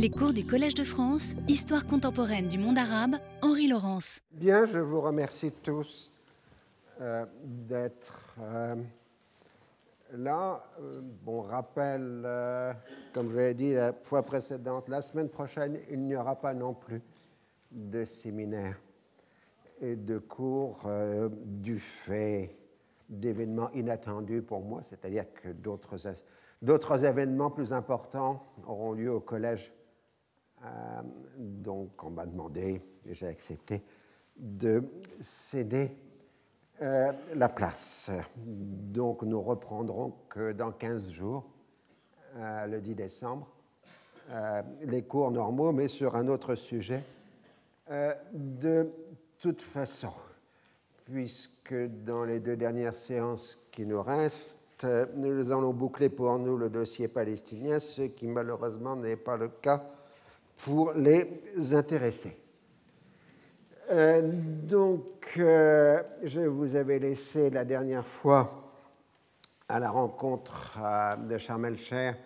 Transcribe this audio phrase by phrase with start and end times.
[0.00, 4.20] Les cours du Collège de France, Histoire contemporaine du monde arabe, Henri Laurence.
[4.30, 6.12] Bien, je vous remercie tous
[7.00, 8.76] euh, d'être euh,
[10.12, 10.64] là.
[10.80, 12.24] Euh, bon, rappel,
[13.12, 16.74] comme je l'ai dit la fois précédente, la semaine prochaine, il n'y aura pas non
[16.74, 17.02] plus
[17.72, 18.78] de séminaire
[19.80, 20.88] et de cours
[21.44, 22.56] du fait
[23.08, 25.48] d'événements inattendus pour moi, c'est-à-dire que
[26.62, 29.72] d'autres événements plus importants auront lieu au collège.
[30.64, 31.00] Euh,
[31.36, 33.82] donc, on m'a demandé, et j'ai accepté,
[34.36, 34.82] de
[35.20, 35.90] céder
[36.82, 38.10] euh, la place.
[38.36, 41.44] Donc, nous reprendrons que dans 15 jours,
[42.36, 43.48] euh, le 10 décembre,
[44.82, 47.02] les cours normaux, mais sur un autre sujet.
[47.88, 48.92] De
[49.38, 50.12] toute façon,
[51.06, 54.86] puisque dans les deux dernières séances qui nous restent,
[55.16, 59.82] nous allons boucler pour nous le dossier palestinien, ce qui malheureusement n'est pas le cas
[60.58, 61.24] pour les
[61.74, 62.36] intéressés.
[63.90, 68.72] Euh, donc, euh, je vous avais laissé la dernière fois
[69.68, 72.16] à la rencontre euh, de Sharm el-Sheikh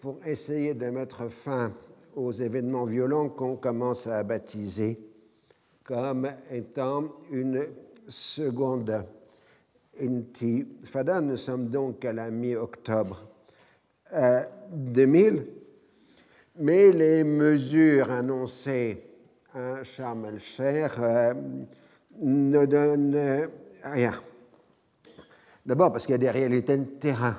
[0.00, 1.72] pour essayer de mettre fin
[2.16, 4.98] aux événements violents qu'on commence à baptiser
[5.82, 7.66] comme étant une
[8.08, 9.04] seconde
[10.00, 11.20] intifada.
[11.20, 13.26] Nous sommes donc à la mi-octobre
[14.12, 15.46] euh, 2000,
[16.56, 19.02] mais les mesures annoncées
[19.54, 19.82] à
[20.28, 21.34] el-Sheikh euh,
[22.20, 23.48] ne donnent
[23.82, 24.14] rien.
[25.66, 27.36] D'abord parce qu'il y a des réalités de terrain.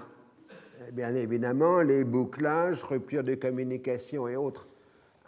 [0.91, 4.67] Bien évidemment, les bouclages, ruptures de communication et autres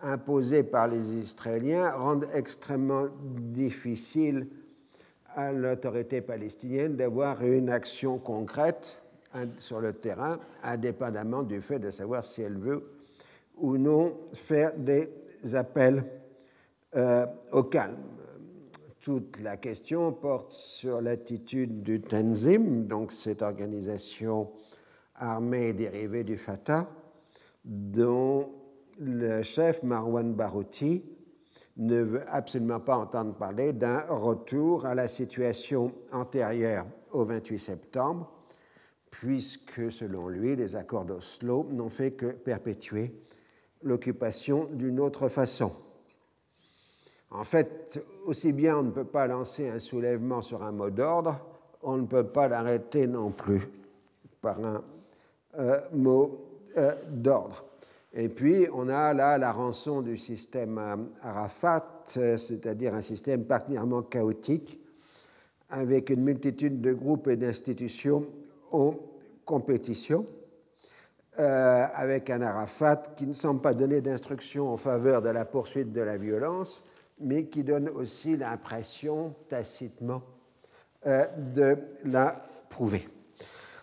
[0.01, 4.47] imposés par les Israéliens rendent extrêmement difficile
[5.35, 9.01] à l'autorité palestinienne d'avoir une action concrète
[9.59, 12.96] sur le terrain, indépendamment du fait de savoir si elle veut
[13.59, 15.09] ou non faire des
[15.53, 16.03] appels
[16.95, 17.97] euh, au calme.
[19.01, 24.51] Toute la question porte sur l'attitude du Tanzim, donc cette organisation
[25.15, 26.89] armée dérivée du Fatah,
[27.63, 28.49] dont
[28.99, 31.03] le chef Marwan Barouti
[31.77, 38.31] ne veut absolument pas entendre parler d'un retour à la situation antérieure au 28 septembre,
[39.11, 43.13] puisque selon lui, les accords d'Oslo n'ont fait que perpétuer
[43.83, 45.71] l'occupation d'une autre façon.
[47.31, 51.39] En fait, aussi bien on ne peut pas lancer un soulèvement sur un mot d'ordre,
[51.83, 53.67] on ne peut pas l'arrêter non plus
[54.41, 54.83] par un
[55.59, 56.45] euh, mot
[56.77, 57.65] euh, d'ordre.
[58.13, 64.03] Et puis, on a là la rançon du système euh, Arafat, c'est-à-dire un système particulièrement
[64.03, 64.79] chaotique,
[65.69, 68.25] avec une multitude de groupes et d'institutions
[68.71, 68.95] en
[69.45, 70.25] compétition,
[71.39, 75.91] euh, avec un Arafat qui ne semble pas donner d'instructions en faveur de la poursuite
[75.91, 76.83] de la violence,
[77.19, 80.23] mais qui donne aussi l'impression, tacitement,
[81.05, 83.07] euh, de la prouver.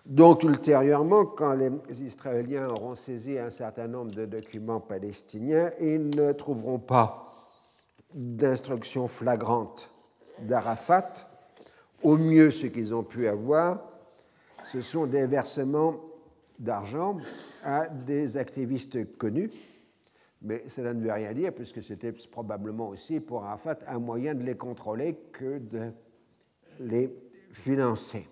[0.04, 1.70] Donc, ultérieurement, quand les
[2.02, 7.46] Israéliens auront saisi un certain nombre de documents palestiniens, ils ne trouveront pas
[8.12, 9.90] d'instructions flagrantes
[10.40, 11.12] d'Arafat.
[12.02, 13.80] Au mieux, ce qu'ils ont pu avoir,
[14.64, 15.94] ce sont des versements
[16.64, 17.18] d'argent
[17.62, 19.50] à des activistes connus,
[20.42, 24.42] mais cela ne veut rien dire, puisque c'était probablement aussi pour Arafat un moyen de
[24.42, 25.92] les contrôler que de
[26.80, 27.14] les
[27.52, 28.26] financer.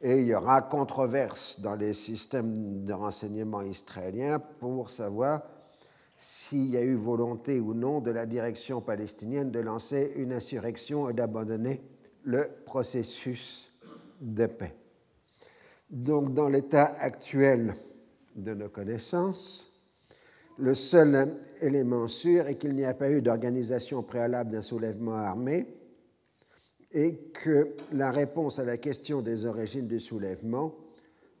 [0.00, 5.42] Et il y aura controverse dans les systèmes de renseignement israéliens pour savoir
[6.16, 11.08] s'il y a eu volonté ou non de la direction palestinienne de lancer une insurrection
[11.08, 11.82] et d'abandonner
[12.24, 13.70] le processus
[14.20, 14.74] de paix.
[15.92, 17.74] Donc, dans l'état actuel
[18.34, 19.70] de nos connaissances,
[20.56, 25.66] le seul élément sûr est qu'il n'y a pas eu d'organisation préalable d'un soulèvement armé
[26.92, 30.74] et que la réponse à la question des origines du soulèvement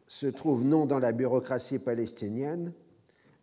[0.06, 2.74] se trouve non dans la bureaucratie palestinienne,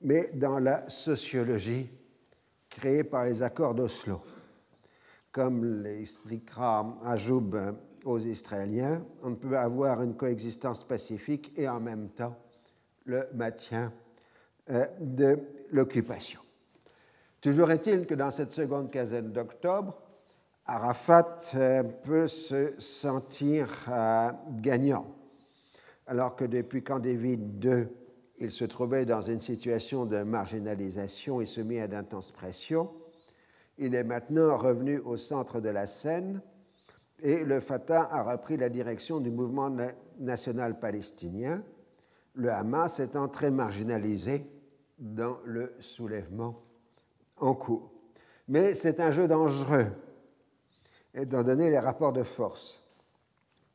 [0.02, 1.90] mais dans la sociologie
[2.70, 4.22] créée par les accords d'Oslo.
[5.32, 7.56] Comme l'expliquera Ajoub
[8.10, 12.36] aux Israéliens, on peut avoir une coexistence pacifique et en même temps
[13.06, 13.94] le maintien
[14.72, 15.40] euh, de
[15.72, 16.42] l'occupation.
[17.40, 19.96] Toujours est-il que dans cette seconde quinzaine d'octobre,
[20.66, 25.06] Arafat euh, peut se sentir euh, gagnant,
[26.08, 27.88] alors que depuis Camp David II,
[28.40, 32.90] il se trouvait dans une situation de marginalisation et soumis à d'intenses pressions.
[33.78, 36.42] Il est maintenant revenu au centre de la scène
[37.22, 39.72] et le Fatah a repris la direction du mouvement
[40.20, 41.64] national palestinien,
[42.36, 44.46] le Hamas étant très marginalisé
[44.98, 46.62] dans le soulèvement
[47.38, 47.92] en cours.
[48.48, 49.88] Mais c'est un jeu dangereux,
[51.14, 52.84] étant donné les rapports de force.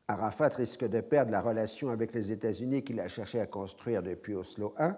[0.07, 4.35] Arafat risque de perdre la relation avec les États-Unis qu'il a cherché à construire depuis
[4.35, 4.91] Oslo I,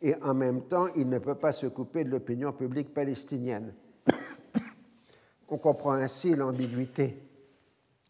[0.00, 3.74] et en même temps, il ne peut pas se couper de l'opinion publique palestinienne.
[5.48, 7.27] On comprend ainsi l'ambiguïté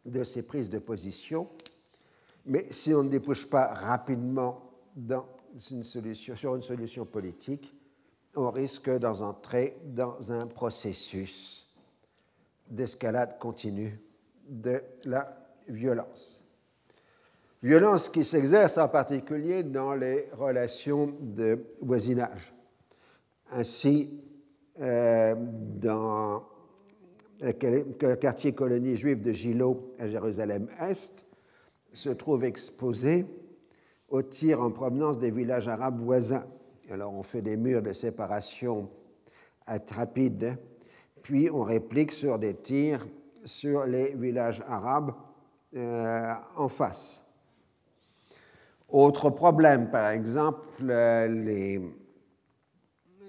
[0.08, 1.48] de ces prises de position,
[2.46, 4.62] mais si on ne débouche pas rapidement
[5.56, 7.74] sur une solution politique,
[8.36, 11.66] on risque d'entrer dans un processus
[12.68, 13.98] d'escalade continue
[14.48, 15.36] de la
[15.68, 16.40] violence.
[17.62, 22.52] Violence qui s'exerce en particulier dans les relations de voisinage.
[23.50, 24.10] Ainsi,
[24.80, 26.44] euh, dans
[28.20, 31.26] quartier colonie juive de Gilo à Jérusalem-Est
[31.92, 33.26] se trouve exposé
[34.08, 36.46] aux tirs en provenance des villages arabes voisins.
[36.90, 38.88] Alors on fait des murs de séparation
[39.66, 40.56] rapides,
[41.22, 43.06] puis on réplique sur des tirs
[43.44, 45.12] sur les villages arabes
[45.76, 47.24] euh, en face.
[48.88, 51.80] Autre problème, par exemple, les,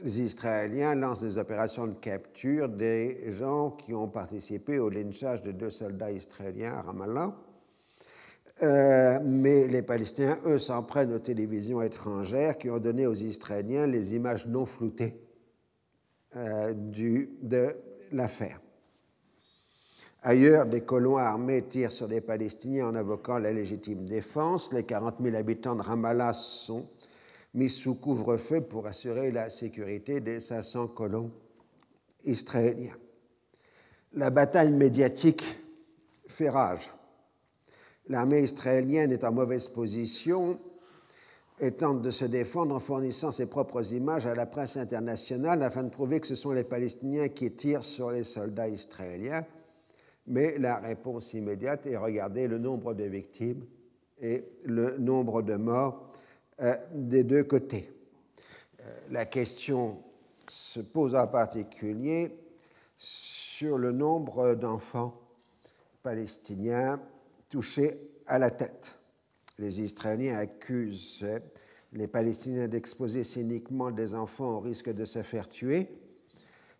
[0.03, 5.69] Israéliens lancent des opérations de capture des gens qui ont participé au lynchage de deux
[5.69, 7.35] soldats israéliens à Ramallah.
[8.61, 13.87] Euh, mais les Palestiniens, eux, s'en prennent aux télévisions étrangères qui ont donné aux Israéliens
[13.87, 15.21] les images non floutées
[16.35, 17.75] euh, du, de
[18.11, 18.59] l'affaire.
[20.21, 24.73] Ailleurs, des colons armés tirent sur des Palestiniens en invoquant la légitime défense.
[24.73, 26.85] Les 40 000 habitants de Ramallah sont
[27.53, 31.31] mis sous couvre-feu pour assurer la sécurité des 500 colons
[32.23, 32.97] israéliens.
[34.13, 35.43] La bataille médiatique
[36.27, 36.89] fait rage.
[38.07, 40.59] L'armée israélienne est en mauvaise position
[41.59, 45.83] et tente de se défendre en fournissant ses propres images à la presse internationale afin
[45.83, 49.45] de prouver que ce sont les Palestiniens qui tirent sur les soldats israéliens
[50.29, 53.65] mais la réponse immédiate est regarder le nombre de victimes
[54.21, 56.08] et le nombre de morts
[56.93, 57.91] des deux côtés.
[58.81, 60.01] Euh, la question
[60.47, 62.35] se pose en particulier
[62.97, 65.19] sur le nombre d'enfants
[66.01, 67.01] palestiniens
[67.49, 68.97] touchés à la tête.
[69.57, 71.25] Les Israéliens accusent
[71.93, 75.89] les Palestiniens d'exposer cyniquement des enfants au risque de se faire tuer,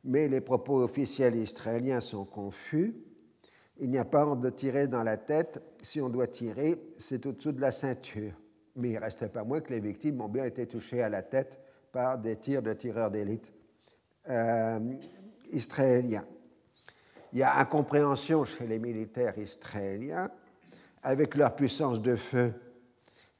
[0.04, 2.96] mais les propos officiels israéliens sont confus
[3.80, 5.62] il n'y a pas honte de tirer dans la tête.
[5.82, 8.34] Si on doit tirer, c'est au-dessous de la ceinture.
[8.76, 11.24] Mais il ne reste pas moins que les victimes ont bien été touchées à la
[11.24, 11.60] tête
[11.92, 13.52] par des tirs de tireurs d'élite
[14.30, 14.80] euh,
[15.52, 16.26] israéliens.
[17.34, 20.32] Il y a incompréhension chez les militaires israéliens.
[21.02, 22.54] Avec leur puissance de feu,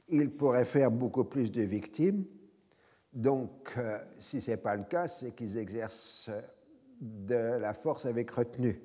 [0.08, 2.26] ils pourraient faire beaucoup plus de victimes.
[3.12, 6.30] Donc, euh, si ce n'est pas le cas, c'est qu'ils exercent
[7.02, 8.82] de la force avec retenue.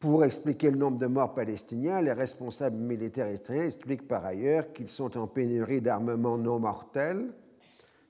[0.00, 4.88] Pour expliquer le nombre de morts palestiniens, les responsables militaires israéliens expliquent par ailleurs qu'ils
[4.88, 7.30] sont en pénurie d'armements non mortels,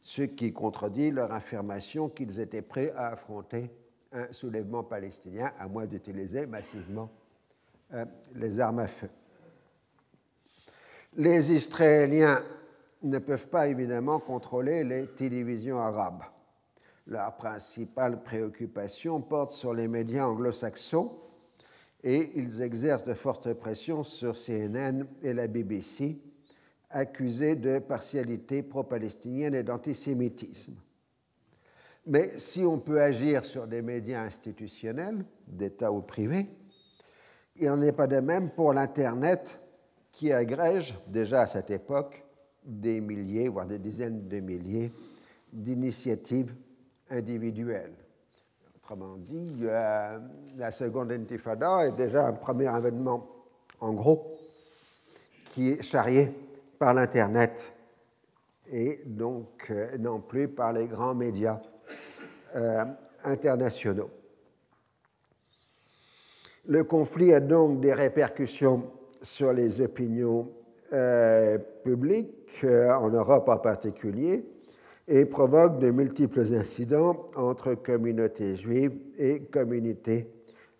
[0.00, 3.72] ce qui contredit leur affirmation qu'ils étaient prêts à affronter
[4.12, 7.10] un soulèvement palestinien, à moins d'utiliser massivement
[7.92, 8.04] euh,
[8.36, 9.10] les armes à feu.
[11.16, 12.40] Les Israéliens
[13.02, 16.22] ne peuvent pas évidemment contrôler les télévisions arabes.
[17.08, 21.10] Leur principale préoccupation porte sur les médias anglo-saxons
[22.02, 26.18] et ils exercent de fortes pressions sur CNN et la BBC,
[26.90, 30.74] accusés de partialité pro-palestinienne et d'antisémitisme.
[32.06, 36.46] Mais si on peut agir sur des médias institutionnels, d'État ou privés,
[37.56, 39.60] il n'en est pas de même pour l'Internet
[40.10, 42.24] qui agrège déjà à cette époque
[42.64, 44.90] des milliers, voire des dizaines de milliers
[45.52, 46.54] d'initiatives
[47.10, 47.94] individuelles.
[48.90, 50.18] Autrement dit, euh,
[50.58, 53.24] la seconde intifada est déjà un premier événement,
[53.78, 54.36] en gros,
[55.44, 56.32] qui est charrié
[56.76, 57.72] par l'Internet
[58.68, 61.60] et donc euh, non plus par les grands médias
[62.56, 62.84] euh,
[63.22, 64.10] internationaux.
[66.66, 68.90] Le conflit a donc des répercussions
[69.22, 70.50] sur les opinions
[71.84, 74.44] publiques, en Europe en particulier,
[75.10, 80.32] et provoque de multiples incidents entre communautés juives et communautés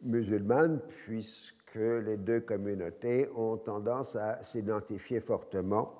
[0.02, 5.92] musulmanes, puisque les deux communautés ont tendance à s'identifier fortement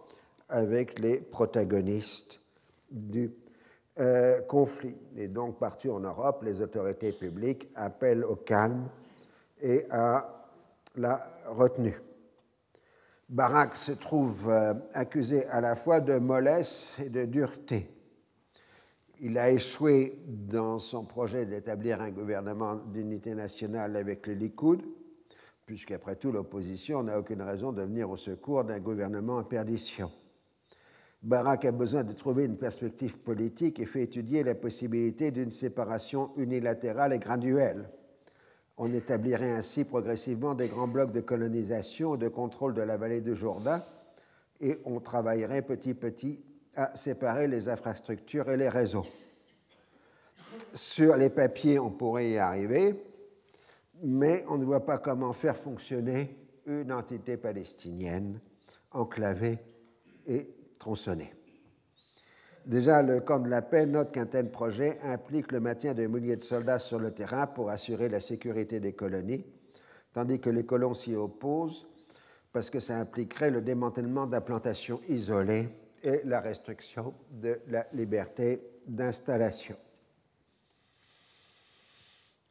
[0.48, 2.40] avec les protagonistes
[2.88, 3.32] du
[3.98, 4.94] euh, conflit.
[5.16, 8.88] Et donc, partout en Europe, les autorités publiques appellent au calme
[9.60, 10.46] et à
[10.94, 12.00] la retenue.
[13.28, 17.90] Barak se trouve euh, accusé à la fois de mollesse et de dureté
[19.22, 24.82] Il a échoué dans son projet d'établir un gouvernement d'unité nationale avec le Likoud,
[25.66, 30.10] puisqu'après tout, l'opposition n'a aucune raison de venir au secours d'un gouvernement en perdition.
[31.22, 36.30] Barak a besoin de trouver une perspective politique et fait étudier la possibilité d'une séparation
[36.36, 37.90] unilatérale et graduelle.
[38.78, 43.20] On établirait ainsi progressivement des grands blocs de colonisation et de contrôle de la vallée
[43.20, 43.84] du Jourdain
[44.62, 46.40] et on travaillerait petit à petit
[46.76, 49.06] à séparer les infrastructures et les réseaux.
[50.74, 52.94] Sur les papiers, on pourrait y arriver,
[54.02, 56.36] mais on ne voit pas comment faire fonctionner
[56.66, 58.40] une entité palestinienne
[58.92, 59.58] enclavée
[60.26, 60.48] et
[60.78, 61.32] tronçonnée.
[62.66, 66.36] Déjà, le camp de la paix note qu'un tel projet implique le maintien de milliers
[66.36, 69.44] de soldats sur le terrain pour assurer la sécurité des colonies,
[70.12, 71.86] tandis que les colons s'y opposent
[72.52, 75.68] parce que ça impliquerait le démantèlement d'implantations isolées
[76.02, 79.76] et la restriction de la liberté d'installation.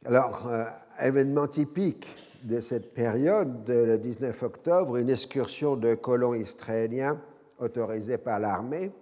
[0.04, 0.64] Alors, euh,
[1.02, 2.06] événement typique
[2.42, 7.20] de cette période, le 19 octobre, une excursion de colons israéliens
[7.58, 8.92] autorisée par l'armée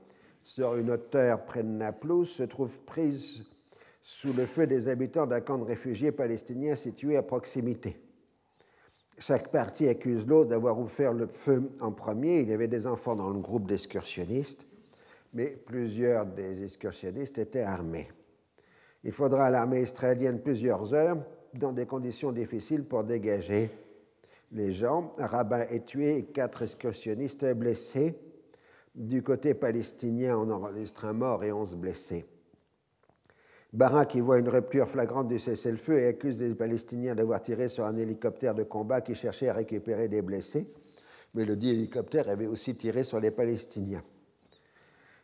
[0.42, 3.44] sur une hauteur près de Naplouse se trouve prise
[4.02, 8.00] sous le feu des habitants d'un camp de réfugiés palestiniens situé à proximité.
[9.18, 12.40] Chaque partie accuse l'autre d'avoir ouvert le feu en premier.
[12.40, 14.64] Il y avait des enfants dans le groupe d'excursionnistes,
[15.34, 18.08] mais plusieurs des excursionnistes étaient armés.
[19.02, 21.18] Il faudra à l'armée israélienne plusieurs heures
[21.54, 23.70] dans des conditions difficiles pour dégager
[24.52, 25.14] les gens.
[25.18, 28.14] Un rabbin est tué et quatre excursionnistes blessés.
[28.94, 32.24] Du côté palestinien, on enregistre un mort et onze blessés.
[33.72, 37.84] Barak y voit une rupture flagrante du cessez-le-feu et accuse les Palestiniens d'avoir tiré sur
[37.84, 40.66] un hélicoptère de combat qui cherchait à récupérer des blessés.
[41.34, 44.02] Mais le dit hélicoptère avait aussi tiré sur les Palestiniens.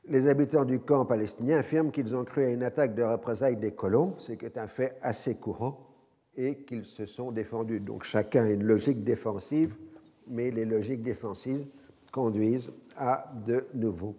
[0.06, 3.72] Les habitants du camp palestinien affirment qu'ils ont cru à une attaque de représailles des
[3.72, 5.94] colons, ce qui est un fait assez courant,
[6.36, 7.80] et qu'ils se sont défendus.
[7.80, 9.74] Donc chacun a une logique défensive,
[10.26, 11.66] mais les logiques défensives
[12.12, 14.14] conduisent à de nouveaux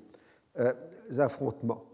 [0.58, 0.74] euh,
[1.20, 1.86] affrontements.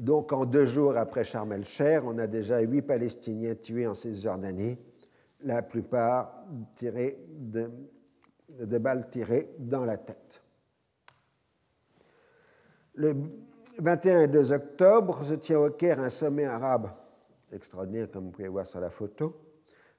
[0.00, 1.64] Donc en deux jours après Sharm el
[2.06, 4.78] on a déjà huit Palestiniens tués en Cisjordanie,
[5.42, 6.42] la plupart
[6.74, 7.70] tirés de,
[8.48, 10.42] de balles tirées dans la tête.
[12.94, 13.14] Le
[13.78, 16.88] 21 et 2 octobre se tient au Caire un sommet arabe
[17.52, 19.36] extraordinaire, comme vous pouvez voir sur la photo.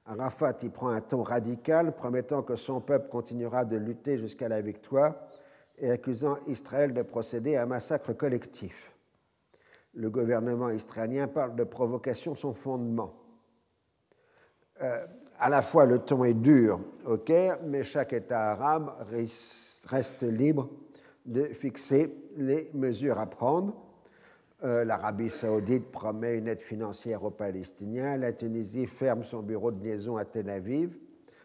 [0.06, 4.62] Arafat y prend un ton radical, promettant que son peuple continuera de lutter jusqu'à la
[4.62, 5.14] victoire
[5.78, 8.91] et accusant Israël de procéder à un massacre collectif.
[9.94, 13.14] Le gouvernement israélien parle de provocation sans fondement.
[14.82, 15.06] Euh,
[15.38, 18.94] à la fois, le ton est dur au Caire, mais chaque État arabe
[19.86, 20.70] reste libre
[21.26, 23.74] de fixer les mesures à prendre.
[24.64, 28.16] Euh, L'Arabie saoudite promet une aide financière aux Palestiniens.
[28.16, 30.96] La Tunisie ferme son bureau de liaison à Tel Aviv,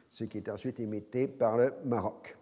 [0.09, 2.36] ce qui est ensuite imité par le Maroc.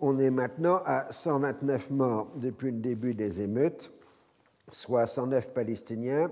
[0.00, 3.90] On est maintenant à 129 morts depuis le début des émeutes,
[4.70, 6.30] soit 109 Palestiniens,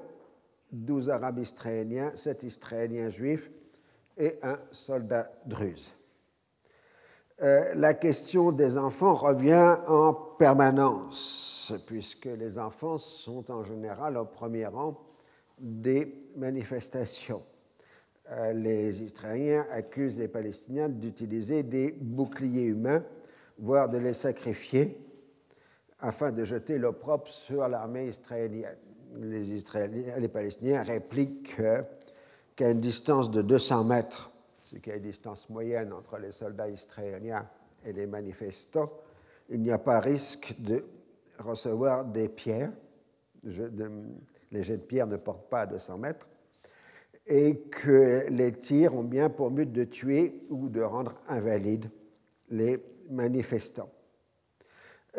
[0.70, 3.50] 12 Arabes israéliens, 7 Israéliens juifs
[4.16, 5.92] et un soldat druze.
[7.42, 14.25] Euh, la question des enfants revient en permanence, puisque les enfants sont en général au
[14.25, 14.96] premier rang
[15.58, 17.42] des manifestations.
[18.30, 23.04] Euh, les Israéliens accusent les Palestiniens d'utiliser des boucliers humains,
[23.58, 24.98] voire de les sacrifier,
[26.00, 28.76] afin de jeter l'opprobre sur l'armée israélienne.
[29.18, 31.56] Les, Palestiniens répliquent
[32.54, 34.30] qu'à une distance de 200 mètres
[34.66, 37.46] ce qui est la distance moyenne entre les soldats israéliens
[37.84, 38.90] et les manifestants,
[39.48, 40.84] il n'y a pas risque de
[41.38, 42.72] recevoir des pierres.
[43.44, 46.26] les jets de pierre ne portent pas à 200 mètres.
[47.28, 51.90] Et que les tirs ont bien pour but de tuer ou de rendre invalides
[52.50, 52.78] les
[53.10, 53.90] manifestants.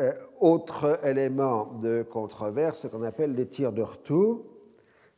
[0.00, 4.46] Euh, autre élément de controverse, ce qu'on appelle les tirs de retour,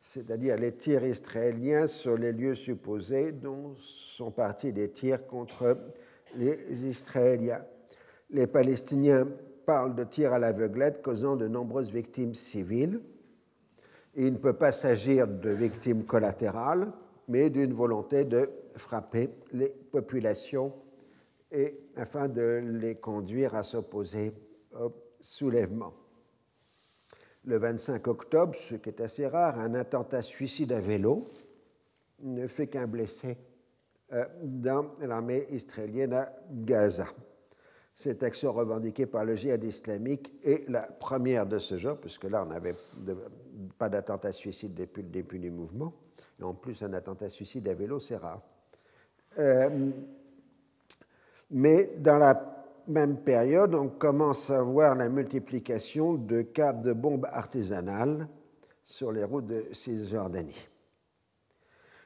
[0.01, 5.77] c'est-à-dire les tirs israéliens sur les lieux supposés dont sont partis des tirs contre
[6.35, 7.63] les Israéliens.
[8.31, 9.27] Les Palestiniens
[9.65, 13.01] parlent de tirs à l'aveuglette causant de nombreuses victimes civiles.
[14.15, 16.91] il ne peut pas s'agir de victimes collatérales,
[17.27, 20.73] mais d'une volonté de frapper les populations
[21.51, 24.33] et afin de les conduire à s'opposer
[24.73, 25.93] au soulèvement
[27.45, 31.31] le 25 octobre, ce qui est assez rare, un attentat suicide à vélo
[32.21, 33.37] ne fait qu'un blessé
[34.13, 37.07] euh, dans l'armée israélienne à Gaza.
[37.95, 42.43] Cette action revendiquée par le djihad islamique est la première de ce genre, puisque là,
[42.43, 42.75] on n'avait
[43.77, 45.93] pas d'attentat suicide depuis le début du mouvement.
[46.39, 48.41] Et en plus, un attentat suicide à vélo, c'est rare.
[49.39, 49.91] Euh,
[51.51, 52.51] mais dans la
[52.87, 58.27] même période, on commence à voir la multiplication de cas de bombes artisanales
[58.83, 60.67] sur les routes de Cisjordanie.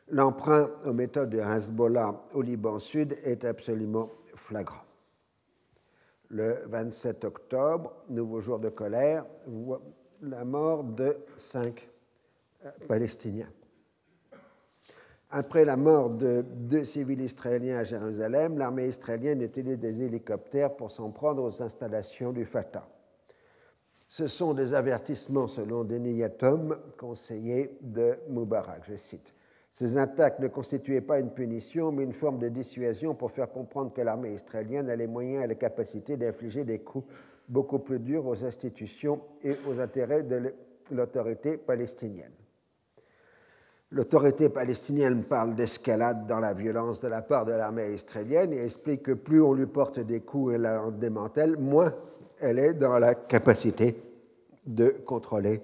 [0.09, 4.83] L'emprunt aux méthodes de Hezbollah au Liban Sud est absolument flagrant.
[6.29, 9.25] Le 27 octobre, nouveau jour de colère,
[10.21, 11.87] la mort de cinq
[12.65, 13.49] euh, Palestiniens.
[15.37, 20.91] Après la mort de deux civils israéliens à Jérusalem, l'armée israélienne utilisé des hélicoptères pour
[20.91, 22.87] s'en prendre aux installations du Fatah.
[24.07, 28.83] Ce sont des avertissements, selon Denis Yatom, conseiller de Moubarak.
[28.87, 29.33] Je cite
[29.73, 33.91] Ces attaques ne constituaient pas une punition, mais une forme de dissuasion pour faire comprendre
[33.91, 37.11] que l'armée israélienne a les moyens et la capacité d'infliger des coups
[37.49, 40.53] beaucoup plus durs aux institutions et aux intérêts de
[40.91, 42.31] l'autorité palestinienne.
[43.95, 49.03] L'autorité palestinienne parle d'escalade dans la violence de la part de l'armée israélienne et explique
[49.03, 51.93] que plus on lui porte des coups et la démantèle, moins
[52.41, 53.95] elle est dans la capacité
[54.65, 55.61] de contrôler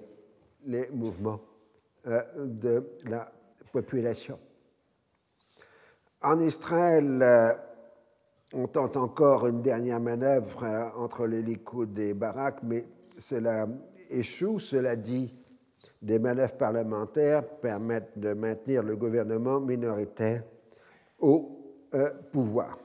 [0.64, 1.40] les mouvements
[2.06, 3.30] euh, de la
[3.70, 4.38] population.
[6.22, 7.52] En Israël, euh,
[8.54, 12.86] on tente encore une dernière manœuvre euh, entre les Likoud et Barak, mais
[13.18, 13.68] cela
[14.08, 14.58] échoue.
[14.58, 15.34] Cela dit,
[16.02, 20.42] des manœuvres parlementaires permettent de maintenir le gouvernement minoritaire
[21.20, 21.62] au
[21.94, 22.78] euh, pouvoir.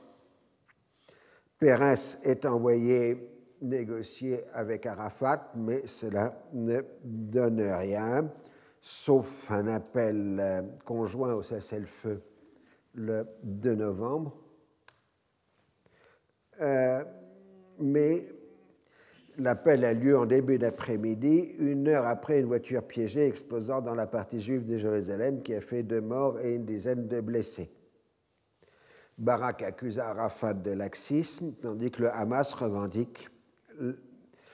[1.58, 3.28] Pérez est envoyé
[3.60, 8.30] négocier avec Arafat, mais cela ne donne rien,
[8.80, 12.22] sauf un appel euh, conjoint au cessez-le-feu
[12.94, 14.36] le 2 novembre.
[16.60, 17.04] Euh,
[17.80, 18.28] mais
[19.38, 24.08] L'appel a lieu en début d'après-midi, une heure après une voiture piégée explosant dans la
[24.08, 27.70] partie juive de Jérusalem qui a fait deux morts et une dizaine de blessés.
[29.16, 33.28] Barak accusa Arafat de laxisme, tandis que le Hamas revendique,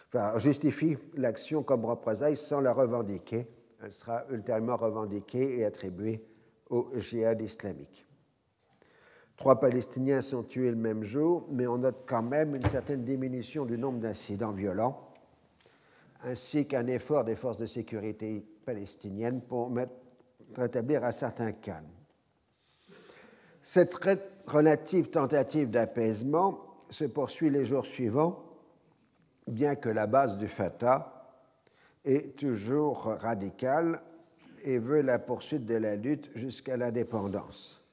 [0.09, 3.47] enfin, justifie l'action comme représailles sans la revendiquer.
[3.83, 6.23] Elle sera ultérieurement revendiquée et attribuée
[6.69, 8.04] au djihad islamique.
[9.37, 13.67] Trois Palestiniens sont tués le même jour, mais on note quand même une certaine diminution
[13.67, 15.13] du nombre d'incidents violents,
[16.23, 19.73] ainsi qu'un effort des forces de sécurité palestiniennes pour
[20.57, 21.91] rétablir un certain calme.
[23.63, 23.95] Cette
[24.47, 28.45] relative tentative d'apaisement se poursuit les jours suivants,
[29.47, 31.11] bien que la base du Fatah
[32.05, 34.01] est toujours radicale
[34.63, 37.84] et veut la poursuite de la lutte jusqu'à l'indépendance.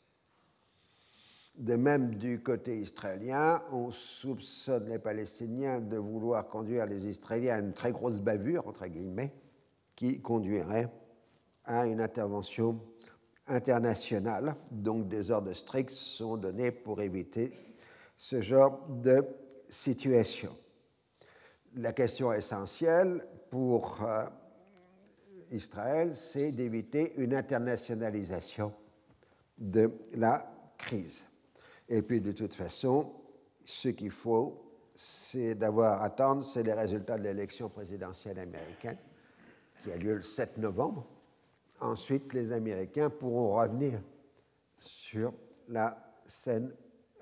[1.61, 7.59] De même, du côté israélien, on soupçonne les Palestiniens de vouloir conduire les Israéliens à
[7.59, 9.31] une très grosse bavure, entre guillemets,
[9.95, 10.89] qui conduirait
[11.63, 12.81] à une intervention
[13.45, 14.55] internationale.
[14.71, 17.53] Donc des ordres stricts sont donnés pour éviter
[18.17, 19.23] ce genre de
[19.69, 20.57] situation.
[21.75, 24.25] La question essentielle pour euh,
[25.51, 28.73] Israël, c'est d'éviter une internationalisation
[29.59, 31.27] de la crise.
[31.93, 33.11] Et puis, de toute façon,
[33.65, 34.63] ce qu'il faut,
[34.95, 38.97] c'est d'avoir attendre, c'est les résultats de l'élection présidentielle américaine,
[39.83, 41.05] qui a lieu le 7 novembre.
[41.81, 44.01] Ensuite, les Américains pourront revenir
[44.79, 45.33] sur
[45.67, 46.73] la scène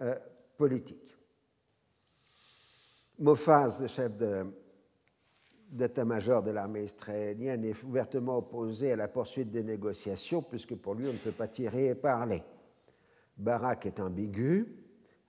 [0.01, 0.15] euh,
[0.55, 1.17] politique.
[3.17, 4.12] Mofaz, le chef
[5.71, 11.08] d'état-major de l'armée israélienne, est ouvertement opposé à la poursuite des négociations, puisque pour lui,
[11.08, 12.43] on ne peut pas tirer et parler.
[13.39, 14.67] Barak est ambigu,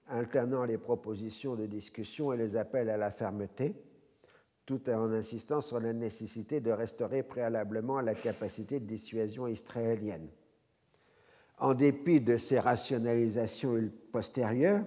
[0.09, 3.77] alternant les propositions de discussion et les appels à la fermeté,
[4.67, 10.29] tout en insistant sur la nécessité de restaurer préalablement la capacité de dissuasion israélienne.
[11.59, 14.85] En dépit de ces rationalisations postérieures,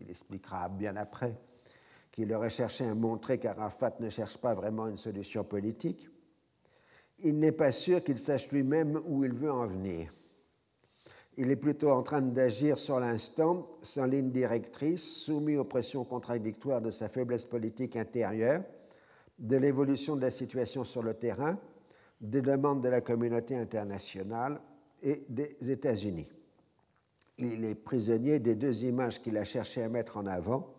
[0.00, 1.38] il expliquera bien après
[2.10, 6.08] qu'il aurait cherché à montrer qu'Arafat ne cherche pas vraiment une solution politique,
[7.18, 10.12] il n'est pas sûr qu'il sache lui-même où il veut en venir
[11.40, 16.80] il est plutôt en train d'agir sur l'instant, sans ligne directrice, soumis aux pressions contradictoires
[16.80, 18.64] de sa faiblesse politique intérieure,
[19.38, 21.56] de l'évolution de la situation sur le terrain,
[22.20, 24.60] des demandes de la communauté internationale
[25.00, 26.28] et des États-Unis.
[27.38, 30.74] Il est prisonnier des deux images qu'il a cherché à mettre en avant,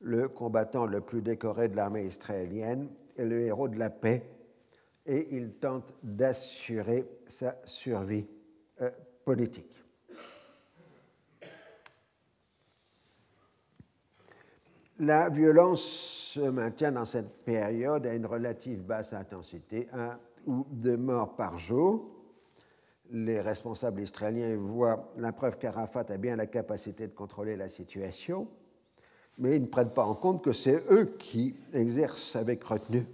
[0.00, 4.22] le combattant le plus décoré de l'armée israélienne et le héros de la paix,
[5.04, 8.28] et il tente d'assurer sa survie
[8.82, 8.90] euh,
[9.24, 9.79] politique.
[15.00, 20.98] La violence se maintient dans cette période à une relative basse intensité, un ou deux
[20.98, 22.06] morts par jour.
[23.10, 28.46] Les responsables israéliens voient la preuve qu'Arafat a bien la capacité de contrôler la situation,
[29.38, 33.06] mais ils ne prennent pas en compte que c'est eux qui exercent avec retenue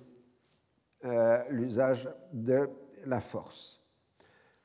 [1.05, 2.69] euh, l'usage de
[3.05, 3.81] la force.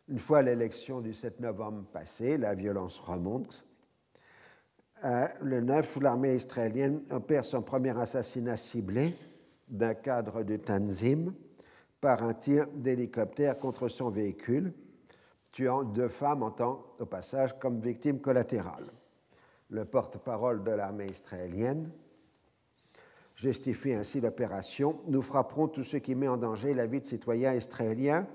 [0.07, 3.63] Une fois l'élection du 7 novembre passée, la violence remonte.
[5.03, 9.15] Euh, le 9, l'armée israélienne opère son premier assassinat ciblé
[9.67, 11.33] d'un cadre de Tanzim
[11.99, 14.73] par un tir d'hélicoptère contre son véhicule,
[15.51, 18.91] tuant deux femmes en tant, au passage, comme victimes collatérales.
[19.69, 21.89] Le porte-parole de l'armée israélienne
[23.35, 24.99] justifie ainsi l'opération.
[25.07, 28.27] Nous frapperons tout ce qui met en danger la vie de citoyens israéliens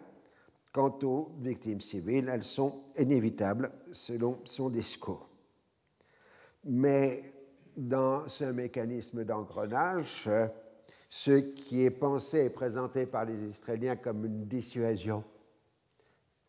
[0.77, 5.27] Quant aux victimes civiles, elles sont inévitables selon son discours.
[6.67, 7.33] Mais
[7.77, 10.29] dans ce mécanisme d'engrenage,
[11.09, 15.23] ce qui est pensé et présenté par les Israéliens comme une dissuasion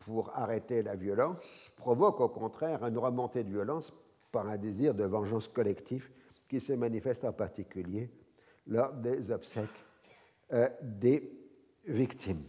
[0.00, 3.92] pour arrêter la violence provoque au contraire une remontée de violence
[4.32, 6.10] par un désir de vengeance collective
[6.48, 8.10] qui se manifeste en particulier
[8.66, 9.68] lors des obsèques
[10.52, 11.30] euh, des
[11.86, 12.44] victimes.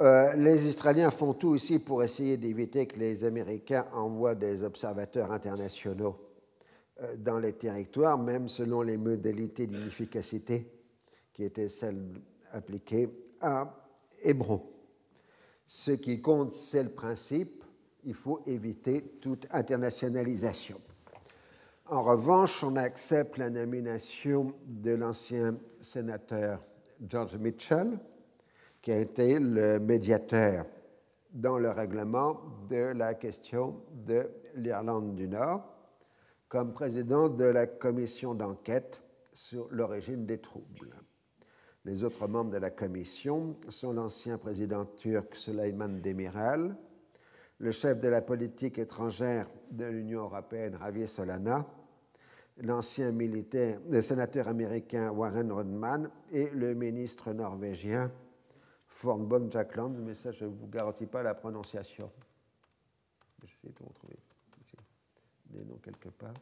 [0.00, 5.32] Euh, les Israéliens font tout ici pour essayer d'éviter que les Américains envoient des observateurs
[5.32, 6.16] internationaux
[7.02, 10.70] euh, dans les territoires, même selon les modalités d'inefficacité
[11.32, 12.12] qui étaient celles
[12.52, 13.08] appliquées
[13.40, 13.74] à
[14.22, 14.62] Hébron.
[15.66, 17.64] Ce qui compte, c'est le principe,
[18.04, 20.80] il faut éviter toute internationalisation.
[21.86, 26.62] En revanche, on accepte la nomination de l'ancien sénateur
[27.06, 27.98] George Mitchell,
[28.82, 30.66] qui a été le médiateur
[31.32, 35.62] dans le règlement de la question de l'Irlande du Nord,
[36.48, 40.94] comme président de la commission d'enquête sur l'origine des troubles.
[41.84, 46.74] Les autres membres de la commission sont l'ancien président turc Süleyman Demirel,
[47.58, 51.66] le chef de la politique étrangère de l'Union européenne Javier Solana,
[52.62, 58.10] l'ancien militaire, le sénateur américain Warren Rodman et le ministre norvégien
[58.98, 62.10] Fornbonne Jackland, mais ça, je ne vous garantis pas la prononciation.
[63.44, 64.18] J'essaie de retrouver
[65.50, 66.34] des noms quelque part.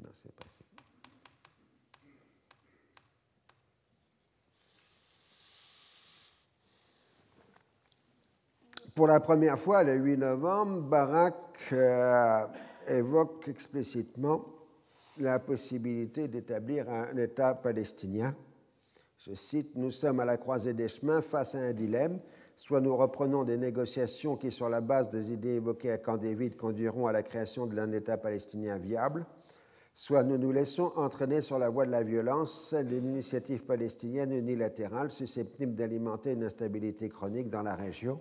[0.00, 0.64] Non, c'est pas ça.
[8.94, 11.34] Pour la première fois, le 8 novembre, Barak
[11.72, 12.46] euh,
[12.86, 14.57] évoque explicitement
[15.20, 18.34] la possibilité d'établir un État palestinien.
[19.26, 22.20] Je cite, Nous sommes à la croisée des chemins face à un dilemme.
[22.56, 26.56] Soit nous reprenons des négociations qui, sur la base des idées évoquées à Camp David,
[26.56, 29.26] conduiront à la création d'un État palestinien viable,
[29.94, 34.32] soit nous nous laissons entraîner sur la voie de la violence, celle d'une initiative palestinienne
[34.32, 38.20] unilatérale susceptible d'alimenter une instabilité chronique dans la région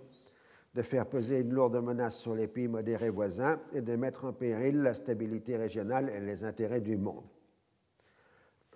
[0.77, 4.33] de faire peser une lourde menace sur les pays modérés voisins et de mettre en
[4.33, 7.23] péril la stabilité régionale et les intérêts du monde.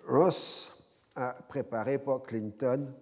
[0.08, 0.84] Ross
[1.14, 2.92] a préparé pour Clinton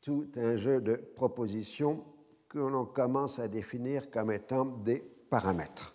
[0.00, 2.04] tout un jeu de propositions
[2.48, 4.98] que l'on commence à définir comme étant des
[5.30, 5.94] paramètres.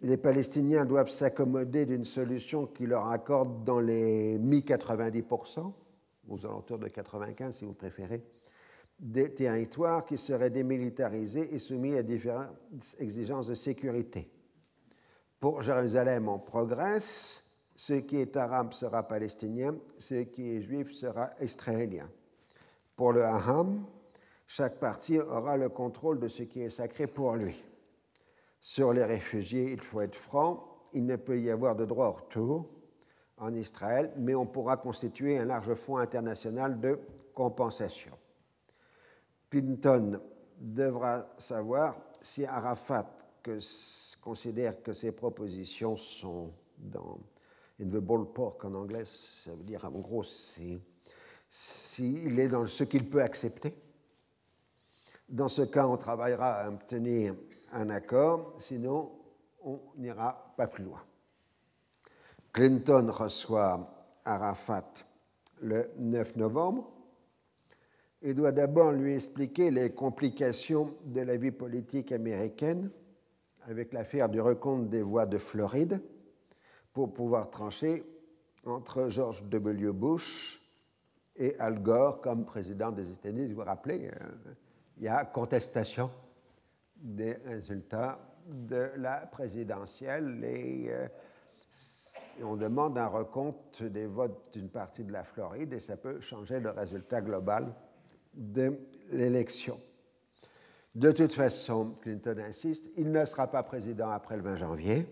[0.00, 5.72] Les Palestiniens doivent s'accommoder d'une solution qui leur accorde dans les mi-90%,
[6.30, 8.24] aux alentours de 95 si vous préférez,
[8.98, 12.56] des territoires qui seraient démilitarisés et soumis à différentes
[12.98, 14.30] exigences de sécurité.
[15.38, 17.44] Pour Jérusalem, on progresse.
[17.76, 22.10] Ce qui est arabe sera palestinien, ce qui est juif sera israélien.
[22.96, 23.86] Pour le Aham,
[24.48, 27.62] chaque parti aura le contrôle de ce qui est sacré pour lui.
[28.60, 32.12] Sur les réfugiés, il faut être franc, il ne peut y avoir de droit au
[32.12, 32.66] retour
[33.36, 36.98] en Israël, mais on pourra constituer un large fonds international de
[37.32, 38.18] compensation.
[39.50, 40.20] Clinton
[40.58, 43.06] devra savoir si Arafat
[44.20, 47.18] considère que ses propositions sont dans
[47.80, 50.80] in the ballpark en anglais, ça veut dire en gros s'il
[52.38, 53.74] est dans ce qu'il peut accepter.
[55.28, 57.34] Dans ce cas, on travaillera à obtenir
[57.72, 59.12] un accord, sinon
[59.62, 61.02] on n'ira pas plus loin.
[62.52, 64.92] Clinton reçoit Arafat
[65.60, 66.90] le 9 novembre
[68.22, 72.90] il doit d'abord lui expliquer les complications de la vie politique américaine
[73.68, 76.00] avec l'affaire du recompte des voix de Floride
[76.92, 78.04] pour pouvoir trancher
[78.64, 79.92] entre George W.
[79.92, 80.60] Bush
[81.36, 83.46] et Al Gore comme président des États-Unis.
[83.46, 84.54] Vous vous rappelez, euh,
[84.96, 86.10] il y a contestation
[86.96, 91.06] des résultats de la présidentielle et, euh,
[92.42, 96.60] on demande un recompte des votes d'une partie de la Floride et ça peut changer
[96.60, 97.74] le résultat global
[98.38, 98.78] de
[99.10, 99.78] l'élection.
[100.94, 105.06] De toute façon, Clinton insiste, il ne sera pas président après le 20 janvier.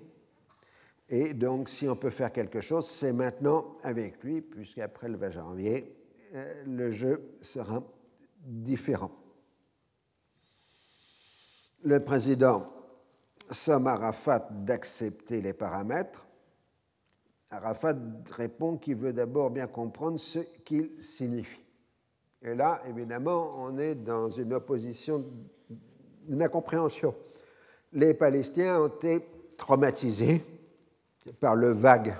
[1.08, 5.30] Et donc, si on peut faire quelque chose, c'est maintenant avec lui, puisqu'après le 20
[5.30, 5.96] janvier,
[6.34, 7.82] euh, le jeu sera
[8.44, 9.12] différent.
[11.84, 12.72] Le président
[13.50, 16.26] somme Arafat d'accepter les paramètres.
[17.50, 17.94] Arafat
[18.32, 21.65] répond qu'il veut d'abord bien comprendre ce qu'ils signifient.
[22.42, 25.24] Et là, évidemment, on est dans une opposition,
[26.28, 27.14] une incompréhension.
[27.92, 30.44] Les Palestiniens ont été traumatisés
[31.40, 32.14] par le vague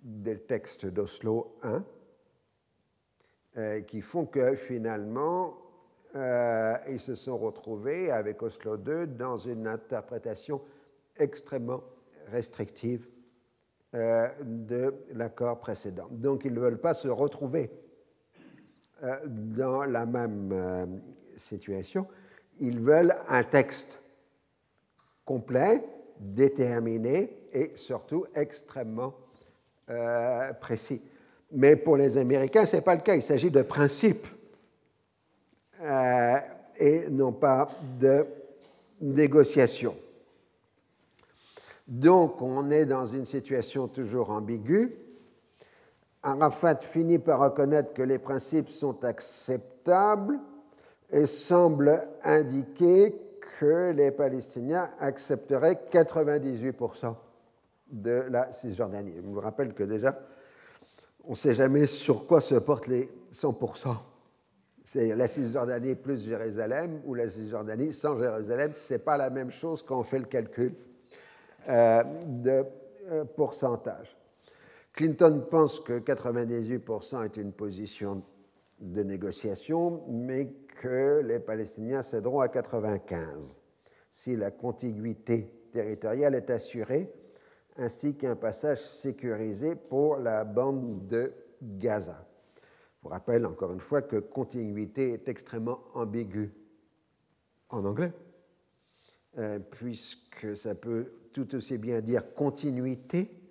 [0.00, 1.68] des textes d'Oslo I,
[3.56, 5.56] euh, qui font que finalement,
[6.16, 10.60] euh, ils se sont retrouvés avec Oslo II dans une interprétation
[11.16, 11.82] extrêmement
[12.28, 13.06] restrictive
[13.94, 16.08] euh, de l'accord précédent.
[16.10, 17.70] Donc ils ne veulent pas se retrouver
[19.26, 21.00] dans la même
[21.36, 22.06] situation.
[22.60, 24.00] Ils veulent un texte
[25.24, 25.82] complet,
[26.18, 29.14] déterminé et surtout extrêmement
[30.60, 31.02] précis.
[31.52, 33.14] Mais pour les Américains, ce n'est pas le cas.
[33.14, 34.26] Il s'agit de principes
[35.82, 36.36] euh,
[36.78, 37.68] et non pas
[38.00, 38.24] de
[39.00, 39.96] négociation.
[41.86, 44.94] Donc on est dans une situation toujours ambiguë.
[46.22, 50.38] Arafat finit par reconnaître que les principes sont acceptables
[51.10, 53.14] et semble indiquer
[53.58, 57.14] que les Palestiniens accepteraient 98%
[57.90, 59.14] de la Cisjordanie.
[59.16, 60.18] Je vous rappelle que déjà,
[61.24, 63.96] on ne sait jamais sur quoi se portent les 100%
[64.84, 69.50] c'est la Cisjordanie plus Jérusalem ou la Cisjordanie sans Jérusalem, ce n'est pas la même
[69.50, 70.74] chose quand on fait le calcul
[71.68, 72.64] euh, de
[73.10, 74.16] euh, pourcentage.
[74.92, 78.22] Clinton pense que 98% est une position
[78.78, 83.62] de négociation, mais que les Palestiniens céderont à 95
[84.12, 87.10] si la contiguïté territoriale est assurée,
[87.78, 92.26] ainsi qu'un passage sécurisé pour la bande de Gaza.
[92.54, 96.52] Je vous rappelle encore une fois que continuité est extrêmement ambigu
[97.70, 98.12] en anglais,
[99.38, 103.41] euh, puisque ça peut tout aussi bien dire continuité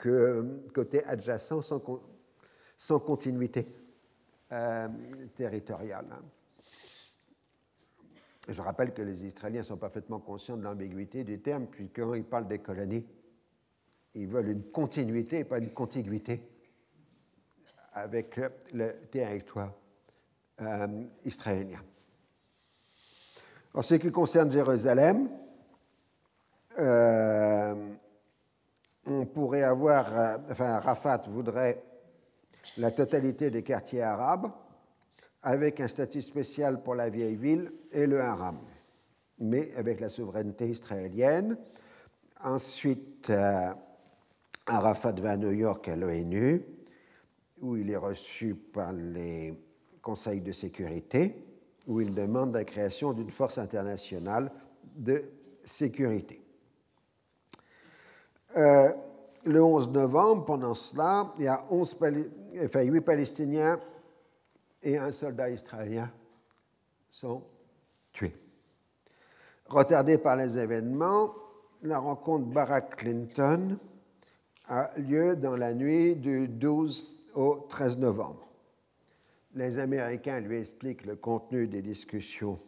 [0.00, 1.60] que côté adjacent
[2.78, 3.66] sans, continuité
[4.52, 4.88] euh,
[5.34, 6.06] territoriale.
[8.48, 12.24] Je rappelle que les Israéliens sont parfaitement conscients de l'ambiguïté du terme, puisque quand ils
[12.24, 13.04] parlent des colonies,
[14.14, 16.40] ils veulent une continuité et pas une contiguïté
[17.92, 18.40] avec
[18.72, 19.72] le territoire
[20.60, 21.82] euh, israélien.
[23.74, 25.28] En ce qui concerne Jérusalem,
[26.78, 27.74] euh,
[29.06, 31.82] on pourrait avoir, euh, enfin, Rafat voudrait
[32.76, 34.50] la totalité des quartiers arabes
[35.42, 38.58] avec un statut spécial pour la vieille ville et le haram,
[39.38, 41.56] mais avec la souveraineté israélienne.
[42.42, 43.32] Ensuite,
[44.66, 46.64] Arafat va à New York à l'ONU
[47.60, 49.54] où il est reçu par les
[50.02, 51.34] conseils de sécurité,
[51.86, 54.50] où il demande la création d'une force internationale
[54.96, 55.24] de
[55.64, 56.45] sécurité.
[58.56, 58.92] Euh,
[59.44, 61.96] le 11 novembre, pendant cela, il y a 11
[62.64, 63.80] enfin, 8 Palestiniens
[64.82, 66.10] et un soldat israélien
[67.10, 67.42] sont
[68.12, 68.34] tués.
[69.66, 71.34] Retardé par les événements,
[71.82, 73.78] la rencontre Barack-Clinton
[74.68, 77.04] a lieu dans la nuit du 12
[77.34, 78.46] au 13 novembre.
[79.54, 82.58] Les Américains lui expliquent le contenu des discussions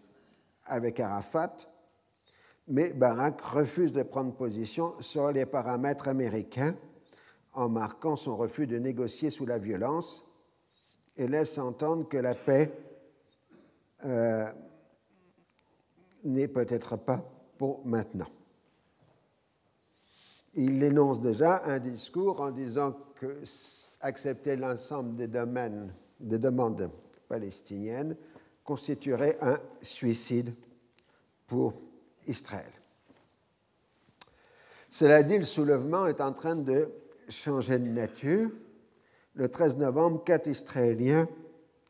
[0.65, 1.57] avec Arafat,
[2.69, 6.77] mais Barak refuse de prendre position sur les paramètres américains
[7.55, 10.25] en marquant son refus de négocier sous la violence
[11.17, 12.73] et laisse entendre que la paix
[14.05, 14.47] euh,
[16.25, 17.25] n'est peut-être pas
[17.57, 18.29] pour maintenant.
[20.55, 23.43] Il énonce déjà un discours en disant que
[24.01, 26.91] accepter l'ensemble des demandes
[27.29, 28.17] palestiniennes
[28.63, 30.55] constituerait un suicide
[31.47, 31.88] pour
[32.29, 32.71] Israël.
[34.91, 36.89] Cela dit, le soulèvement est en train de
[37.29, 38.51] changer de nature.
[39.35, 41.29] Le 13 novembre, quatre Israéliens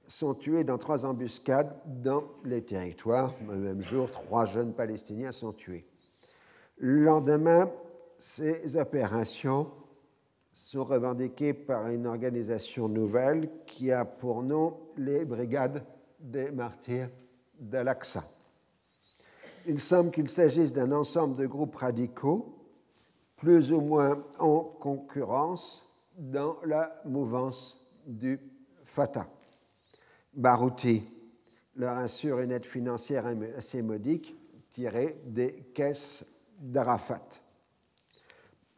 [0.09, 3.35] sont tués dans trois embuscades dans les territoires.
[3.49, 5.87] Le même jour, trois jeunes Palestiniens sont tués.
[6.79, 7.71] Le lendemain,
[8.19, 9.71] ces opérations
[10.53, 15.85] sont revendiquées par une organisation nouvelle qui a pour nom les Brigades
[16.19, 17.11] des martyrs
[17.59, 18.25] d'Al-Aqsa.
[19.67, 22.55] Il semble qu'il s'agisse d'un ensemble de groupes radicaux,
[23.37, 28.41] plus ou moins en concurrence dans la mouvance du
[28.85, 29.29] Fatah.
[30.35, 31.05] Barouti
[31.77, 34.37] leur assure une aide financière assez modique
[34.71, 36.27] tirée des caisses
[36.59, 37.41] d'Arafat.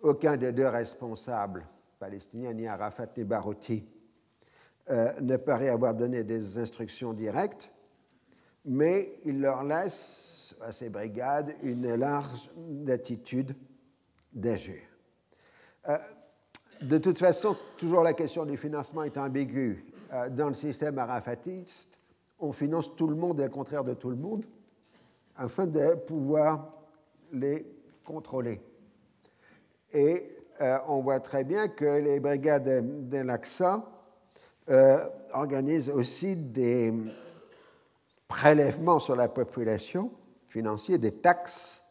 [0.03, 1.67] Aucun des deux responsables
[1.99, 3.85] palestiniens, ni Arafat ni Barouti,
[4.91, 7.71] euh, ne paraît avoir donné des instructions directes,
[8.65, 12.51] mais il leur laisse à ces brigades une large
[12.89, 13.55] attitude
[14.33, 14.81] d'agir.
[15.89, 15.97] Euh,
[16.83, 19.85] de toute façon, toujours la question du financement est ambiguë.
[20.13, 21.99] Euh, dans le système arafatiste,
[22.39, 24.45] on finance tout le monde et le contraire de tout le monde
[25.37, 26.73] afin de pouvoir
[27.33, 27.67] les
[28.05, 28.61] contrôler.
[29.93, 33.23] Et euh, on voit très bien que les brigades de
[35.33, 36.93] organisent aussi des
[38.29, 40.13] prélèvements sur la population
[40.51, 41.83] financiers, des taxes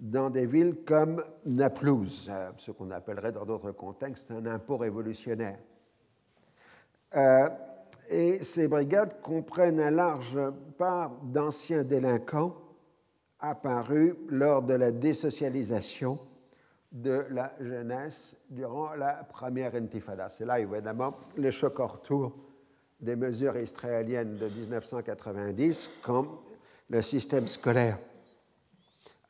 [0.00, 5.58] dans des villes comme Naplouse, euh, ce qu'on appellerait dans d'autres contextes un impôt révolutionnaire.
[7.14, 7.48] Euh,
[8.08, 10.38] et ces brigades comprennent un large
[10.76, 12.54] part d'anciens délinquants
[13.40, 16.18] apparus lors de la désocialisation
[16.92, 20.28] de la jeunesse durant la première intifada.
[20.28, 22.32] C'est là, évidemment, le choc retour
[23.00, 26.26] des mesures israéliennes de 1990, quand
[26.88, 27.98] le système scolaire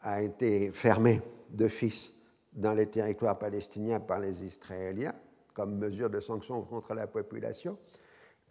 [0.02, 2.12] a été fermé d'office
[2.52, 5.14] dans les territoires palestiniens par les Israéliens
[5.56, 7.78] comme mesure de sanction contre la population.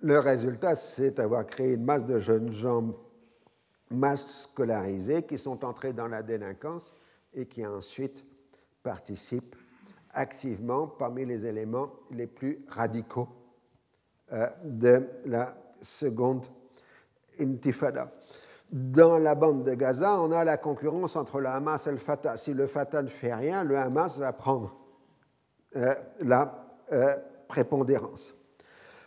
[0.02, 2.96] Le résultat, c'est d'avoir créé une masse de jeunes gens
[3.92, 6.94] masse scolarisés qui sont entrés dans la délinquance
[7.34, 8.26] et qui ensuite
[8.82, 9.56] participent
[10.14, 13.30] activement parmi les éléments les plus radicaux
[14.34, 16.48] euh, de la seconde
[17.40, 18.12] intifada.
[18.72, 22.36] Dans la bande de Gaza, on a la concurrence entre le Hamas et le Fatah.
[22.36, 24.76] Si le Fatah ne fait rien, le Hamas va prendre
[25.76, 27.16] euh, la euh,
[27.48, 28.34] prépondérance.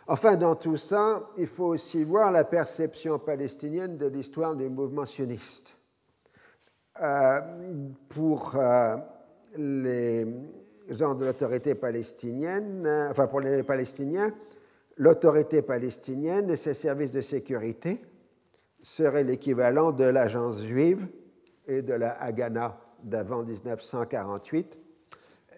[0.07, 5.05] Enfin, dans tout ça, il faut aussi voir la perception palestinienne de l'histoire du mouvement
[5.05, 5.75] sioniste.
[7.01, 7.39] Euh,
[8.07, 8.57] pour
[9.55, 10.27] les
[10.89, 14.33] gens de l'autorité palestinienne, enfin pour les Palestiniens,
[14.97, 18.01] l'autorité palestinienne et ses services de sécurité
[18.81, 21.07] serait l'équivalent de l'agence juive
[21.67, 24.77] et de la Haganah d'avant 1948.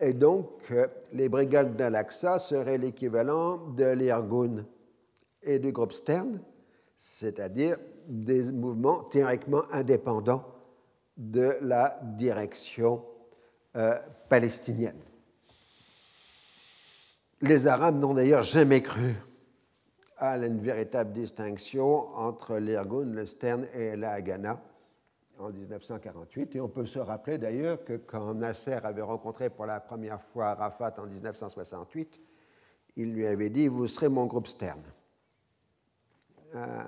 [0.02, 4.66] Et donc, euh, les brigades d'Al-Aqsa seraient l'équivalent de l'Irgun
[5.44, 6.40] et du groupe Stern,
[6.96, 10.44] c'est-à-dire des mouvements théoriquement indépendants
[11.18, 13.04] de la direction
[13.76, 13.96] euh,
[14.28, 15.00] palestinienne.
[17.42, 19.16] Les Arabes n'ont d'ailleurs jamais cru
[20.22, 24.62] à une véritable distinction entre l'Irgun, le Stern et la Haganah
[25.40, 26.56] en 1948.
[26.56, 30.50] Et on peut se rappeler d'ailleurs que quand Nasser avait rencontré pour la première fois
[30.50, 32.22] Arafat en 1968,
[32.98, 34.84] il lui avait dit Vous serez mon groupe Stern.
[36.54, 36.84] Euh,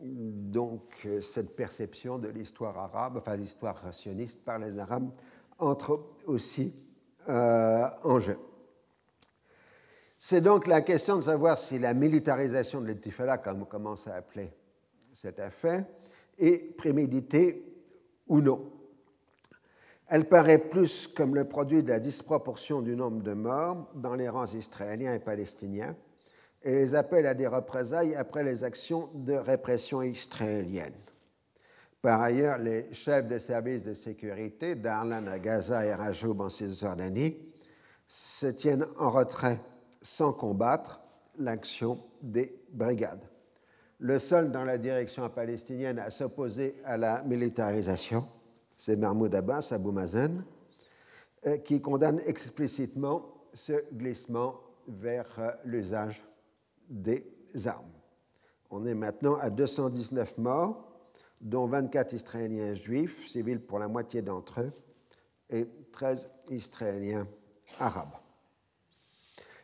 [0.00, 5.10] donc, cette perception de l'histoire arabe, enfin l'histoire rationiste par les Arabes,
[5.58, 6.72] entre aussi
[7.28, 8.38] euh, en jeu.
[10.20, 14.16] C'est donc la question de savoir si la militarisation de l'intifada, comme on commence à
[14.16, 14.52] appeler
[15.12, 15.84] cet affaire,
[16.36, 17.64] est préméditée
[18.26, 18.72] ou non.
[20.08, 24.28] Elle paraît plus comme le produit de la disproportion du nombre de morts dans les
[24.28, 25.94] rangs israéliens et palestiniens
[26.64, 30.94] et les appels à des représailles après les actions de répression israéliennes.
[32.02, 37.36] Par ailleurs, les chefs de services de sécurité d'Arlan à Gaza et Rajoub en Cisjordanie
[38.08, 39.60] se tiennent en retrait
[40.02, 41.00] sans combattre
[41.38, 43.24] l'action des brigades.
[44.00, 48.28] Le seul dans la direction palestinienne à s'opposer à la militarisation,
[48.76, 50.44] c'est Mahmoud Abbas, Abou Mazen,
[51.46, 56.22] euh, qui condamne explicitement ce glissement vers euh, l'usage
[56.88, 57.24] des
[57.66, 57.90] armes.
[58.70, 60.84] On est maintenant à 219 morts,
[61.40, 64.72] dont 24 Israéliens juifs, civils pour la moitié d'entre eux,
[65.50, 67.26] et 13 Israéliens
[67.80, 68.14] arabes.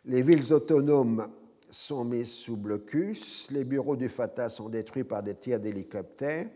[0.07, 1.31] Les villes autonomes
[1.71, 6.47] sont mises sous blocus, les bureaux du Fatah sont détruits par des tirs d'hélicoptères.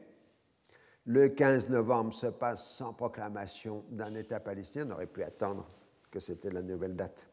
[1.06, 5.66] Le 15 novembre se passe sans proclamation d'un État palestinien, on aurait pu attendre
[6.10, 7.26] que c'était la nouvelle date.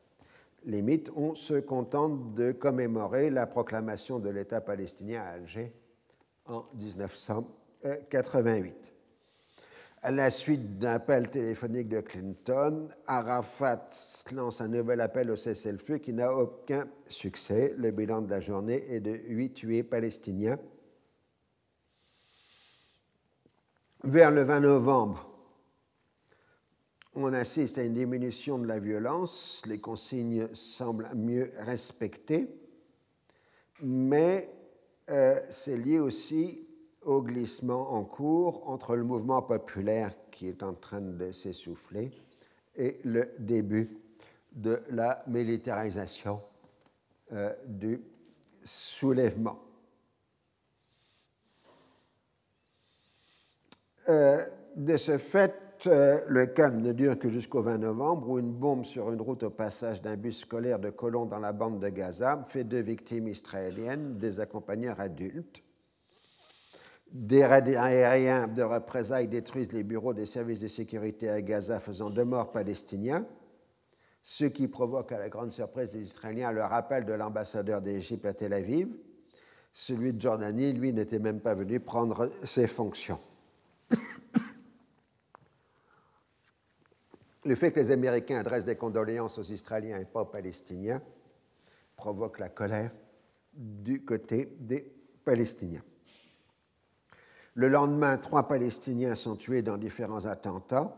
[0.64, 5.74] Limite, on se contente de commémorer la proclamation de l'État palestinien à Alger
[6.46, 8.95] en 1988.
[10.06, 13.90] À la suite d'un appel téléphonique de Clinton, Arafat
[14.34, 17.74] lance un nouvel appel au cessez-le-feu qui n'a aucun succès.
[17.76, 20.60] Le bilan de la journée est de huit tués palestiniens.
[24.04, 25.28] Vers le 20 novembre,
[27.16, 32.48] on assiste à une diminution de la violence, les consignes semblent mieux respectées,
[33.82, 34.54] mais
[35.10, 36.65] euh, c'est lié aussi
[37.06, 42.12] au glissement en cours entre le mouvement populaire qui est en train de s'essouffler
[42.76, 43.98] et le début
[44.52, 46.42] de la militarisation
[47.32, 48.02] euh, du
[48.64, 49.60] soulèvement.
[54.10, 54.46] Euh,
[54.76, 58.86] de ce fait, euh, le calme ne dure que jusqu'au 20 novembre, où une bombe
[58.86, 62.46] sur une route au passage d'un bus scolaire de colons dans la bande de Gaza
[62.48, 65.65] fait deux victimes israéliennes, des accompagneurs adultes.
[67.16, 72.10] Des raids aériens de représailles détruisent les bureaux des services de sécurité à Gaza, faisant
[72.10, 73.26] deux morts palestiniens,
[74.22, 78.34] ce qui provoque à la grande surprise des Israéliens le rappel de l'ambassadeur d'Égypte à
[78.34, 78.90] Tel Aviv.
[79.72, 83.22] Celui de Jordanie, lui, n'était même pas venu prendre ses fonctions.
[87.46, 91.02] Le fait que les Américains adressent des condoléances aux Israéliens et pas aux Palestiniens
[91.96, 92.92] provoque la colère
[93.54, 94.86] du côté des
[95.24, 95.84] Palestiniens.
[97.56, 100.96] Le lendemain, trois Palestiniens sont tués dans différents attentats,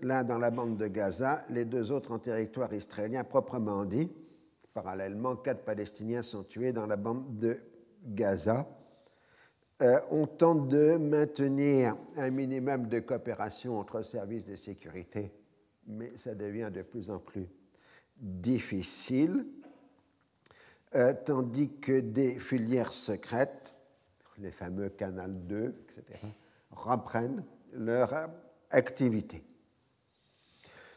[0.00, 4.10] l'un dans la bande de Gaza, les deux autres en territoire israélien proprement dit.
[4.74, 7.58] Parallèlement, quatre Palestiniens sont tués dans la bande de
[8.04, 8.66] Gaza.
[9.80, 15.32] Euh, on tente de maintenir un minimum de coopération entre services de sécurité
[15.86, 17.48] mais ça devient de plus en plus
[18.16, 19.46] difficile,
[20.94, 23.61] euh, tandis que des filières secrètes,
[24.42, 26.18] les fameux Canal 2, etc.,
[26.70, 28.28] reprennent leur
[28.70, 29.42] activité.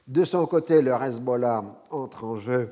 [0.07, 2.69] De son côté, le Hezbollah entre en jeu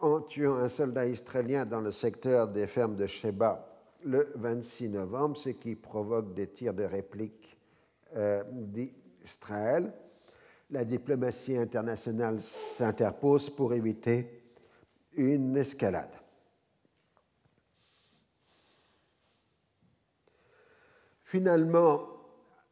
[0.00, 3.70] en tuant un soldat israélien dans le secteur des fermes de Sheba
[4.04, 7.56] le 26 novembre, ce qui provoque des tirs de réplique
[8.16, 9.92] euh, d'Israël
[10.70, 14.42] la diplomatie internationale s'interpose pour éviter
[15.12, 16.10] une escalade.
[21.34, 22.06] Finalement,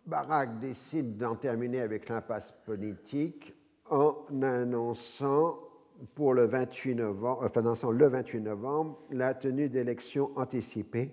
[0.07, 3.53] Barak décide d'en terminer avec l'impasse politique
[3.91, 5.59] en annonçant
[6.15, 11.13] pour le 28 novembre, enfin, le 28 novembre la tenue d'élections anticipées,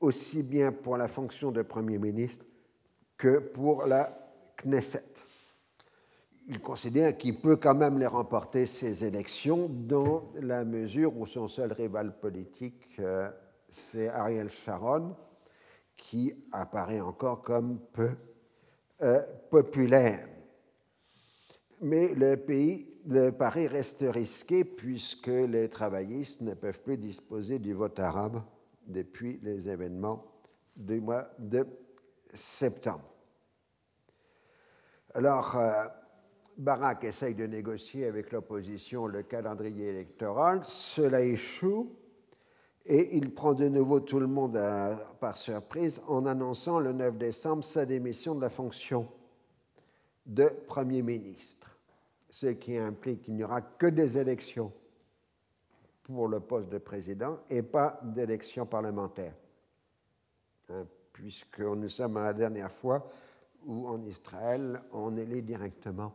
[0.00, 2.44] aussi bien pour la fonction de Premier ministre
[3.16, 4.12] que pour la
[4.64, 5.14] Knesset.
[6.48, 11.46] Il considère qu'il peut quand même les remporter, ces élections, dans la mesure où son
[11.46, 13.30] seul rival politique, euh,
[13.70, 15.14] c'est Ariel Sharon,
[16.12, 18.10] qui apparaît encore comme peu
[19.00, 20.28] euh, populaire.
[21.80, 27.72] Mais le pays, le pari reste risqué puisque les travaillistes ne peuvent plus disposer du
[27.72, 28.42] vote arabe
[28.86, 30.22] depuis les événements
[30.76, 31.66] du mois de
[32.34, 33.10] septembre.
[35.14, 35.86] Alors, euh,
[36.58, 41.96] Barak essaye de négocier avec l'opposition le calendrier électoral, cela échoue
[42.86, 44.58] et il prend de nouveau tout le monde
[45.20, 49.08] par surprise en annonçant le 9 décembre sa démission de la fonction
[50.26, 51.78] de Premier ministre,
[52.30, 54.72] ce qui implique qu'il n'y aura que des élections
[56.02, 59.34] pour le poste de président et pas d'élections parlementaires,
[60.70, 63.08] hein, puisque nous sommes à la dernière fois
[63.64, 66.12] où en Israël on élit directement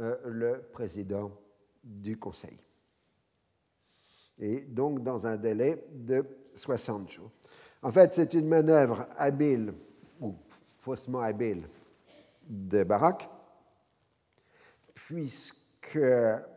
[0.00, 1.30] euh, le président
[1.84, 2.58] du Conseil.
[4.40, 6.24] Et donc dans un délai de
[6.54, 7.30] 60 jours.
[7.82, 9.72] En fait, c'est une manœuvre habile
[10.20, 10.34] ou
[10.78, 11.68] faussement habile
[12.48, 13.28] de Barak,
[14.94, 15.98] puisque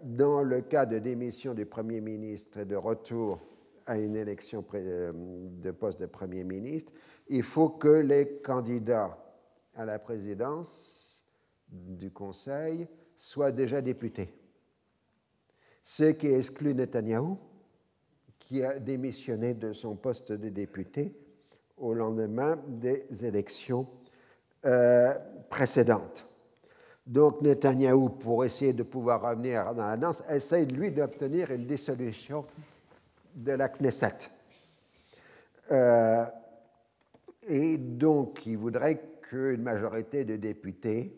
[0.04, 3.40] dans le cas de démission du Premier ministre et de retour
[3.86, 6.92] à une élection euh, de poste de Premier ministre,
[7.28, 9.18] il faut que les candidats
[9.76, 11.24] à la présidence
[11.68, 14.34] du Conseil soit déjà député.
[15.84, 17.38] Ce qui exclut Netanyahou,
[18.48, 21.14] qui a démissionné de son poste de député
[21.78, 23.88] au lendemain des élections
[24.66, 25.14] euh,
[25.50, 26.28] précédentes.
[27.06, 32.46] Donc Netanyahou, pour essayer de pouvoir revenir dans la danse, essaye lui d'obtenir une dissolution
[33.36, 34.30] de la Knesset.
[35.72, 36.26] Euh,
[37.48, 41.18] et donc il voudrait qu'une majorité de députés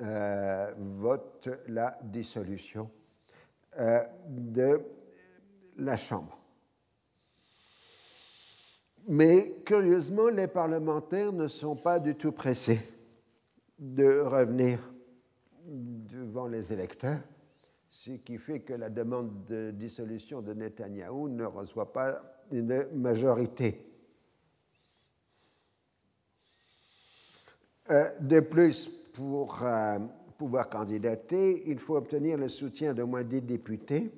[0.00, 2.90] euh, vote la dissolution
[3.78, 4.80] euh, de
[5.76, 6.38] la Chambre.
[9.06, 12.80] Mais curieusement, les parlementaires ne sont pas du tout pressés
[13.78, 14.78] de revenir
[15.66, 17.20] devant les électeurs,
[17.90, 22.20] ce qui fait que la demande de dissolution de Netanyahou ne reçoit pas
[22.50, 23.84] une majorité.
[27.90, 29.98] Euh, de plus, pour euh,
[30.38, 34.10] pouvoir candidater, il faut obtenir le soutien d'au moins 10 députés,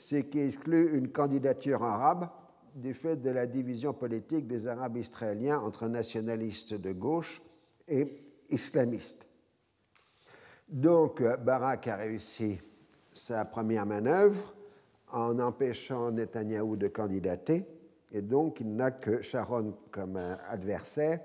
[0.00, 2.30] ce qui exclut une candidature arabe
[2.74, 7.42] du fait de la division politique des Arabes israéliens entre nationalistes de gauche
[7.86, 9.28] et islamistes.
[10.68, 12.58] Donc, Barak a réussi
[13.12, 14.54] sa première manœuvre
[15.12, 17.66] en empêchant Netanyahou de candidater,
[18.10, 20.16] et donc il n'a que Sharon comme
[20.48, 21.20] adversaire,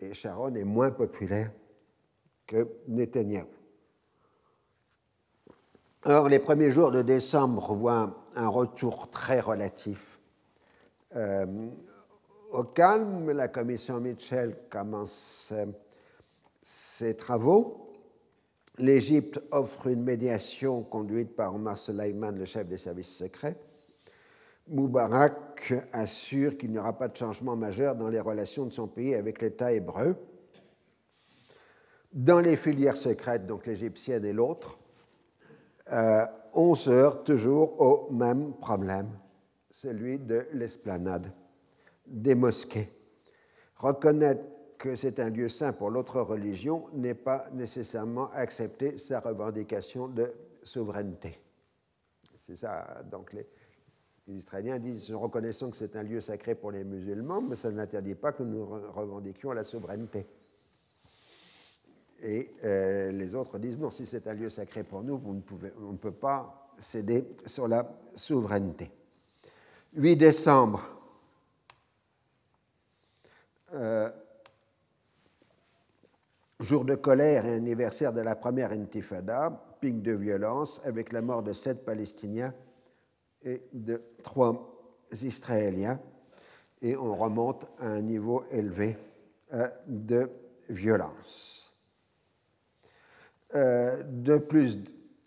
[0.00, 1.50] et Sharon est moins populaire
[2.46, 3.55] que Netanyahou.
[6.08, 10.20] Or, les premiers jours de décembre voient un retour très relatif
[11.16, 11.44] euh,
[12.52, 13.32] au calme.
[13.32, 15.66] La commission Mitchell commence euh,
[16.62, 17.92] ses travaux.
[18.78, 23.56] L'Égypte offre une médiation conduite par Omar Suleiman, le chef des services secrets.
[24.68, 29.16] Moubarak assure qu'il n'y aura pas de changement majeur dans les relations de son pays
[29.16, 30.14] avec l'État hébreu.
[32.12, 34.78] Dans les filières secrètes, donc l'égyptienne et l'autre,
[35.92, 39.08] euh, on se heurte toujours au même problème,
[39.70, 41.30] celui de l'esplanade
[42.06, 42.90] des mosquées.
[43.76, 44.44] Reconnaître
[44.78, 50.32] que c'est un lieu saint pour l'autre religion n'est pas nécessairement accepter sa revendication de
[50.62, 51.38] souveraineté.
[52.40, 53.46] C'est ça, donc les,
[54.28, 58.32] Israéliens disent, reconnaissons que c'est un lieu sacré pour les musulmans, mais ça n'interdit pas
[58.32, 60.26] que nous revendiquions la souveraineté.
[62.22, 65.96] Et euh, les autres disent, non, si c'est un lieu sacré pour nous, on ne
[65.96, 68.90] peut pas céder sur la souveraineté.
[69.94, 70.82] 8 décembre,
[73.72, 74.10] euh,
[76.60, 79.50] jour de colère et anniversaire de la première intifada,
[79.80, 82.54] pic de violence avec la mort de sept Palestiniens
[83.42, 84.76] et de trois
[85.22, 86.00] Israéliens,
[86.82, 88.96] et on remonte à un niveau élevé
[89.52, 90.30] euh, de
[90.68, 91.65] violence.
[93.56, 94.78] Euh, de plus,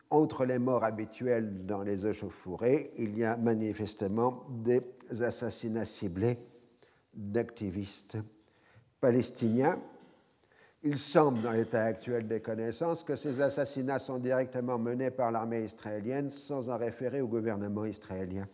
[0.10, 4.82] entre les morts habituelles dans les échauffourées, il y a manifestement des
[5.22, 6.38] assassinats ciblés
[7.14, 8.18] d'activistes
[9.02, 9.80] palestiniens
[10.84, 15.66] il semble, dans l'état actuel des connaissances, que ces assassinats sont directement menés par l'armée
[15.66, 18.48] israélienne sans en référer au gouvernement israélien.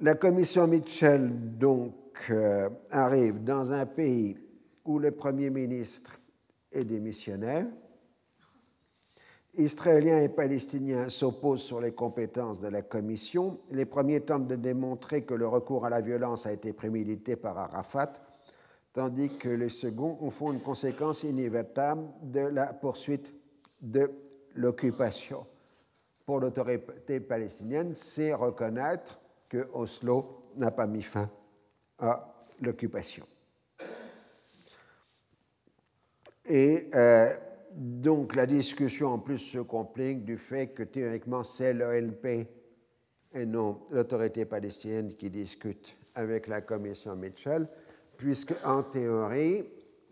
[0.00, 1.94] La commission Mitchell, donc,
[2.30, 4.36] euh, arrive dans un pays
[4.84, 6.20] où le Premier ministre
[6.76, 7.66] est démissionnaire.
[9.58, 13.58] Israéliens et Palestiniens s'opposent sur les compétences de la commission.
[13.70, 17.56] Les premiers tentent de démontrer que le recours à la violence a été prémédité par
[17.56, 18.12] Arafat
[18.96, 23.30] tandis que les seconds en font une conséquence inévitable de la poursuite
[23.82, 24.10] de
[24.54, 25.46] l'occupation.
[26.24, 29.20] Pour l'autorité palestinienne, c'est reconnaître
[29.50, 31.28] que Oslo n'a pas mis fin
[31.98, 33.26] à l'occupation.
[36.48, 37.34] Et euh,
[37.72, 42.48] donc la discussion en plus se complique du fait que théoriquement c'est l'OLP
[43.34, 47.68] et non l'autorité palestinienne qui discute avec la commission Mitchell,
[48.16, 49.64] puisque en théorie,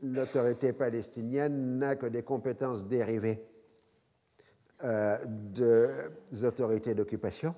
[0.03, 3.43] l'autorité palestinienne n'a que des compétences dérivées
[4.82, 7.55] euh, des autorités d'occupation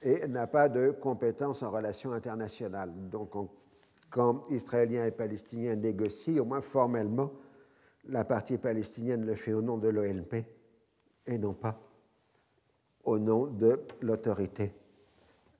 [0.00, 2.92] et n'a pas de compétences en relations internationales.
[3.10, 3.30] Donc,
[4.08, 7.30] quand Israéliens et Palestiniens négocient, au moins formellement,
[8.04, 10.44] la partie palestinienne le fait au nom de l'OLP
[11.26, 11.80] et non pas
[13.04, 14.72] au nom de l'autorité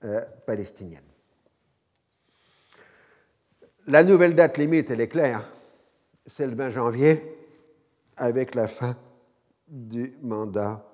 [0.05, 1.03] euh, palestinienne.
[3.87, 5.51] La nouvelle date limite, elle est claire,
[6.27, 7.23] c'est le 20 janvier,
[8.17, 8.97] avec la fin
[9.67, 10.85] du mandat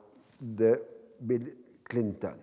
[0.40, 0.80] de
[1.20, 2.36] Bill Clinton.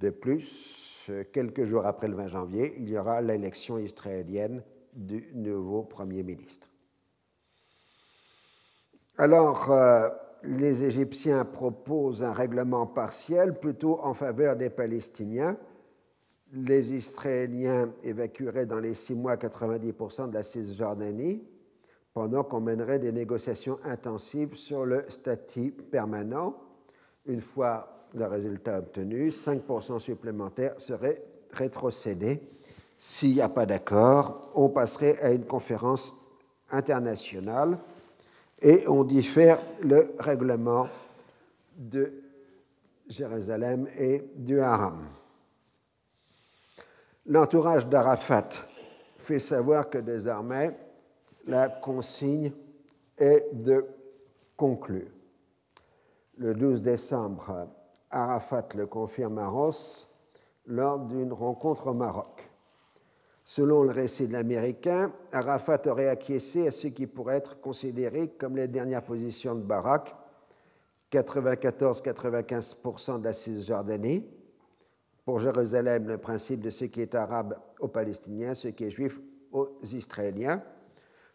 [0.00, 4.62] De plus, quelques jours après le 20 janvier, il y aura l'élection israélienne
[4.92, 6.68] du nouveau Premier ministre.
[9.16, 10.08] Alors, euh,
[10.42, 15.56] les Égyptiens proposent un règlement partiel plutôt en faveur des Palestiniens
[16.54, 21.42] les Israéliens évacueraient dans les six mois 90% de la Cisjordanie,
[22.12, 26.54] pendant qu'on mènerait des négociations intensives sur le statut permanent.
[27.26, 32.40] Une fois le résultat obtenu, 5% supplémentaires seraient rétrocédés.
[32.96, 36.12] S'il n'y a pas d'accord, on passerait à une conférence
[36.70, 37.78] internationale
[38.64, 40.88] et on diffère le règlement
[41.76, 42.10] de
[43.06, 45.06] Jérusalem et du Haram.
[47.26, 48.48] L'entourage d'Arafat
[49.18, 50.74] fait savoir que désormais,
[51.46, 52.52] la consigne
[53.18, 53.86] est de
[54.56, 55.10] conclure.
[56.38, 57.68] Le 12 décembre,
[58.10, 60.08] Arafat le confirme à Ross
[60.66, 62.33] lors d'une rencontre au Maroc.
[63.44, 68.56] Selon le récit de l'Américain, Arafat aurait acquiescé à ce qui pourrait être considéré comme
[68.56, 70.16] les dernières positions de Barak,
[71.12, 74.24] 94-95% de la Cisjordanie.
[75.26, 79.20] Pour Jérusalem, le principe de ce qui est arabe aux Palestiniens, ce qui est juif
[79.52, 80.62] aux Israéliens,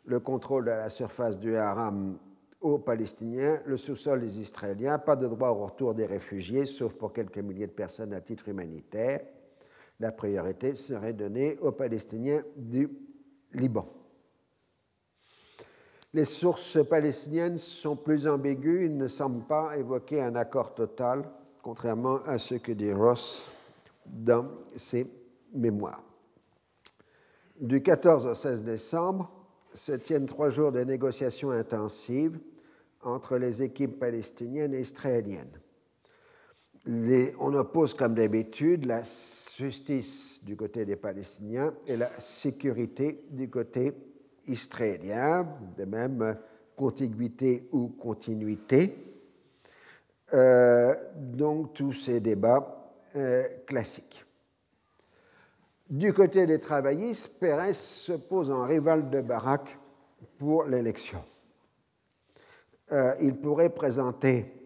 [0.05, 2.17] le contrôle de la surface du haram
[2.59, 7.13] aux Palestiniens, le sous-sol des Israéliens, pas de droit au retour des réfugiés, sauf pour
[7.13, 9.21] quelques milliers de personnes à titre humanitaire.
[9.99, 12.89] La priorité serait donnée aux Palestiniens du
[13.53, 13.87] Liban.
[16.13, 21.23] Les sources palestiniennes sont plus ambiguës, il ne semble pas évoquer un accord total,
[21.61, 23.45] contrairement à ce que dit Ross
[24.05, 25.07] dans ses
[25.53, 26.03] mémoires.
[27.59, 29.29] Du 14 au 16 décembre
[29.73, 32.39] se tiennent trois jours de négociations intensives
[33.01, 35.59] entre les équipes palestiniennes et israéliennes.
[36.87, 39.01] On oppose comme d'habitude la
[39.55, 43.93] justice du côté des Palestiniens et la sécurité du côté
[44.47, 46.37] israélien, de même
[46.75, 48.95] contiguïté ou continuité.
[50.33, 54.23] Euh, donc tous ces débats euh, classiques.
[55.89, 59.77] Du côté des travaillistes, Pérez se pose en rival de Barak
[60.37, 61.23] pour l'élection.
[62.91, 64.58] Euh, il pourrait présenter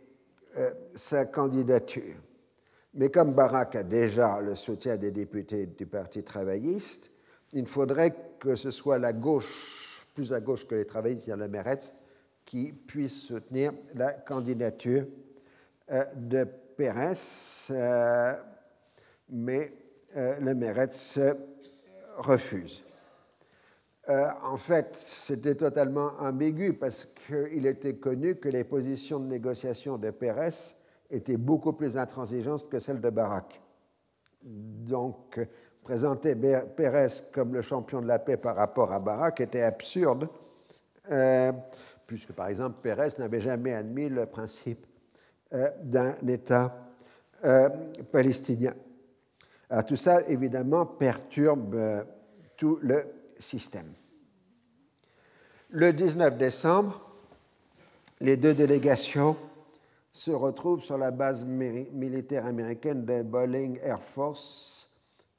[0.95, 2.15] sa candidature.
[2.93, 7.09] Mais comme Barak a déjà le soutien des députés du Parti travailliste,
[7.53, 11.33] il faudrait que ce soit la gauche, plus à gauche que les travaillistes, il y
[11.33, 11.93] a le Meretz,
[12.45, 15.05] qui puisse soutenir la candidature
[15.91, 16.45] euh, de
[16.75, 17.13] Pérez.
[19.29, 19.73] mais
[20.15, 21.19] le Meretz
[22.17, 22.83] refuse.
[24.09, 29.97] Euh, en fait, c'était totalement ambigu parce qu'il était connu que les positions de négociation
[29.97, 30.75] de Pérez
[31.09, 33.61] étaient beaucoup plus intransigeantes que celles de Barak.
[34.41, 35.39] Donc,
[35.83, 40.27] présenter Pérez comme le champion de la paix par rapport à Barak était absurde,
[41.09, 41.53] euh,
[42.05, 44.85] puisque par exemple Pérez n'avait jamais admis le principe
[45.53, 46.77] euh, d'un État
[48.11, 48.73] palestinien.
[49.69, 52.05] Alors, tout ça, évidemment, perturbe
[52.55, 53.03] tout le
[53.43, 53.93] système.
[55.69, 57.01] Le 19 décembre,
[58.19, 59.35] les deux délégations
[60.11, 64.87] se retrouvent sur la base militaire américaine de Bolling Air Force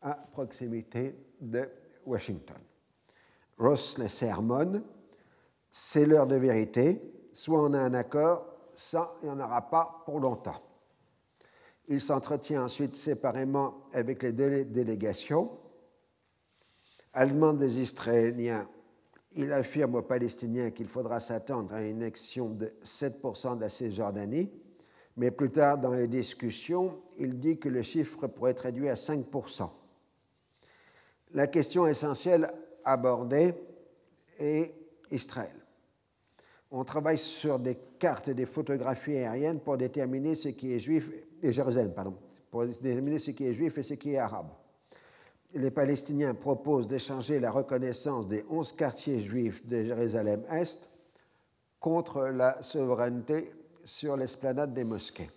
[0.03, 1.69] à proximité de
[2.05, 2.59] Washington.
[3.59, 4.83] Ross les sermonne,
[5.71, 7.01] c'est l'heure de vérité,
[7.33, 8.45] soit on a un accord,
[8.75, 10.61] soit il n'y en aura pas pour longtemps.
[11.89, 15.51] Il s'entretient ensuite séparément avec les deux délégations
[17.15, 18.69] à demande des Israéliens,
[19.37, 24.51] il affirme aux Palestiniens qu'il faudra s'attendre à une action de 7% de la Cisjordanie,
[25.17, 28.95] mais plus tard dans les discussions, il dit que le chiffre pourrait être réduit à
[28.95, 29.71] 5%.
[31.33, 32.49] La question essentielle
[32.85, 33.55] abordée
[34.39, 34.75] est
[35.11, 35.55] Israël.
[36.71, 41.11] On travaille sur des cartes et des photographies aériennes pour déterminer ce qui est juif,
[41.43, 42.17] et Jérusalem, pardon,
[42.51, 44.49] pour déterminer ce qui est juif et ce qui est arabe
[45.55, 50.89] les Palestiniens proposent d'échanger la reconnaissance des onze quartiers juifs de Jérusalem-Est
[51.81, 53.53] contre la souveraineté
[53.85, 55.31] sur l'esplanade des mosquées.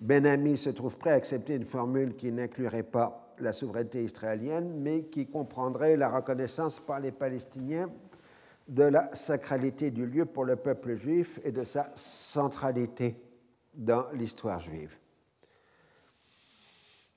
[0.00, 4.80] Ben Ami se trouve prêt à accepter une formule qui n'inclurait pas la souveraineté israélienne,
[4.80, 7.90] mais qui comprendrait la reconnaissance par les Palestiniens
[8.68, 13.16] de la sacralité du lieu pour le peuple juif et de sa centralité
[13.74, 14.99] dans l'histoire juive.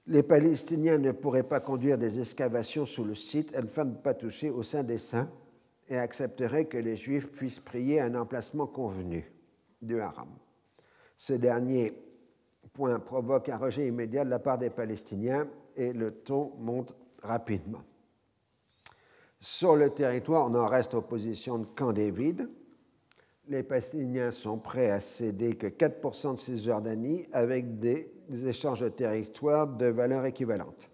[0.08, 4.14] Les Palestiniens ne pourraient pas conduire des excavations sous le site afin de ne pas
[4.14, 5.30] toucher au Saint des Saints
[5.88, 9.32] et accepteraient que les Juifs puissent prier à un emplacement convenu
[9.82, 10.30] du haram.
[11.16, 11.94] Ce dernier
[12.74, 17.84] point provoque un rejet immédiat de la part des Palestiniens et le ton monte rapidement.
[19.40, 22.50] Sur le territoire, on en reste aux positions de Camp David.
[23.50, 28.10] Les Palestiniens sont prêts à céder que 4% de Cisjordanie avec des
[28.46, 30.90] échanges de territoires de valeur équivalente.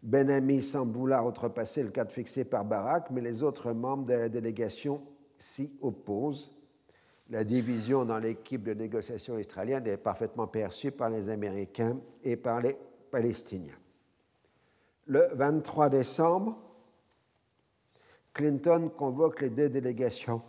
[0.00, 4.14] Ben Ami semble vouloir outrepasser le cadre fixé par Barak, mais les autres membres de
[4.14, 5.02] la délégation
[5.36, 6.56] s'y opposent.
[7.30, 12.60] La division dans l'équipe de négociation israélienne est parfaitement perçue par les Américains et par
[12.60, 12.76] les
[13.10, 13.78] Palestiniens.
[15.06, 16.56] Le 23 décembre,
[18.32, 20.40] Clinton convoque les deux délégations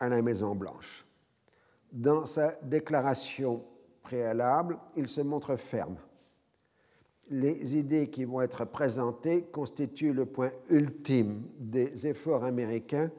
[0.00, 1.06] à la Maison-Blanche.
[1.92, 3.62] Dans sa déclaration
[4.02, 5.96] préalable, il se montre ferme.
[7.28, 13.10] Les idées qui vont être présentées constituent le point ultime des efforts américains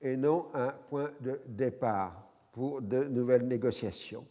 [0.00, 4.24] et non un point de départ pour de nouvelles négociations.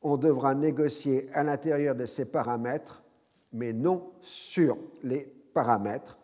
[0.00, 3.02] On devra négocier à l'intérieur de ces paramètres,
[3.52, 6.16] mais non sur les paramètres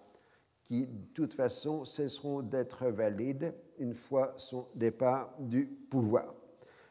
[0.62, 3.52] qui, de toute façon, cesseront d'être valides
[3.82, 6.32] une fois son départ du pouvoir.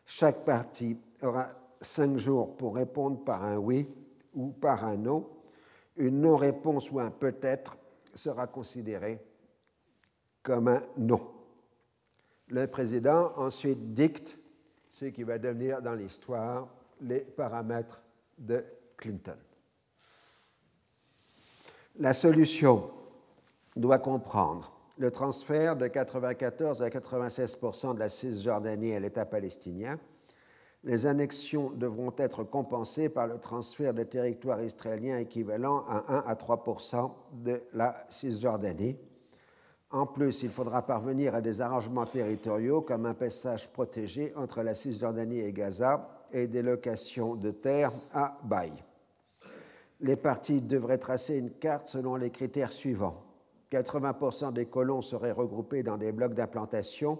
[0.06, 3.88] Chaque parti aura cinq jours pour répondre par un oui
[4.34, 5.28] ou par un non.
[5.96, 7.78] Une non-réponse ou un peut-être
[8.14, 9.20] sera considéré
[10.44, 11.22] comme un non.
[12.50, 14.38] Le président ensuite dicte
[14.92, 16.68] ce qui va devenir dans l'histoire
[17.00, 18.02] les paramètres
[18.38, 18.66] de
[18.98, 19.38] Clinton.
[22.00, 22.92] La solution
[23.78, 29.99] doit comprendre le transfert de 94 à 96% de la Cisjordanie à l'État palestinien.
[30.84, 36.36] Les annexions devront être compensées par le transfert de territoires israéliens équivalent à 1 à
[36.36, 38.95] 3% de la Cisjordanie.
[39.89, 44.76] En plus, il faudra parvenir à des arrangements territoriaux comme un passage protégé entre la
[44.76, 48.72] Cisjordanie et Gaza et des locations de terre à bail
[50.02, 53.22] les parties devraient tracer une carte selon les critères suivants.
[53.72, 57.19] 80% des colons seraient regroupés dans des blocs d'implantation,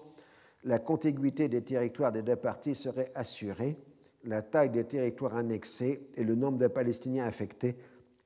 [0.63, 3.77] la contiguïté des territoires des deux parties serait assurée,
[4.23, 7.75] la taille des territoires annexés et le nombre de Palestiniens affectés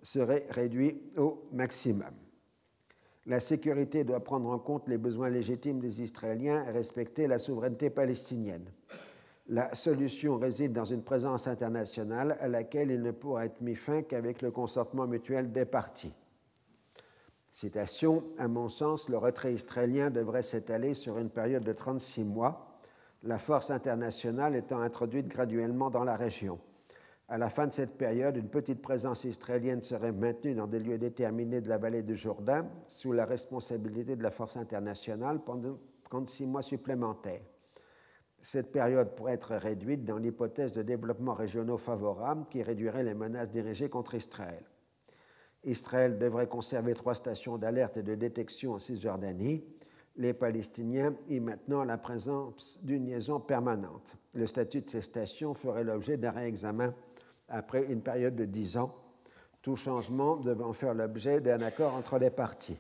[0.01, 2.11] seraient réduits au maximum.
[3.28, 7.89] La sécurité doit prendre en compte les besoins légitimes des Israéliens et respecter la souveraineté
[7.89, 8.65] palestinienne.
[9.47, 14.01] La solution réside dans une présence internationale à laquelle il ne pourra être mis fin
[14.03, 16.13] qu'avec le consentement mutuel des parties.
[17.56, 22.82] Citation, à mon sens, le retrait israélien devrait s'étaler sur une période de 36 mois,
[23.24, 26.60] la force internationale étant introduite graduellement dans la région.
[27.30, 30.97] À la fin de cette période, une petite présence israélienne serait maintenue dans des lieux
[30.97, 36.47] déterminés de la vallée du Jourdain sous la responsabilité de la force internationale pendant 36
[36.47, 37.45] mois supplémentaires.
[38.41, 43.49] Cette période pourrait être réduite dans l'hypothèse de développement régionaux favorables qui réduirait les menaces
[43.49, 44.66] dirigées contre Israël.
[45.66, 49.63] Israël devrait conserver trois stations d'alerte et de détection en Cisjordanie.
[50.16, 54.16] Les Palestiniens y maintenant la présence d'une liaison permanente.
[54.34, 56.93] Le statut de ces stations ferait l'objet d'un réexamen
[57.49, 58.95] après une période de dix ans,
[59.61, 62.78] tout changement devant faire l'objet d'un accord entre les parties.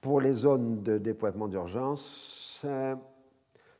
[0.00, 2.64] Pour les zones de déploiement d'urgence,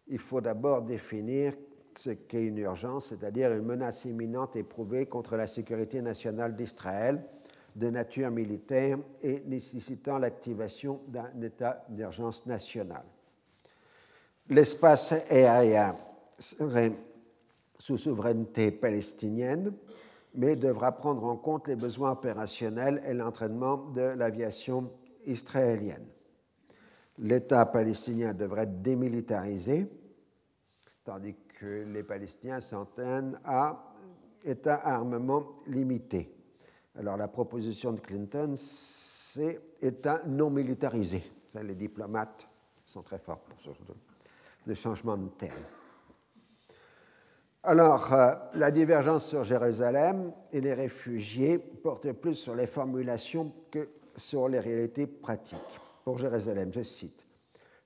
[0.06, 1.54] il faut d'abord définir
[1.98, 7.24] ce qu'est une urgence, c'est-à-dire une menace imminente éprouvée contre la sécurité nationale d'Israël
[7.76, 13.04] de nature militaire et nécessitant l'activation d'un état d'urgence national.
[14.48, 15.94] L'espace aérien
[16.38, 16.92] serait
[17.78, 19.72] sous souveraineté palestinienne,
[20.34, 24.90] mais devra prendre en compte les besoins opérationnels et l'entraînement de l'aviation
[25.24, 26.06] israélienne
[27.18, 29.86] l'État palestinien devrait être démilitarisé,
[31.04, 33.92] tandis que les Palestiniens s'entendent à
[34.44, 36.35] État armement limité.
[36.98, 41.22] Alors la proposition de Clinton, c'est État non militarisé.
[41.62, 42.48] les diplomates
[42.86, 43.96] sont très forts pour ce genre
[44.66, 45.54] de, changement de terme.
[47.62, 53.88] Alors, euh, la divergence sur Jérusalem et les réfugiés porte plus sur les formulations que
[54.16, 56.72] sur les réalités pratiques pour Jérusalem.
[56.72, 57.26] Je cite.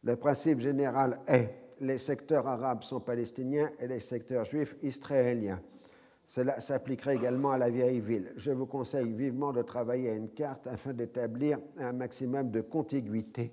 [0.03, 5.61] Le principe général est les secteurs arabes sont palestiniens et les secteurs juifs israéliens.
[6.31, 8.33] Cela s'appliquerait également à la vieille ville.
[8.37, 13.53] Je vous conseille vivement de travailler à une carte afin d'établir un maximum de contiguïté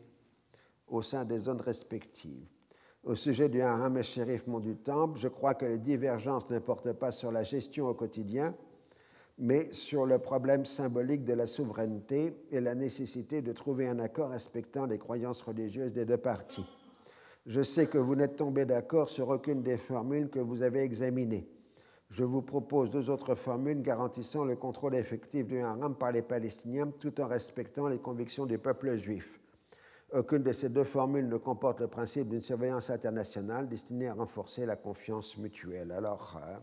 [0.88, 2.46] au sein des zones respectives.
[3.04, 6.60] Au sujet du haram et shérif Mont du Temple, je crois que les divergences ne
[6.60, 8.54] portent pas sur la gestion au quotidien,
[9.40, 14.30] mais sur le problème symbolique de la souveraineté et la nécessité de trouver un accord
[14.30, 16.70] respectant les croyances religieuses des deux parties.
[17.48, 21.50] Je sais que vous n'êtes tombé d'accord sur aucune des formules que vous avez examinées.
[22.10, 26.90] Je vous propose deux autres formules garantissant le contrôle effectif du haram par les Palestiniens
[27.00, 29.40] tout en respectant les convictions du peuple juif.
[30.14, 34.66] Aucune de ces deux formules ne comporte le principe d'une surveillance internationale destinée à renforcer
[34.66, 35.92] la confiance mutuelle.
[35.92, 36.58] Alors, euh,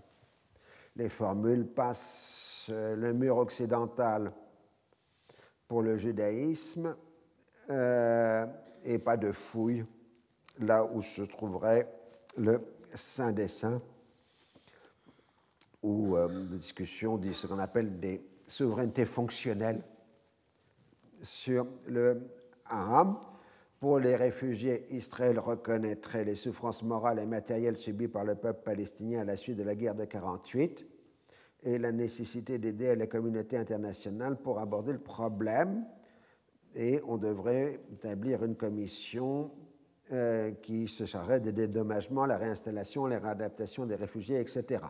[0.97, 4.33] les formules passent le mur occidental
[5.69, 6.97] pour le judaïsme
[7.69, 8.47] euh,
[8.85, 9.85] et pas de fouille
[10.61, 11.93] là où se trouverait
[12.37, 12.61] le
[12.95, 13.83] Saint des Saints,
[15.85, 19.83] ou euh, des discussions de ce qu'on appelle des souverainetés fonctionnelles
[21.23, 22.23] sur le
[22.65, 23.21] haram.
[23.79, 29.21] Pour les réfugiés, Israël reconnaîtrait les souffrances morales et matérielles subies par le peuple palestinien
[29.21, 30.87] à la suite de la guerre de 1948
[31.65, 35.85] et la nécessité d'aider la communauté internationale pour aborder le problème.
[36.75, 39.51] Et on devrait établir une commission
[40.13, 44.81] euh, qui se chargerait des dédommagements, la réinstallation, la réadaptation des réfugiés, etc.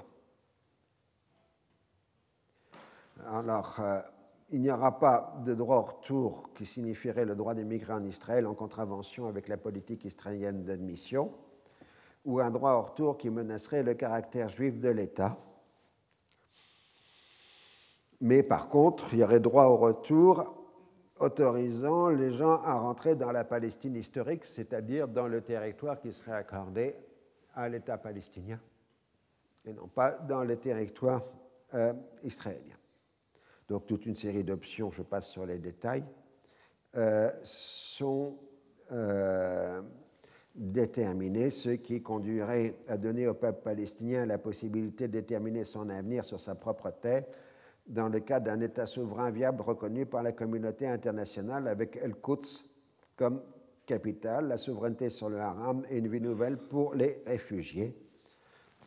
[3.27, 4.01] Alors, euh,
[4.51, 8.47] il n'y aura pas de droit au retour qui signifierait le droit d'émigrer en Israël
[8.47, 11.33] en contravention avec la politique israélienne d'admission,
[12.25, 15.37] ou un droit au retour qui menacerait le caractère juif de l'État.
[18.21, 20.55] Mais par contre, il y aurait droit au retour
[21.19, 26.33] autorisant les gens à rentrer dans la Palestine historique, c'est-à-dire dans le territoire qui serait
[26.33, 26.97] accordé
[27.55, 28.61] à l'État palestinien,
[29.65, 31.23] et non pas dans le territoire
[31.75, 31.93] euh,
[32.23, 32.74] israélien.
[33.69, 36.05] Donc toute une série d'options, je passe sur les détails,
[36.97, 38.37] euh, sont
[38.93, 39.83] euh,
[40.55, 46.25] déterminées, ce qui conduirait à donner au peuple palestinien la possibilité de déterminer son avenir
[46.25, 47.25] sur sa propre terre
[47.87, 52.65] dans le cadre d'un État souverain viable reconnu par la communauté internationale avec El-Quds
[53.17, 53.43] comme
[53.87, 57.95] capitale, la souveraineté sur le Haram et une vie nouvelle pour les réfugiés.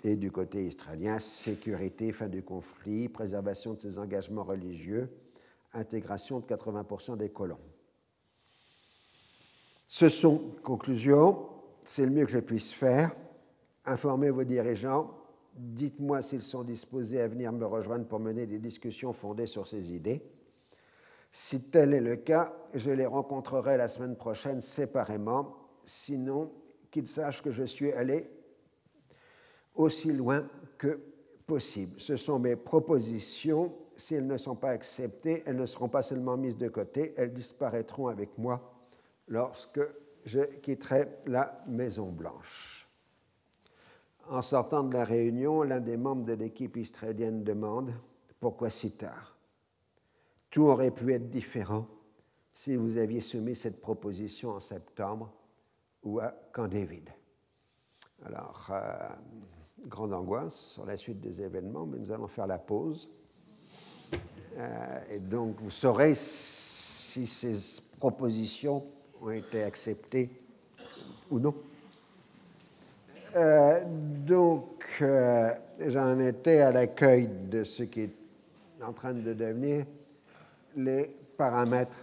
[0.03, 5.09] Et du côté israélien, sécurité, fin du conflit, préservation de ses engagements religieux,
[5.73, 7.59] intégration de 80% des colons.
[9.87, 11.47] Ce sont, conclusion,
[11.83, 13.15] c'est le mieux que je puisse faire.
[13.85, 15.17] Informez vos dirigeants
[15.57, 19.91] Dites-moi s'ils sont disposés à venir me rejoindre pour mener des discussions fondées sur ces
[19.91, 20.21] idées.
[21.31, 26.51] Si tel est le cas, je les rencontrerai la semaine prochaine séparément, sinon
[26.91, 28.29] qu'ils sachent que je suis allé
[29.77, 30.45] aussi loin
[30.77, 30.99] que
[31.45, 31.99] possible.
[31.99, 33.73] Ce sont mes propositions.
[33.95, 37.33] Si elles ne sont pas acceptées, elles ne seront pas seulement mises de côté, elles
[37.33, 38.73] disparaîtront avec moi
[39.27, 39.81] lorsque
[40.25, 42.87] je quitterai la Maison Blanche.
[44.29, 47.93] En sortant de la réunion, l'un des membres de l'équipe israélienne demande
[48.39, 49.37] Pourquoi si tard?
[50.51, 51.87] Tout aurait pu être différent
[52.53, 55.31] si vous aviez soumis cette proposition en septembre
[56.03, 57.09] ou à Camp David.
[58.25, 59.09] Alors, euh,
[59.87, 63.09] grande angoisse sur la suite des événements, mais nous allons faire la pause.
[64.57, 68.83] Euh, et donc, vous saurez si ces propositions
[69.21, 70.29] ont été acceptées
[71.29, 71.55] ou non.
[73.35, 75.53] Euh, donc, euh,
[75.87, 78.15] j'en étais à l'accueil de ce qui est
[78.81, 79.85] en train de devenir
[80.75, 81.97] les paramètres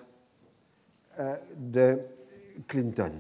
[1.57, 2.01] de
[2.67, 3.13] Clinton.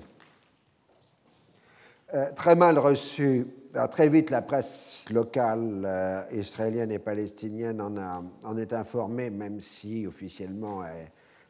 [2.36, 3.46] Très mal reçu,
[3.90, 10.82] très vite la presse locale israélienne et palestinienne en, est informée, même si officiellement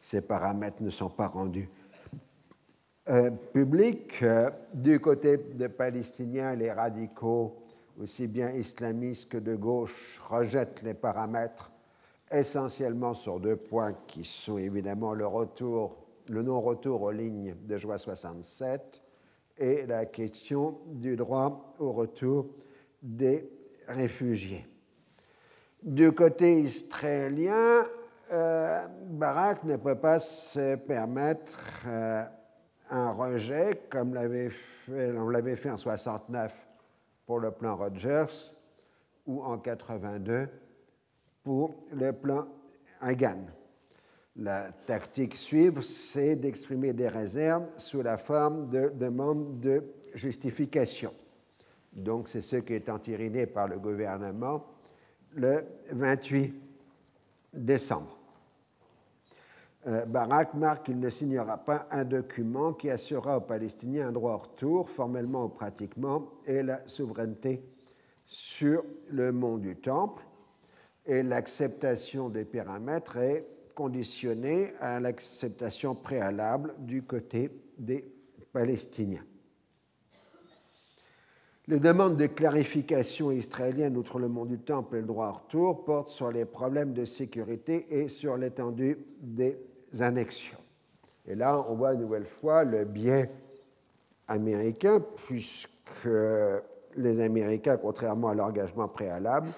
[0.00, 1.68] ces paramètres ne sont pas rendus
[3.10, 4.22] euh, public.
[4.22, 7.54] Euh, du côté des Palestiniens, les radicaux,
[8.00, 11.70] aussi bien islamistes que de gauche, rejettent les paramètres
[12.30, 15.98] essentiellement sur deux points qui sont évidemment le retour,
[16.28, 19.02] le non-retour aux lignes de juin 67
[19.58, 22.46] et la question du droit au retour
[23.02, 23.48] des
[23.86, 24.66] réfugiés.
[25.82, 27.84] Du côté israélien,
[28.32, 31.86] euh, Barak ne peut pas se permettre
[32.90, 36.68] un rejet, comme on l'avait fait en 69
[37.26, 38.52] pour le plan Rogers
[39.26, 40.48] ou en 82
[41.42, 42.46] pour le plan
[43.00, 43.46] Hagan.
[44.36, 51.14] La tactique suivante, c'est d'exprimer des réserves sous la forme de demandes de justification.
[51.92, 54.64] Donc, c'est ce qui est entériné par le gouvernement
[55.34, 56.52] le 28
[57.52, 58.18] décembre.
[59.86, 64.34] Euh, Barak marque qu'il ne signera pas un document qui assurera aux Palestiniens un droit
[64.34, 67.62] au retour, formellement ou pratiquement, et la souveraineté
[68.24, 70.24] sur le mont du Temple.
[71.06, 78.04] Et l'acceptation des paramètres est conditionnée à l'acceptation préalable du côté des
[78.52, 79.24] Palestiniens.
[81.66, 85.84] Les demandes de clarification israélienne outre le mont du Temple et le droit au retour
[85.84, 89.58] portent sur les problèmes de sécurité et sur l'étendue des
[90.00, 90.58] annexions.
[91.26, 93.30] Et là, on voit une nouvelle fois le biais
[94.28, 96.08] américain, puisque
[96.96, 99.48] les Américains, contrairement à l'engagement préalable,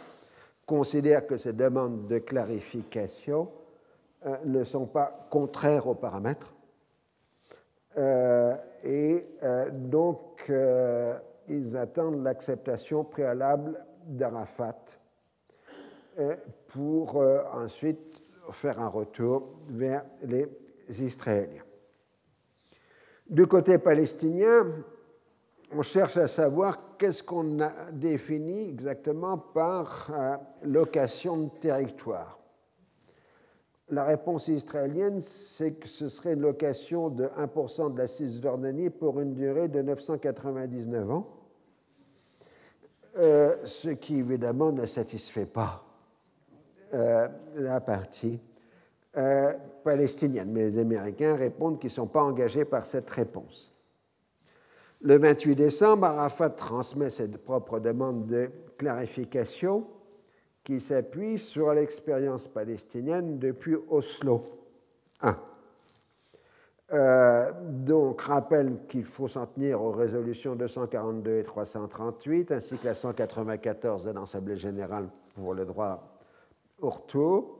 [0.64, 3.49] considèrent que ces demandes de clarification
[4.27, 6.53] euh, ne sont pas contraires aux paramètres.
[7.97, 10.51] Euh, et euh, donc,
[11.49, 14.85] ils attendent l'acceptation préalable d'Arafat
[16.68, 17.16] pour
[17.53, 18.22] ensuite
[18.53, 20.49] faire un retour vers les
[20.89, 21.62] Israéliens.
[23.29, 24.66] Du côté palestinien,
[25.72, 30.11] on cherche à savoir qu'est-ce qu'on a défini exactement par
[30.62, 32.36] location de territoire.
[33.91, 39.20] La réponse israélienne, c'est que ce serait une location de 1% de la Cisjordanie pour
[39.20, 41.28] une durée de 999 ans,
[43.18, 45.84] euh, ce qui évidemment ne satisfait pas
[46.95, 48.41] euh, la partie
[49.82, 50.51] palestinienne.
[50.53, 53.72] Mais les Américains répondent qu'ils ne sont pas engagés par cette réponse.
[55.01, 59.87] Le 28 décembre, Arafat transmet ses propres demandes de clarification
[60.67, 64.43] qui s'appuient sur l'expérience palestinienne depuis Oslo
[65.21, 65.37] 1.
[66.93, 72.95] Euh, donc, rappelle qu'il faut s'en tenir aux résolutions 242 et 338, ainsi que la
[72.95, 76.19] 194 de l'Assemblée générale pour le droit
[76.81, 77.59] au retour.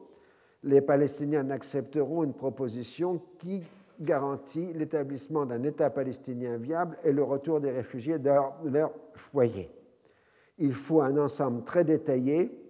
[0.65, 3.63] Les Palestiniens accepteront une proposition qui
[4.01, 9.71] garantit l'établissement d'un État palestinien viable et le retour des réfugiés dans leur foyer.
[10.59, 12.66] Il faut un ensemble très détaillé,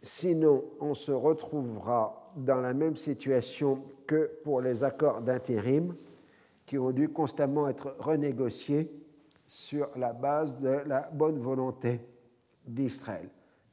[0.00, 5.94] sinon on se retrouvera dans la même situation que pour les accords d'intérim
[6.66, 8.90] qui ont dû constamment être renégociés
[9.46, 12.00] sur la base de la bonne volonté
[12.66, 13.28] d'Israël.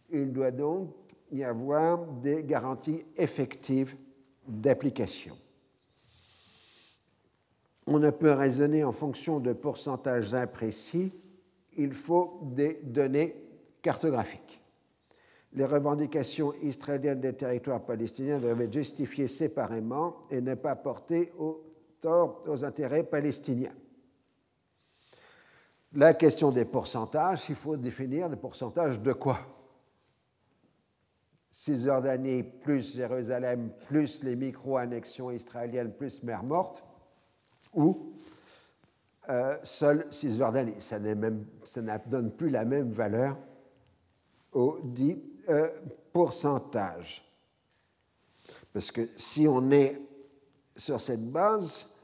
[0.09, 0.93] Il doit donc
[1.31, 3.95] y avoir des garanties effectives
[4.47, 5.35] d'application.
[7.87, 11.11] On ne peut raisonner en fonction de pourcentages imprécis,
[11.77, 13.35] il faut des données
[13.81, 14.64] cartographiques
[15.55, 21.63] les revendications israéliennes des territoires palestiniens doivent être justifiées séparément et ne pas porter au
[22.01, 23.73] tort aux intérêts palestiniens.
[25.93, 29.39] La question des pourcentages, il faut définir le pourcentage de quoi?
[31.49, 36.83] Cisjordanie plus Jérusalem plus les micro-annexions israéliennes plus mer morte
[37.73, 38.11] ou
[39.29, 40.81] euh, seule Cisjordanie.
[40.81, 40.97] Ça,
[41.63, 43.37] ça ne donne plus la même valeur
[44.51, 45.17] aux dix
[45.49, 45.69] euh,
[46.11, 47.23] pourcentage.
[48.73, 50.01] Parce que si on est
[50.75, 51.95] sur cette base,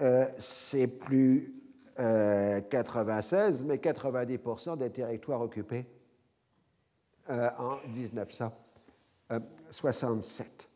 [0.00, 1.54] euh, c'est plus
[1.96, 5.86] 96, euh, mais 90% des territoires occupés
[7.28, 10.68] en 1967.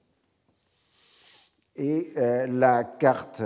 [1.76, 2.12] Et
[2.48, 3.42] la carte,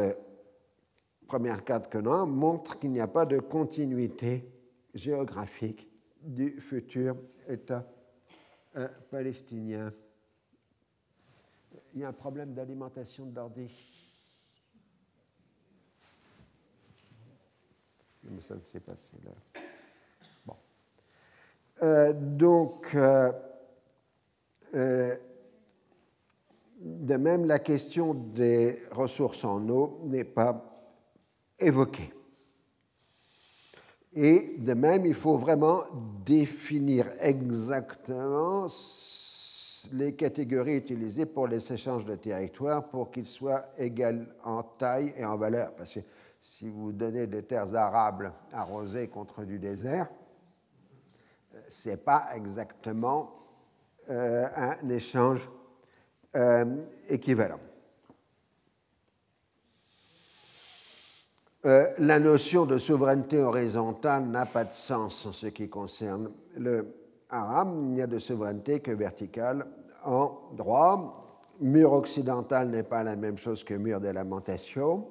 [1.26, 4.50] première carte que l'on montre qu'il n'y a pas de continuité
[4.94, 5.90] géographique
[6.22, 7.16] du futur
[7.48, 7.86] État
[8.88, 9.92] palestinien.
[11.94, 13.70] Il y a un problème d'alimentation de l'ordi.
[18.24, 19.62] Mais ça ne s'est passé là.
[20.46, 20.56] Bon.
[21.82, 23.32] Euh, donc, euh,
[24.74, 25.16] euh,
[26.80, 30.64] de même, la question des ressources en eau n'est pas
[31.58, 32.12] évoquée.
[34.12, 35.84] Et de même, il faut vraiment
[36.24, 38.66] définir exactement
[39.92, 45.24] les catégories utilisées pour les échanges de territoire pour qu'ils soient égaux en taille et
[45.24, 45.72] en valeur.
[45.74, 46.00] Parce que
[46.40, 50.08] si vous donnez des terres arables arrosées contre du désert,
[51.68, 53.32] ce n'est pas exactement
[54.10, 55.48] euh, un échange
[56.34, 56.64] euh,
[57.08, 57.60] équivalent.
[61.66, 66.94] Euh, la notion de souveraineté horizontale n'a pas de sens en ce qui concerne le
[67.28, 67.88] haram.
[67.88, 69.66] Il n'y a de souveraineté que verticale
[70.02, 71.50] en droit.
[71.60, 75.06] Mur occidental n'est pas la même chose que mur des lamentations.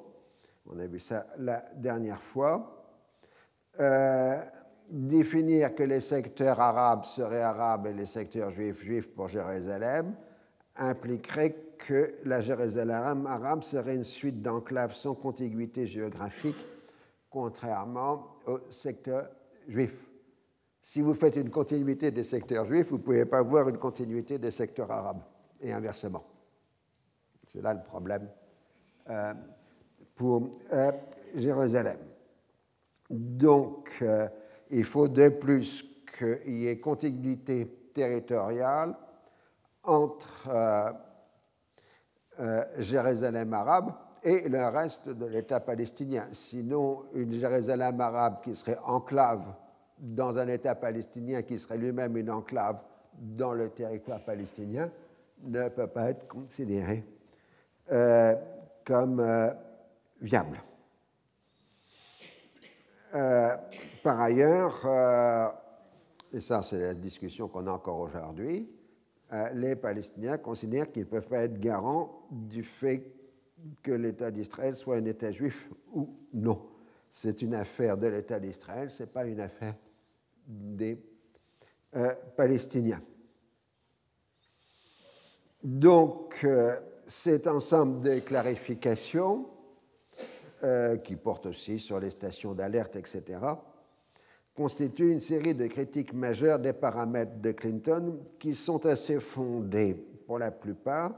[0.66, 2.84] On a vu ça la dernière fois.
[3.80, 4.40] Euh,
[4.90, 10.16] définir que les secteurs arabes seraient arabes et les secteurs juifs juifs pour Jérusalem
[10.76, 11.56] impliquerait
[11.88, 16.58] que la Jérusalem arabe serait une suite d'enclaves sans contiguïté géographique,
[17.30, 19.30] contrairement au secteur
[19.68, 19.94] juif.
[20.82, 24.38] Si vous faites une continuité des secteurs juifs, vous ne pouvez pas voir une continuité
[24.38, 25.22] des secteurs arabes,
[25.62, 26.24] et inversement.
[27.48, 28.30] C'est là le problème
[29.10, 29.34] euh,
[30.16, 30.92] pour euh,
[31.36, 31.98] Jérusalem.
[33.10, 34.28] Donc, euh,
[34.70, 35.84] il faut de plus
[36.18, 38.96] qu'il y ait continuité territoriale
[39.84, 40.48] entre
[42.40, 43.92] euh, Jérusalem arabe
[44.24, 46.28] et le reste de l'État palestinien.
[46.32, 49.44] Sinon, une Jérusalem arabe qui serait enclave
[49.98, 52.80] dans un État palestinien qui serait lui-même une enclave
[53.14, 54.90] dans le territoire palestinien
[55.44, 57.04] ne peut pas être considérée
[57.92, 58.36] euh,
[58.86, 59.50] comme euh,
[60.22, 60.62] viable.
[64.04, 64.88] par ailleurs,
[66.32, 68.70] et ça c'est la discussion qu'on a encore aujourd'hui,
[69.54, 73.04] les Palestiniens considèrent qu'ils peuvent pas être garants du fait
[73.84, 76.62] que l'État d'Israël soit un État juif ou non.
[77.10, 79.76] C'est une affaire de l'État d'Israël, ce n'est pas une affaire
[80.48, 81.00] des
[81.96, 83.02] euh, Palestiniens.
[85.64, 89.48] Donc, euh, cet ensemble de clarifications,
[91.06, 93.40] qui porte aussi sur les stations d'alerte, etc.,
[94.60, 99.94] constitue une série de critiques majeures des paramètres de Clinton qui sont assez fondés
[100.28, 101.14] pour la plupart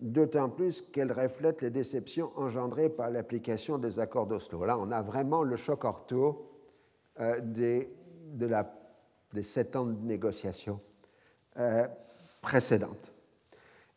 [0.00, 4.64] d'autant plus qu'elle reflète les déceptions engendrées par l'application des accords d'Oslo.
[4.64, 6.52] Là, on a vraiment le choc ortho
[7.18, 7.92] euh, des,
[8.32, 8.72] de la,
[9.32, 10.78] des sept ans de négociations
[11.58, 11.84] euh,
[12.42, 13.12] précédentes.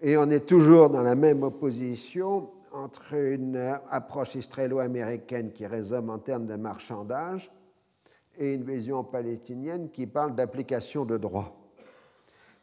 [0.02, 3.58] Et on est toujours dans la même opposition entre une
[3.92, 7.52] approche israélo-américaine qui résume en termes de marchandage
[8.38, 11.56] et une vision palestinienne qui parle d'application de droit.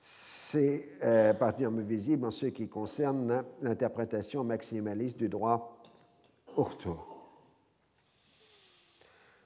[0.01, 5.79] C'est euh, particulièrement visible en ce qui concerne l'interprétation maximaliste du droit
[6.57, 7.13] au retour.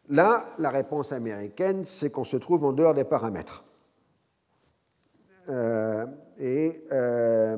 [0.08, 3.64] Là, la réponse américaine, c'est qu'on se trouve en dehors des paramètres.
[5.48, 6.06] Euh,
[6.38, 7.56] et euh,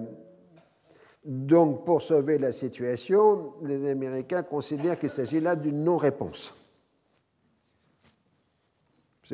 [1.25, 6.55] donc, pour sauver la situation, les Américains considèrent qu'il s'agit là d'une non-réponse.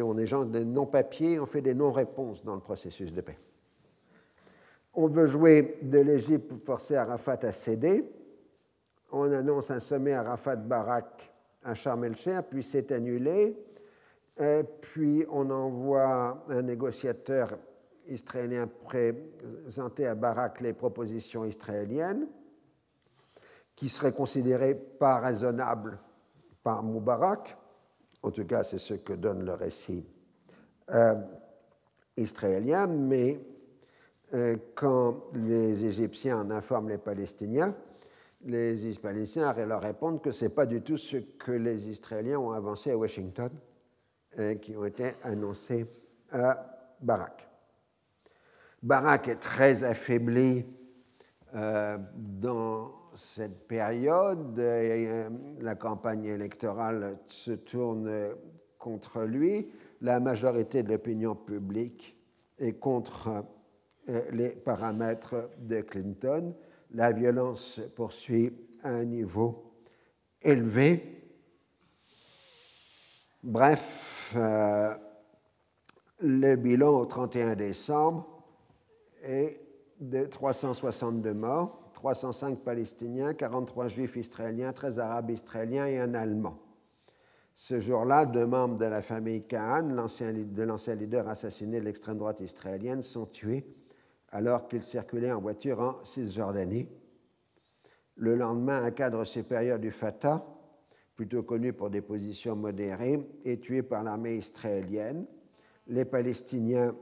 [0.03, 3.39] On gens des non-papiers, on fait des non-réponses dans le processus de paix.
[4.95, 8.09] On veut jouer de l'Égypte pour forcer Arafat à céder.
[9.11, 11.33] On annonce un sommet Arafat-Barak
[11.65, 13.57] à Sharm el-Sheikh, puis c'est annulé.
[14.39, 17.57] Et puis on envoie un négociateur
[18.09, 22.27] israélien présenter à Barak les propositions israéliennes,
[23.77, 25.99] qui seraient considérées pas raisonnables
[26.63, 27.57] par Moubarak.
[28.25, 30.03] En tout cas, c'est ce que donne le récit
[30.95, 31.14] euh,
[32.16, 33.39] israélien, mais
[34.33, 37.77] euh, quand les Égyptiens en informent les Palestiniens,
[38.47, 42.53] les Palestiniens leur répondent que ce n'est pas du tout ce que les Israéliens ont
[42.53, 43.51] avancé à Washington,
[44.39, 45.87] et qui ont été annoncés
[46.33, 47.47] à Barak.
[48.83, 50.64] Barak est très affaibli
[51.55, 54.59] euh, dans cette période.
[54.59, 58.11] Euh, la campagne électorale se tourne
[58.79, 59.71] contre lui.
[60.01, 62.17] La majorité de l'opinion publique
[62.59, 63.45] est contre
[64.09, 66.55] euh, les paramètres de Clinton.
[66.93, 68.53] La violence se poursuit
[68.83, 69.73] à un niveau
[70.43, 71.23] élevé.
[73.43, 74.37] Bref,
[76.21, 78.27] le bilan au 31 décembre
[79.23, 79.61] et
[80.01, 86.59] de 362 morts, 305 Palestiniens, 43 Juifs israéliens, 13 Arabes israéliens et un Allemand.
[87.55, 92.41] Ce jour-là, deux membres de la famille Kahan, de l'ancien leader assassiné de l'extrême droite
[92.41, 93.65] israélienne, sont tués
[94.33, 96.91] alors qu'ils circulaient en voiture en Cisjordanie.
[98.17, 100.45] Le lendemain, un cadre supérieur du Fatah,
[101.17, 105.25] plutôt connu pour des positions modérées, est tué par l'armée israélienne.
[105.87, 106.95] Les Palestiniens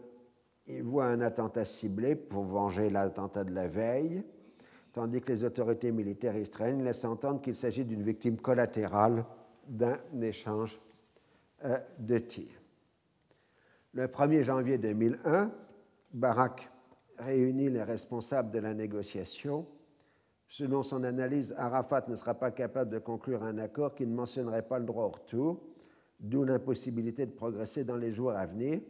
[0.83, 4.23] voit un attentat ciblé pour venger l'attentat de la veille,
[4.93, 9.25] tandis que les autorités militaires israéliennes laissent entendre qu'il s'agit d'une victime collatérale
[9.67, 10.81] d'un échange
[11.65, 12.61] euh, de tirs.
[13.95, 15.51] Le 1er janvier 2001,
[16.13, 16.71] Barak
[17.19, 19.67] réunit les responsables de la négociation.
[20.49, 24.67] Selon son analyse, Arafat ne sera pas capable de conclure un accord qui ne mentionnerait
[24.67, 25.63] pas le droit au retour,
[26.21, 28.81] d'où l'impossibilité de progresser dans les jours à venir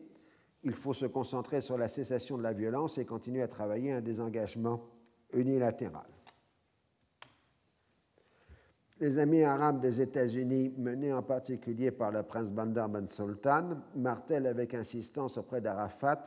[0.65, 3.97] il faut se concentrer sur la cessation de la violence et continuer à travailler à
[3.97, 4.81] un désengagement
[5.33, 6.07] unilatéral.
[9.01, 14.47] Les amis arabes des États-Unis, menés en particulier par le prince Bandar Ben Sultan, martèlent
[14.47, 16.23] avec insistance auprès d'Arafat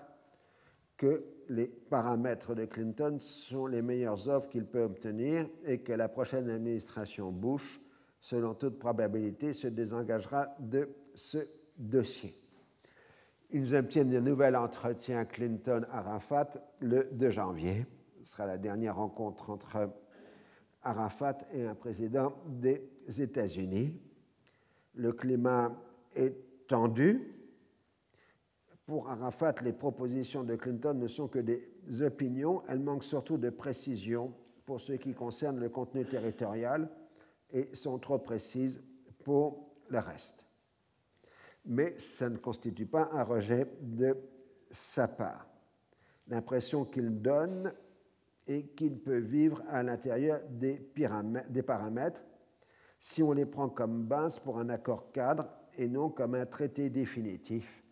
[0.97, 6.09] que les paramètres de Clinton sont les meilleures offres qu'il peut obtenir et que la
[6.09, 7.79] prochaine administration Bush,
[8.19, 11.47] selon toute probabilité, se désengagera de ce
[11.77, 12.37] dossier.
[13.51, 16.49] Ils obtiennent de nouvel entretien Clinton-Arafat
[16.81, 17.85] le 2 janvier.
[18.25, 19.89] Ce sera la dernière rencontre entre
[20.81, 22.81] Arafat et un président des
[23.19, 24.01] États-Unis.
[24.95, 25.71] Le climat
[26.15, 27.35] est tendu.
[28.87, 31.69] Pour Arafat, les propositions de Clinton ne sont que des
[32.01, 32.63] opinions.
[32.67, 34.33] Elles manquent surtout de précision
[34.65, 36.89] pour ce qui concerne le contenu territorial
[37.51, 38.81] et sont trop précises
[39.23, 40.45] pour le reste
[41.65, 44.15] mais ça ne constitue pas un rejet de
[44.69, 45.47] sa part.
[46.27, 47.73] L'impression qu'il donne
[48.47, 50.79] est qu'il peut vivre à l'intérieur des,
[51.65, 52.23] paramètres
[52.99, 55.47] si on les prend comme base pour un accord cadre
[55.77, 57.83] et non comme un traité définitif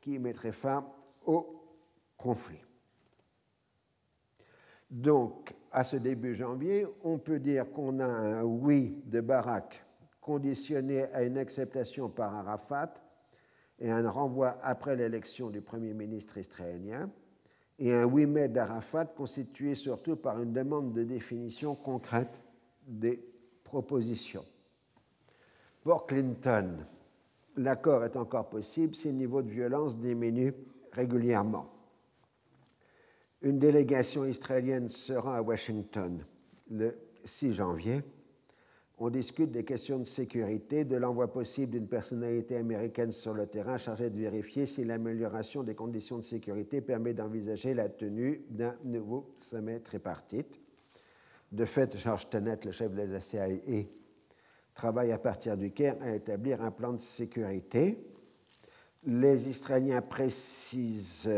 [0.00, 0.86] qui mettrait fin
[1.26, 1.76] au
[2.16, 2.60] conflit.
[4.90, 9.84] Donc, à ce début janvier, on peut dire qu'on a un oui de Barak
[10.20, 12.94] conditionné à une acceptation par Arafat
[13.78, 17.10] et un renvoi après l'élection du Premier ministre israélien,
[17.78, 22.40] et un oui mai d'Arafat constitué surtout par une demande de définition concrète
[22.86, 23.20] des
[23.64, 24.44] propositions.
[25.82, 26.78] Pour Clinton,
[27.56, 30.54] l'accord est encore possible si le niveau de violence diminue
[30.92, 31.68] régulièrement.
[33.42, 36.24] Une délégation israélienne sera à Washington
[36.70, 38.02] le 6 janvier,
[38.98, 43.76] on discute des questions de sécurité, de l'envoi possible d'une personnalité américaine sur le terrain
[43.76, 49.34] chargée de vérifier si l'amélioration des conditions de sécurité permet d'envisager la tenue d'un nouveau
[49.38, 50.60] sommet tripartite.
[51.50, 53.48] De fait, George Tenet, le chef des CIA,
[54.74, 57.98] travaille à partir du Caire à établir un plan de sécurité.
[59.04, 61.28] Les Israéliens précisent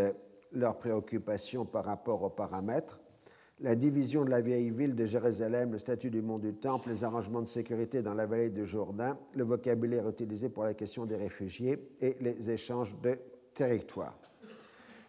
[0.52, 3.00] leurs préoccupations par rapport aux paramètres
[3.60, 7.04] la division de la vieille ville de Jérusalem, le statut du mont du Temple, les
[7.04, 11.16] arrangements de sécurité dans la vallée du Jourdain, le vocabulaire utilisé pour la question des
[11.16, 13.18] réfugiés et les échanges de
[13.54, 14.18] territoires.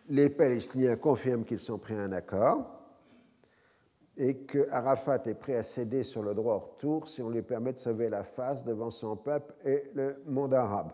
[0.09, 2.73] Les Palestiniens confirment qu'ils sont pris à un accord
[4.15, 7.41] et que Arafat est prêt à céder sur le droit au retour si on lui
[7.41, 10.93] permet de sauver la face devant son peuple et le monde arabe.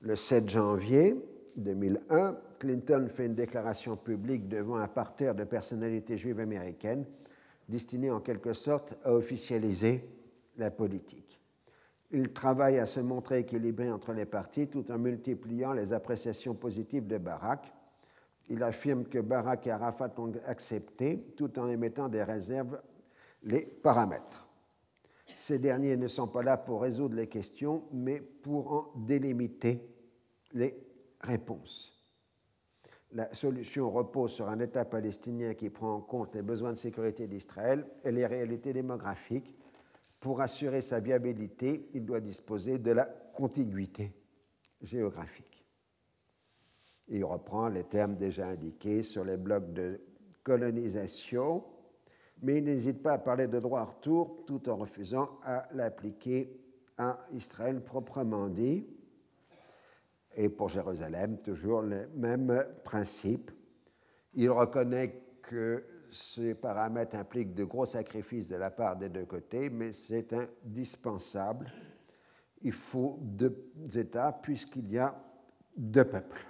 [0.00, 1.14] Le 7 janvier
[1.56, 7.06] 2001, Clinton fait une déclaration publique devant un parterre de personnalités juives américaines,
[7.68, 10.06] destinée en quelque sorte à officialiser
[10.58, 11.40] la politique.
[12.10, 17.06] Il travaille à se montrer équilibré entre les partis tout en multipliant les appréciations positives
[17.06, 17.72] de Barack.
[18.50, 22.78] Il affirme que Barack et Arafat ont accepté, tout en émettant des réserves,
[23.42, 24.46] les paramètres.
[25.34, 29.88] Ces derniers ne sont pas là pour résoudre les questions, mais pour en délimiter
[30.52, 30.76] les
[31.22, 31.89] réponses
[33.12, 37.26] la solution repose sur un État palestinien qui prend en compte les besoins de sécurité
[37.26, 39.54] d'Israël et les réalités démographiques.
[40.20, 44.12] Pour assurer sa viabilité, il doit disposer de la contiguïté
[44.82, 45.64] géographique.
[47.08, 50.00] Il reprend les termes déjà indiqués sur les blocs de
[50.44, 51.64] colonisation,
[52.42, 56.56] mais il n'hésite pas à parler de droit à retour tout en refusant à l'appliquer
[56.96, 58.86] à Israël proprement dit.
[60.36, 63.50] Et pour Jérusalem, toujours le même principe.
[64.34, 69.70] Il reconnaît que ces paramètres impliquent de gros sacrifices de la part des deux côtés,
[69.70, 71.72] mais c'est indispensable.
[72.62, 75.14] Il faut deux États puisqu'il y a
[75.76, 76.46] deux peuples.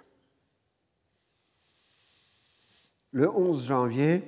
[3.12, 4.22] Le 11 janvier,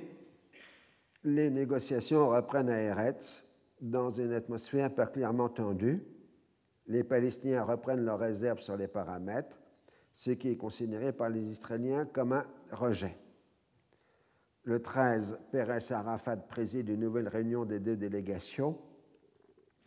[1.23, 3.43] les négociations reprennent à Eretz
[3.81, 6.03] dans une atmosphère particulièrement tendue
[6.87, 9.61] les Palestiniens reprennent leurs réserves sur les paramètres,
[10.11, 13.17] ce qui est considéré par les Israéliens comme un rejet.
[14.63, 18.77] Le 13, Pérez Arafat préside une nouvelle réunion des deux délégations.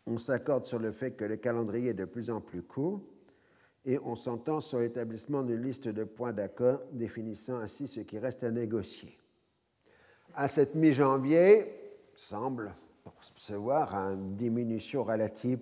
[0.07, 3.03] On s'accorde sur le fait que le calendrier est de plus en plus court
[3.85, 8.45] et on s'entend sur l'établissement d'une liste de points d'accord définissant ainsi ce qui reste
[8.45, 9.17] à négocier.
[10.35, 11.73] À cette mi-janvier,
[12.15, 12.75] semble
[13.05, 15.61] percevoir une diminution relative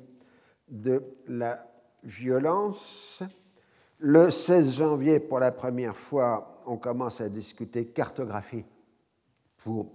[0.68, 1.66] de la
[2.02, 3.22] violence.
[3.98, 8.64] Le 16 janvier, pour la première fois, on commence à discuter cartographie
[9.58, 9.92] pour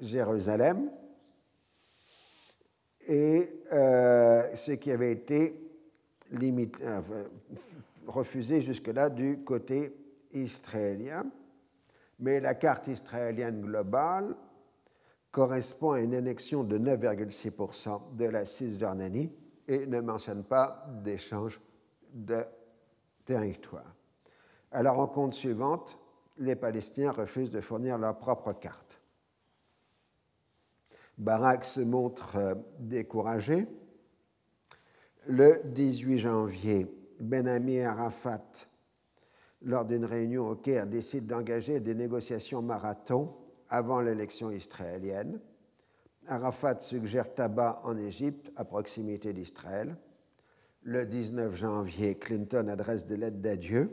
[0.00, 0.90] Jérusalem.
[3.06, 5.66] Et euh, ce qui avait été
[6.42, 7.00] euh,
[8.06, 9.96] refusé jusque-là du côté
[10.32, 11.24] israélien.
[12.18, 14.34] Mais la carte israélienne globale
[15.30, 19.30] correspond à une annexion de 9,6% de la Cisjordanie
[19.68, 21.60] et ne mentionne pas d'échange
[22.12, 22.44] de
[23.24, 23.94] territoire.
[24.70, 25.98] À la rencontre suivante,
[26.38, 29.00] les Palestiniens refusent de fournir leur propre carte.
[31.18, 33.66] Barak se montre euh, découragé.
[35.26, 36.86] Le 18 janvier,
[37.18, 38.44] Benami Arafat,
[39.62, 43.34] lors d'une réunion au Caire, décide d'engager des négociations marathon
[43.68, 45.40] avant l'élection israélienne.
[46.28, 49.96] Arafat suggère tabac en Égypte, à proximité d'Israël.
[50.82, 53.90] Le 19 janvier, Clinton adresse des lettres d'adieu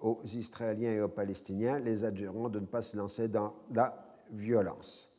[0.00, 3.94] aux Israéliens et aux Palestiniens, les adjurant de ne pas se lancer dans la
[4.30, 5.10] violence.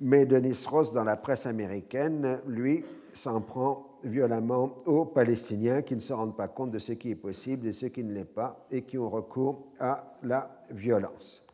[0.00, 6.00] Mais Denis Ross, dans la presse américaine, lui, s'en prend violemment aux Palestiniens qui ne
[6.00, 8.66] se rendent pas compte de ce qui est possible et ce qui ne l'est pas
[8.70, 11.46] et qui ont recours à la violence.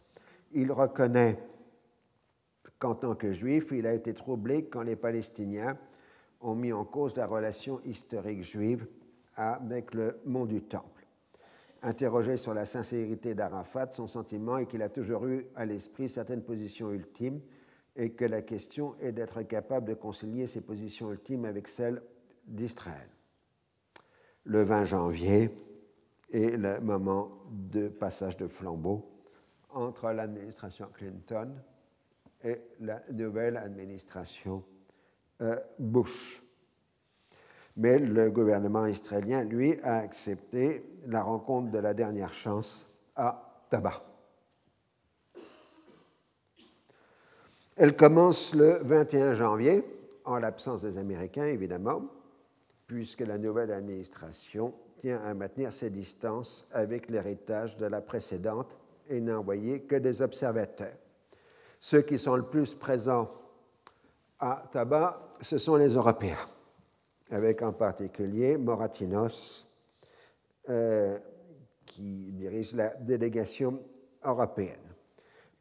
[0.52, 1.39] Il reconnaît
[2.78, 5.76] qu'en tant que juif, il a été troublé quand les Palestiniens
[6.40, 8.86] ont mis en cause la relation historique juive
[9.34, 11.06] avec le mont du Temple.
[11.82, 16.42] Interrogé sur la sincérité d'Arafat, son sentiment est qu'il a toujours eu à l'esprit certaines
[16.42, 17.40] positions ultimes
[17.94, 22.02] et que la question est d'être capable de concilier ces positions ultimes avec celles
[22.46, 23.09] d'Israël.
[24.44, 25.50] Le 20 janvier
[26.32, 29.09] est le moment de passage de flambeau
[29.70, 31.55] entre l'administration Clinton
[32.44, 34.62] et la nouvelle administration
[35.40, 36.43] euh, Bush.
[37.77, 44.05] Mais le gouvernement israélien, lui, a accepté la rencontre de la dernière chance à Tabar.
[47.77, 49.85] Elle commence le 21 janvier,
[50.24, 52.02] en l'absence des Américains évidemment,
[52.89, 58.77] puisque la nouvelle administration tient à maintenir ses distances avec l'héritage de la précédente
[59.09, 60.97] et n'a envoyé que des observateurs.
[61.80, 63.30] Ceux qui sont le plus présents
[64.38, 66.48] à Tabac, ce sont les Européens,
[67.30, 69.66] avec en particulier Moratinos,
[70.68, 71.18] euh,
[71.86, 73.80] qui dirige la délégation
[74.24, 74.76] européenne.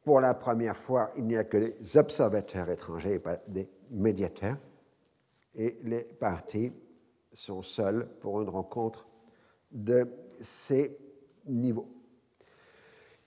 [0.04, 4.58] Pour la première fois, il n'y a que des observateurs étrangers et pas des médiateurs,
[5.56, 6.72] et les partis
[7.34, 9.08] sont seuls pour une rencontre
[9.72, 10.08] de
[10.40, 10.98] ces
[11.46, 11.97] niveaux.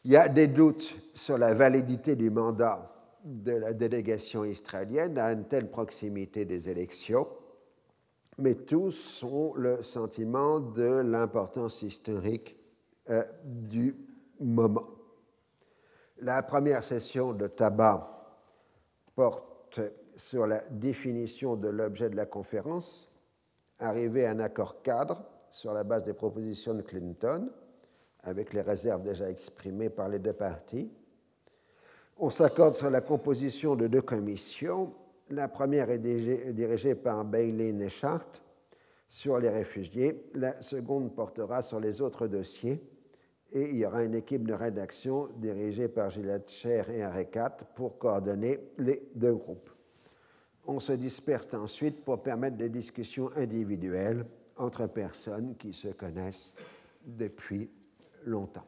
[0.05, 2.91] Il y a des doutes sur la validité du mandat
[3.23, 7.29] de la délégation israélienne à une telle proximité des élections,
[8.39, 12.57] mais tous ont le sentiment de l'importance historique
[13.11, 13.95] euh, du
[14.41, 14.89] moment.
[16.21, 18.09] La première session de tabac
[19.15, 19.81] porte
[20.17, 23.13] sur la définition de l'objet de la conférence,
[23.79, 27.51] arriver à un accord cadre sur la base des propositions de Clinton,
[28.23, 30.91] avec les réserves déjà exprimées par les deux parties.
[32.19, 34.93] On s'accorde sur la composition de deux commissions.
[35.31, 38.27] La première est dirigée par Bailey Nechart
[39.09, 40.31] sur les réfugiés.
[40.35, 42.83] La seconde portera sur les autres dossiers.
[43.53, 47.99] Et il y aura une équipe de rédaction dirigée par Gilles Cher et Arekat pour
[47.99, 49.71] coordonner les deux groupes.
[50.67, 54.25] On se disperse ensuite pour permettre des discussions individuelles
[54.57, 56.55] entre personnes qui se connaissent
[57.05, 57.71] depuis
[58.25, 58.67] longtemps.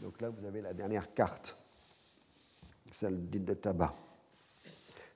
[0.00, 1.56] Donc là, vous avez la dernière carte,
[2.90, 3.94] celle dite de tabac.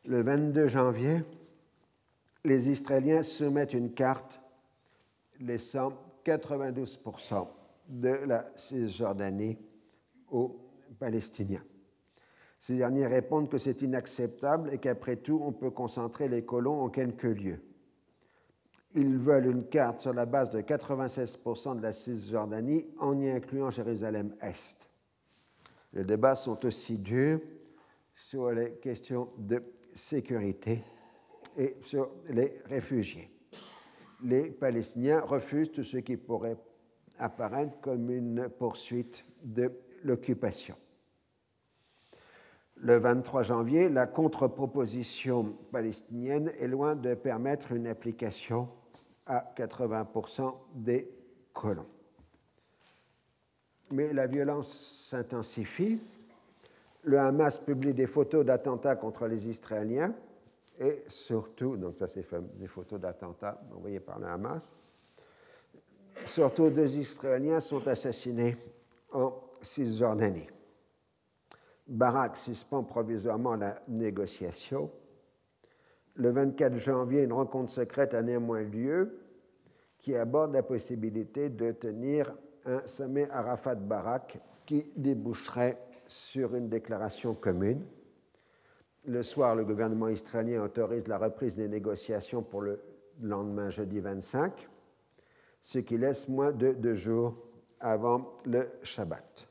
[0.04, 1.24] Le 22 janvier,
[2.44, 4.40] les Israéliens soumettent une carte
[5.40, 5.92] laissant
[6.24, 7.48] 92%
[7.88, 9.58] de la Cisjordanie
[10.30, 10.58] aux
[10.98, 11.64] Palestiniens.
[12.58, 16.88] Ces derniers répondent que c'est inacceptable et qu'après tout, on peut concentrer les colons en
[16.88, 17.60] quelques lieux.
[18.94, 23.70] Ils veulent une carte sur la base de 96% de la Cisjordanie en y incluant
[23.70, 24.88] Jérusalem-Est.
[25.92, 27.40] Les débats sont aussi durs
[28.14, 29.62] sur les questions de
[29.92, 30.82] sécurité
[31.56, 33.30] et sur les réfugiés.
[34.24, 36.56] Les Palestiniens refusent tout ce qui pourrait
[37.18, 39.70] apparaître comme une poursuite de
[40.06, 40.76] l'occupation.
[42.76, 48.68] Le 23 janvier, la contre-proposition palestinienne est loin de permettre une application
[49.26, 51.10] à 80% des
[51.52, 51.86] colons.
[53.90, 55.98] Mais la violence s'intensifie.
[57.04, 60.14] Le Hamas publie des photos d'attentats contre les Israéliens
[60.78, 62.26] et surtout, donc ça c'est
[62.58, 64.74] des photos d'attentats envoyées par le Hamas,
[66.26, 68.56] surtout deux Israéliens sont assassinés
[69.12, 69.32] en
[69.66, 70.48] Cisjordanie.
[71.86, 74.90] Barak suspend provisoirement la négociation.
[76.14, 79.18] Le 24 janvier, une rencontre secrète a néanmoins lieu
[79.98, 82.34] qui aborde la possibilité de tenir
[82.64, 87.84] un sommet Arafat-Barak qui déboucherait sur une déclaration commune.
[89.04, 92.80] Le soir, le gouvernement israélien autorise la reprise des négociations pour le
[93.22, 94.68] lendemain, jeudi 25,
[95.60, 97.36] ce qui laisse moins de deux jours
[97.80, 99.45] avant le Shabbat.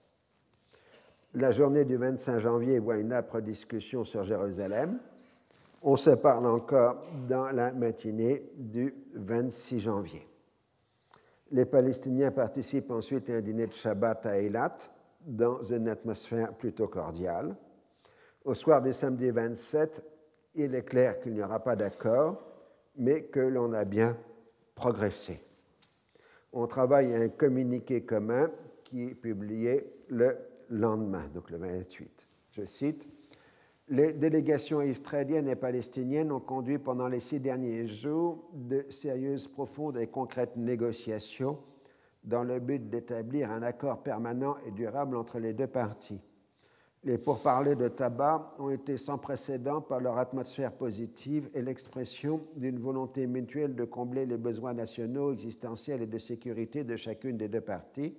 [1.38, 5.00] La journée du 25 janvier voit une âpre discussion sur Jérusalem.
[5.82, 10.26] On se parle encore dans la matinée du 26 janvier.
[11.52, 14.78] Les Palestiniens participent ensuite à un dîner de Shabbat à Eilat
[15.26, 17.54] dans une atmosphère plutôt cordiale.
[18.46, 20.06] Au soir du samedi 27,
[20.56, 22.42] il est clair qu'il n'y aura pas d'accord,
[22.96, 24.16] mais que l'on a bien
[24.74, 25.42] progressé.
[26.54, 28.50] On travaille à un communiqué commun
[28.86, 30.38] qui est publié le
[30.70, 32.28] lendemain, donc le 28.
[32.52, 33.08] Je cite
[33.90, 39.98] Les délégations israéliennes et palestiniennes ont conduit pendant les six derniers jours de sérieuses, profondes
[39.98, 41.60] et concrètes négociations
[42.24, 46.22] dans le but d'établir un accord permanent et durable entre les deux parties.
[47.04, 52.80] Les pourparlers de tabac ont été sans précédent par leur atmosphère positive et l'expression d'une
[52.80, 57.62] volonté mutuelle de combler les besoins nationaux, existentiels et de sécurité de chacune des deux
[57.62, 58.18] parties.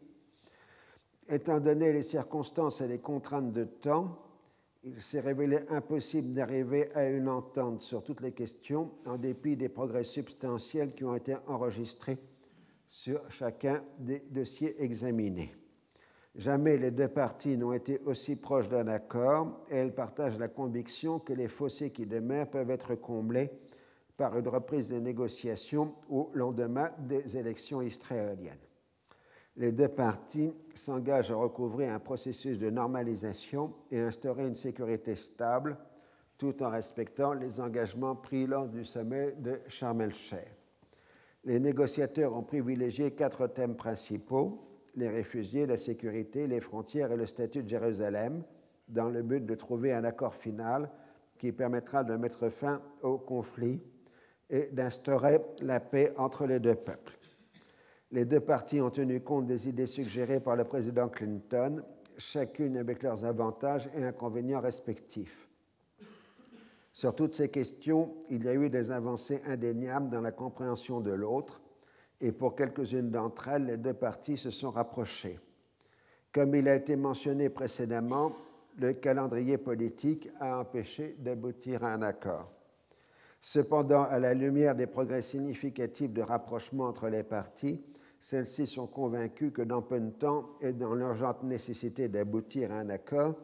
[1.29, 4.19] Étant donné les circonstances et les contraintes de temps,
[4.85, 9.69] il s'est révélé impossible d'arriver à une entente sur toutes les questions en dépit des
[9.69, 12.19] progrès substantiels qui ont été enregistrés
[12.89, 15.53] sur chacun des dossiers examinés
[16.37, 21.19] Jamais les deux parties n'ont été aussi proches d'un accord et elles partagent la conviction
[21.19, 23.51] que les fossés qui demeurent peuvent être comblés
[24.19, 28.59] par une reprise des négociations au lendemain des élections israéliennes.
[29.57, 35.77] Les deux parties s'engagent à recouvrir un processus de normalisation et instaurer une sécurité stable
[36.37, 40.53] tout en respectant les engagements pris lors du sommet de Sharm el-Sheikh.
[41.45, 44.67] Les négociateurs ont privilégié quatre thèmes principaux
[44.97, 48.43] les réfugiés, la sécurité, les frontières et le statut de Jérusalem,
[48.89, 50.91] dans le but de trouver un accord final
[51.39, 53.81] qui permettra de mettre fin au conflit
[54.49, 57.19] et d'instaurer la paix entre les deux peuples.
[58.13, 61.83] Les deux parties ont tenu compte des idées suggérées par le président Clinton,
[62.17, 65.49] chacune avec leurs avantages et inconvénients respectifs.
[66.93, 71.11] Sur toutes ces questions, il y a eu des avancées indéniables dans la compréhension de
[71.11, 71.61] l'autre,
[72.21, 75.39] et pour quelques-unes d'entre elles, les deux parties se sont rapprochées.
[76.33, 78.33] Comme il a été mentionné précédemment,
[78.79, 82.51] le calendrier politique a empêché d'aboutir à un accord.
[83.43, 87.81] Cependant, à la lumière des progrès significatifs de rapprochement entre les parties,
[88.21, 92.89] celles-ci sont convaincues que dans peu de temps et dans l'urgente nécessité d'aboutir à un
[92.89, 93.35] accord,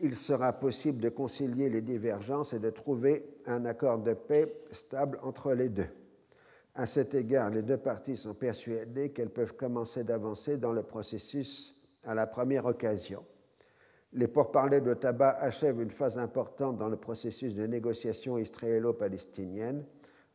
[0.00, 5.18] il sera possible de concilier les divergences et de trouver un accord de paix stable
[5.22, 5.88] entre les deux.
[6.74, 11.74] À cet égard, les deux parties sont persuadées qu'elles peuvent commencer d'avancer dans le processus
[12.04, 13.24] à la première occasion.
[14.12, 19.84] Les pourparlers de tabac achèvent une phase importante dans le processus de négociation israélo-palestinienne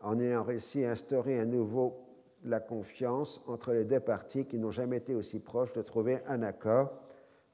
[0.02, 2.09] en ayant réussi à instaurer à nouveau
[2.46, 6.42] la confiance entre les deux parties qui n'ont jamais été aussi proches de trouver un
[6.44, 6.92] accord.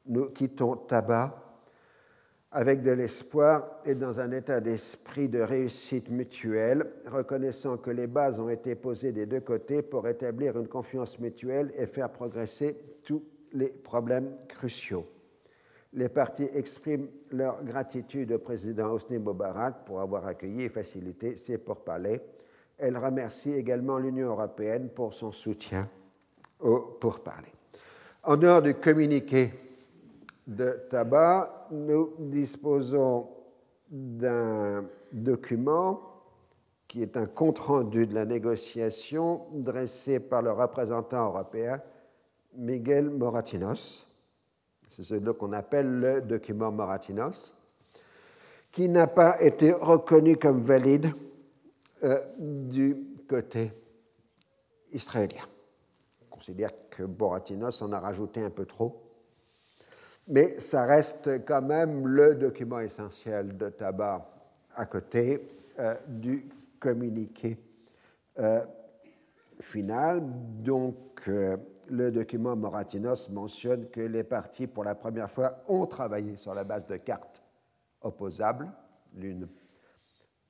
[0.06, 1.42] Nous quittons tabac
[2.52, 8.40] avec de l'espoir et dans un état d'esprit de réussite mutuelle, reconnaissant que les bases
[8.40, 13.24] ont été posées des deux côtés pour établir une confiance mutuelle et faire progresser tous
[13.52, 15.06] les problèmes cruciaux.
[15.92, 21.58] Les partis expriment leur gratitude au président Hosni Mubarak pour avoir accueilli et facilité ces
[21.58, 22.22] pourparlers.
[22.78, 25.90] Elles remercient également l'Union européenne pour son soutien
[26.60, 27.54] aux pourparlers.
[28.24, 29.52] En dehors du communiqué
[30.48, 33.28] de tabac, nous disposons
[33.90, 36.02] d'un document
[36.88, 41.82] qui est un compte-rendu de la négociation dressé par le représentant européen
[42.56, 44.08] Miguel Moratinos.
[44.88, 47.56] C'est ce qu'on appelle le document Moratinos,
[48.72, 51.12] qui n'a pas été reconnu comme valide
[52.04, 52.98] euh, du
[53.28, 53.72] côté
[54.92, 55.44] israélien.
[56.24, 59.06] On considère que Moratinos en a rajouté un peu trop
[60.28, 64.28] mais ça reste quand même le document essentiel de tabac
[64.76, 65.48] à côté
[65.80, 66.50] euh, du
[66.80, 67.60] communiqué
[68.40, 68.66] euh,
[69.60, 70.22] final.
[70.64, 76.54] Donc, le document Moratinos mentionne que les parties, pour la première fois, ont travaillé sur
[76.54, 77.44] la base de cartes
[78.02, 78.72] opposables,
[79.14, 79.48] l'une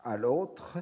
[0.04, 0.78] à l'autre.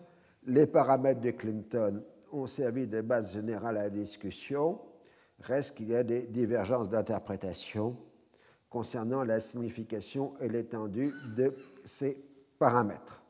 [0.45, 4.79] Les paramètres de Clinton ont servi de base générale à la discussion.
[5.39, 7.97] Reste qu'il y a des divergences d'interprétation
[8.69, 11.53] concernant la signification et l'étendue de
[11.85, 12.17] ces
[12.59, 13.23] paramètres.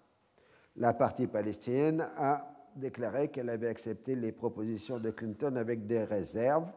[0.78, 6.72] La partie palestinienne a déclaré qu'elle avait accepté les propositions de Clinton avec des réserves.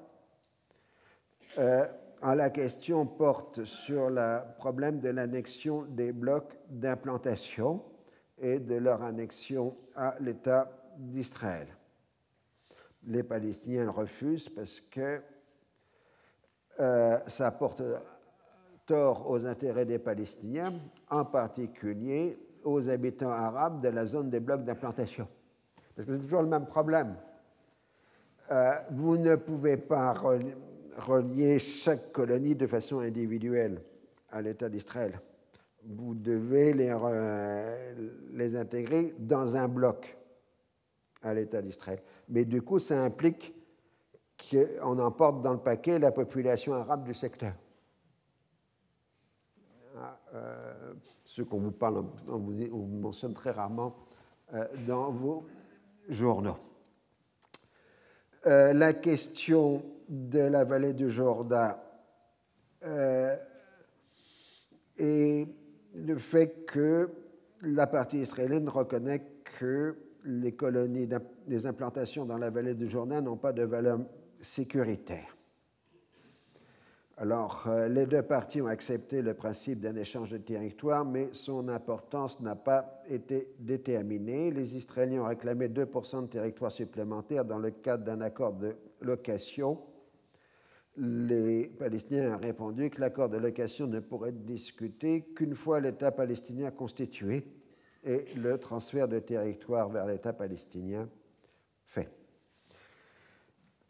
[1.59, 1.87] Euh,
[2.23, 7.83] la question porte sur le problème de l'annexion des blocs d'implantation
[8.39, 11.69] et de leur annexion à l'État d'Israël.
[13.07, 15.21] Les Palestiniens refusent parce que
[16.81, 17.83] euh, ça porte
[18.85, 20.73] tort aux intérêts des Palestiniens,
[21.11, 25.29] en particulier aux habitants arabes de la zone des blocs d'implantation.
[25.95, 27.17] Parce que c'est toujours le même problème.
[28.51, 33.81] Euh, vous ne pouvez pas relier chaque colonie de façon individuelle
[34.31, 35.21] à l'État d'Israël.
[35.89, 36.93] Vous devez les,
[38.33, 40.17] les intégrer dans un bloc
[41.23, 42.01] à l'État d'Israël.
[42.29, 43.55] Mais du coup, ça implique
[44.51, 47.55] qu'on emporte dans le paquet la population arabe du secteur.
[50.35, 50.95] Euh,
[51.25, 53.97] ce qu'on vous parle, on vous, mentionne très rarement
[54.53, 55.47] euh, dans vos
[56.09, 56.59] journaux.
[58.47, 61.77] Euh, la question de la vallée du Jourdain
[64.99, 65.49] et
[65.97, 67.11] le fait que
[67.63, 69.23] la partie israélienne reconnaît
[69.59, 71.09] que les colonies,
[71.47, 74.01] les implantations dans la vallée du Jourdain n'ont pas de valeur
[74.41, 75.37] sécuritaire.
[77.19, 81.69] Alors, euh, les deux parties ont accepté le principe d'un échange de territoire, mais son
[81.69, 84.51] importance n'a pas été déterminée.
[84.51, 89.79] Les Israéliens ont réclamé 2% de territoire supplémentaire dans le cadre d'un accord de location.
[90.99, 96.13] Les Palestiniens ont répondu que l'accord de location ne pourrait être discuté qu'une fois l'État
[96.13, 97.45] palestinien constitué
[98.05, 101.09] et le transfert de territoire vers l'État palestinien
[101.85, 102.09] fait.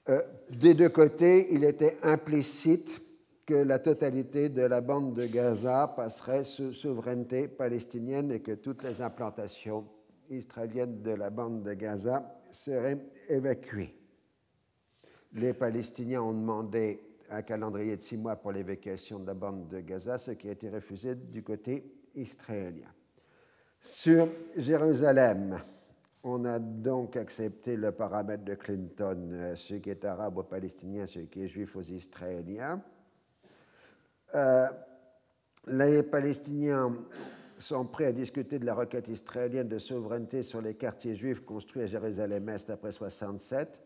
[0.09, 3.01] Euh, des deux côtés, il était implicite
[3.45, 8.83] que la totalité de la bande de Gaza passerait sous souveraineté palestinienne et que toutes
[8.83, 9.87] les implantations
[10.31, 13.95] israéliennes de la bande de Gaza seraient évacuées.
[15.33, 17.01] Les Palestiniens ont demandé
[17.31, 20.53] un calendrier de six mois pour l'évacuation de la bande de Gaza, ce qui a
[20.53, 21.85] été refusé du côté
[22.15, 22.89] israélien.
[23.81, 25.61] Sur Jérusalem,
[26.23, 31.07] on a donc accepté le paramètre de Clinton, euh, ce qui est arabe aux Palestiniens,
[31.07, 32.83] ce qui est juif aux Israéliens.
[34.35, 34.67] Euh,
[35.69, 36.97] les Palestiniens
[37.59, 41.83] sont prêts à discuter de la requête israélienne de souveraineté sur les quartiers juifs construits
[41.83, 43.81] à Jérusalem-Est après 67,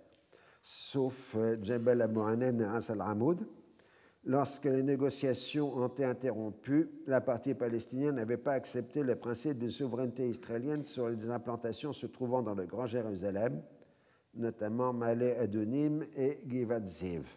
[0.63, 3.47] sauf euh, Jebel Abu et As al-Hamoud.
[4.25, 9.71] Lorsque les négociations ont été interrompues, la partie palestinienne n'avait pas accepté le principe d'une
[9.71, 13.63] souveraineté israélienne sur les implantations se trouvant dans le Grand Jérusalem,
[14.35, 17.29] notamment Malé Adonim et Givat Ziv.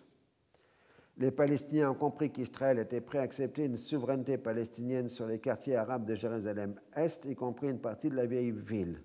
[1.18, 5.78] Les Palestiniens ont compris qu'Israël était prêt à accepter une souveraineté palestinienne sur les quartiers
[5.78, 9.00] arabes de Jérusalem-Est, y compris une partie de la vieille ville.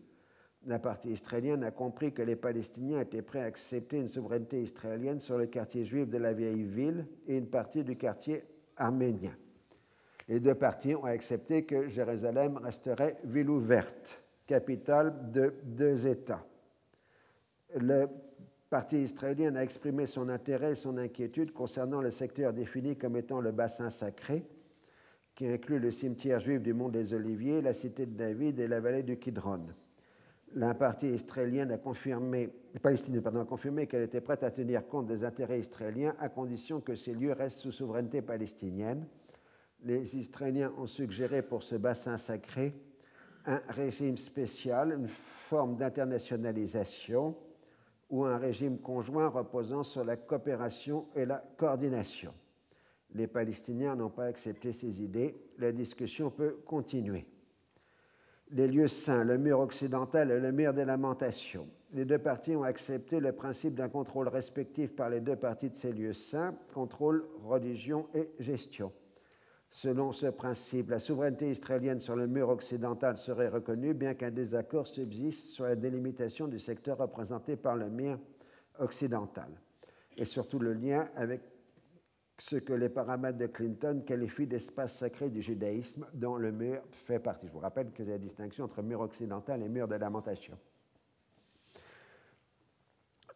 [0.66, 5.20] La partie israélienne a compris que les Palestiniens étaient prêts à accepter une souveraineté israélienne
[5.20, 8.42] sur le quartier juif de la vieille ville et une partie du quartier
[8.76, 9.34] arménien.
[10.28, 16.44] Les deux parties ont accepté que Jérusalem resterait ville ouverte, capitale de deux États.
[17.76, 18.06] Le
[18.68, 23.40] parti israélien a exprimé son intérêt et son inquiétude concernant le secteur défini comme étant
[23.40, 24.44] le bassin sacré,
[25.34, 28.80] qui inclut le cimetière juif du Mont des Oliviers, la cité de David et la
[28.80, 29.68] vallée du Kidron.
[30.54, 32.48] La partie israélienne a confirmé,
[32.82, 36.80] palestinienne pardon, a confirmé qu'elle était prête à tenir compte des intérêts israéliens à condition
[36.80, 39.06] que ces lieux restent sous souveraineté palestinienne.
[39.84, 42.74] Les Israéliens ont suggéré pour ce bassin sacré
[43.46, 47.36] un régime spécial, une forme d'internationalisation
[48.10, 52.32] ou un régime conjoint reposant sur la coopération et la coordination.
[53.14, 55.34] Les Palestiniens n'ont pas accepté ces idées.
[55.58, 57.26] La discussion peut continuer.
[58.52, 61.68] Les lieux saints, le mur occidental et le mur des lamentations.
[61.92, 65.76] Les deux parties ont accepté le principe d'un contrôle respectif par les deux parties de
[65.76, 68.92] ces lieux saints, contrôle, religion et gestion.
[69.70, 74.86] Selon ce principe, la souveraineté israélienne sur le mur occidental serait reconnue, bien qu'un désaccord
[74.86, 78.18] subsiste sur la délimitation du secteur représenté par le mur
[78.78, 79.48] occidental,
[80.16, 81.42] et surtout le lien avec
[82.38, 87.18] ce que les paramètres de Clinton qualifient d'espace sacré du judaïsme, dont le mur fait
[87.18, 87.46] partie.
[87.48, 90.56] Je vous rappelle que a la distinction entre mur occidental et mur de lamentation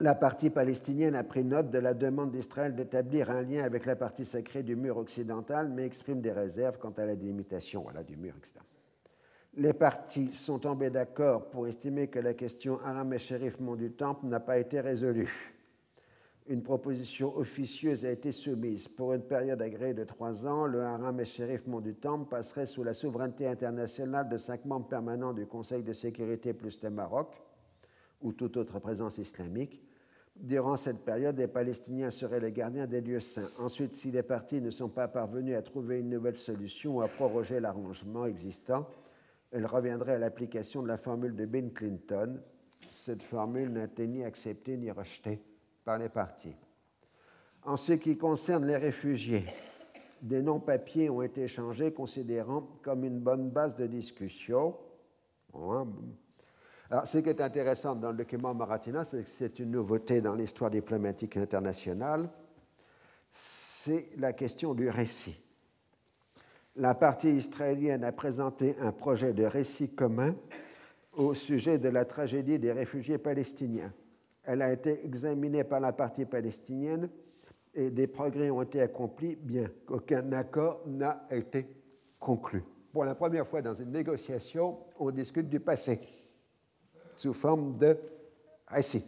[0.02, 3.94] la partie palestinienne a pris note de la demande d'Israël d'établir un lien avec la
[3.94, 8.34] partie sacrée du mur occidental, mais exprime des réserves quant à la délimitation du mur,
[8.36, 8.54] etc.
[9.54, 13.92] Les parties sont tombées d'accord pour estimer que la question Aram et Shérif Mont du
[13.92, 15.51] Temple n'a pas été résolue.
[16.48, 18.88] Une proposition officieuse a été soumise.
[18.88, 22.66] Pour une période agréée de trois ans, le Haram et Shérif Mont du Temple passerait
[22.66, 27.28] sous la souveraineté internationale de cinq membres permanents du Conseil de sécurité plus le Maroc
[28.20, 29.80] ou toute autre présence islamique,
[30.36, 33.50] Durant cette période, les Palestiniens seraient les gardiens des lieux saints.
[33.58, 37.08] Ensuite, si les parties ne sont pas parvenus à trouver une nouvelle solution ou à
[37.08, 38.88] proroger l'arrangement existant,
[39.50, 42.40] elles reviendraient à l'application de la formule de Ben Clinton.
[42.88, 45.42] Cette formule n'a été ni acceptée ni rejetée
[45.84, 46.56] par les parties.
[47.64, 49.46] En ce qui concerne les réfugiés,
[50.20, 54.76] des non-papiers ont été échangés considérant comme une bonne base de discussion.
[55.54, 55.86] Hein,
[56.90, 60.34] alors, ce qui est intéressant dans le document Maratina, c'est que c'est une nouveauté dans
[60.34, 62.28] l'histoire diplomatique internationale,
[63.30, 65.40] c'est la question du récit.
[66.76, 70.34] La partie israélienne a présenté un projet de récit commun
[71.14, 73.92] au sujet de la tragédie des réfugiés palestiniens.
[74.44, 77.08] Elle a été examinée par la partie palestinienne
[77.74, 81.66] et des progrès ont été accomplis, bien qu'aucun accord n'a été
[82.18, 82.62] conclu.
[82.92, 86.00] Pour la première fois dans une négociation, on discute du passé
[87.16, 87.96] sous forme de
[88.66, 89.04] récit.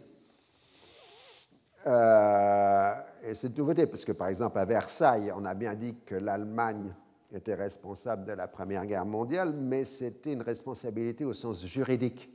[1.85, 2.93] Euh,
[3.23, 6.15] et c'est une nouveauté, parce que par exemple à Versailles, on a bien dit que
[6.15, 6.93] l'Allemagne
[7.31, 12.34] était responsable de la Première Guerre mondiale, mais c'était une responsabilité au sens juridique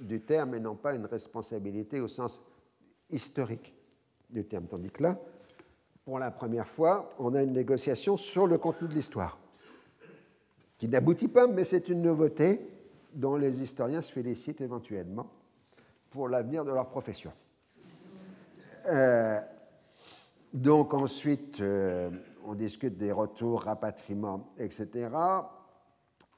[0.00, 2.42] du terme et non pas une responsabilité au sens
[3.10, 3.74] historique
[4.30, 4.66] du terme.
[4.66, 5.18] Tandis que là,
[6.04, 9.38] pour la première fois, on a une négociation sur le contenu de l'histoire,
[10.78, 12.60] qui n'aboutit pas, mais c'est une nouveauté
[13.12, 15.30] dont les historiens se félicitent éventuellement
[16.10, 17.32] pour l'avenir de leur profession.
[18.88, 19.40] Euh,
[20.52, 22.10] Donc ensuite, euh,
[22.46, 25.10] on discute des retours, rapatriements, etc.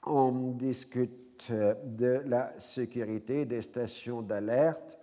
[0.04, 4.98] On discute de la sécurité des stations d'alerte,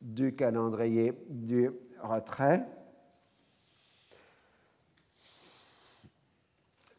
[0.00, 1.70] du calendrier du
[2.02, 2.66] retrait.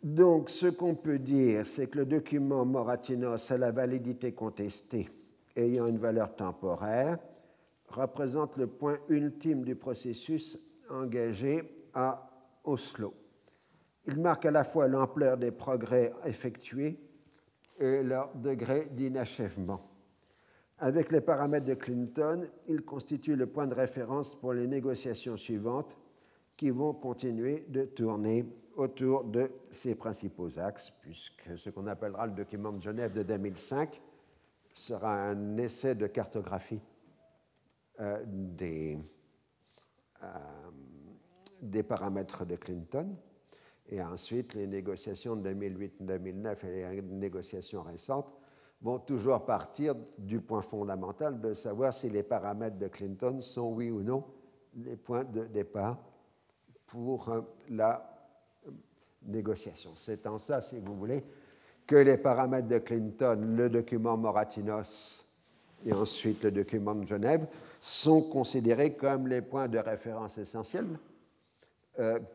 [0.03, 5.09] Donc, ce qu'on peut dire, c'est que le document Moratinos a la validité contestée
[5.57, 7.17] ayant une valeur temporaire,
[7.89, 10.57] représente le point ultime du processus
[10.89, 12.29] engagé à
[12.63, 13.13] Oslo.
[14.05, 16.99] Il marque à la fois l'ampleur des progrès effectués
[17.79, 19.81] et leur degré d'inachèvement.
[20.79, 25.97] Avec les paramètres de Clinton, il constitue le point de référence pour les négociations suivantes
[26.55, 28.45] qui vont continuer de tourner
[28.75, 34.01] autour de ces principaux axes, puisque ce qu'on appellera le document de Genève de 2005
[34.73, 36.81] sera un essai de cartographie
[37.99, 38.23] euh,
[38.61, 38.95] euh,
[41.61, 43.15] des paramètres de Clinton.
[43.89, 48.27] Et ensuite, les négociations de 2008-2009 et les négociations récentes
[48.81, 53.89] vont toujours partir du point fondamental de savoir si les paramètres de Clinton sont oui
[53.89, 54.23] ou non
[54.75, 55.97] les points de départ
[56.85, 58.29] pour euh, la
[59.25, 59.91] négociation.
[59.95, 61.23] C'est en ça, si vous voulez,
[61.87, 65.25] que les paramètres de Clinton, le document Moratinos
[65.85, 67.47] et ensuite le document de Genève
[67.79, 71.06] sont considérés comme les points de référence essentiels euh,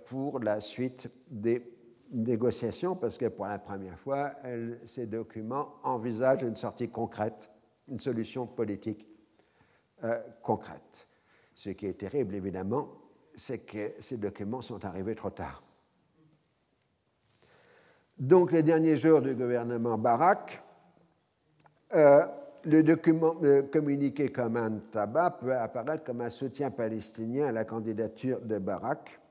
[0.06, 1.72] pour la suite des
[2.12, 4.32] négociations, parce que pour la première fois,
[4.84, 7.51] ces documents envisagent une sortie concrète,
[7.89, 9.06] une solution politique
[10.05, 11.09] euh, concrète.
[11.55, 12.89] Ce qui est terrible, évidemment,
[13.34, 15.62] c'est que ces documents sont arrivés trop tard.
[18.18, 20.62] Donc, les derniers jours du gouvernement Barak,
[21.94, 22.24] euh,
[22.64, 23.36] le, document,
[23.72, 29.22] communiqué commun tabac peut apparaître comme un soutien palestinien à la candidature de Barak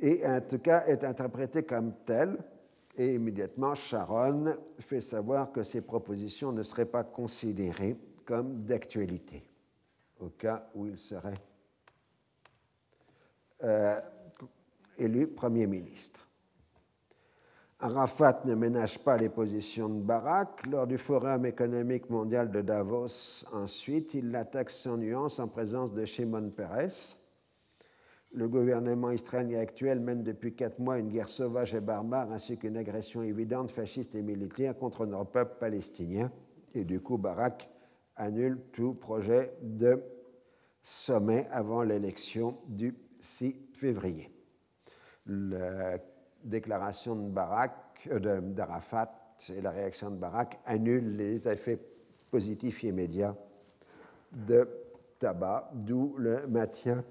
[0.00, 2.38] et en tout cas est interprété comme tel.
[2.96, 9.42] Et immédiatement, Sharon fait savoir que ces propositions ne seraient pas considérées comme d'actualité
[10.20, 11.34] au cas où il serait
[13.62, 14.00] euh,
[14.96, 16.20] élu Premier ministre.
[17.80, 20.66] Arafat ne ménage pas les positions de Barak.
[20.66, 26.04] Lors du Forum économique mondial de Davos, ensuite, il l'attaque sans nuance en présence de
[26.04, 27.18] Shimon Peres.
[28.36, 32.76] Le gouvernement israélien actuel mène depuis quatre mois une guerre sauvage et barbare ainsi qu'une
[32.76, 36.32] agression évidente, fasciste et militaire contre nos peuples palestiniens.
[36.74, 37.70] Et du coup, Barak
[38.16, 40.02] annule tout projet de
[40.82, 44.32] sommet avant l'élection du 6 février.
[45.26, 45.98] Le
[46.42, 51.78] déclaration de Barak, euh, d'Arafat et la réaction de Barak annulent les effets
[52.32, 53.36] positifs immédiats
[54.32, 54.68] de
[55.20, 57.04] tabac, d'où le maintien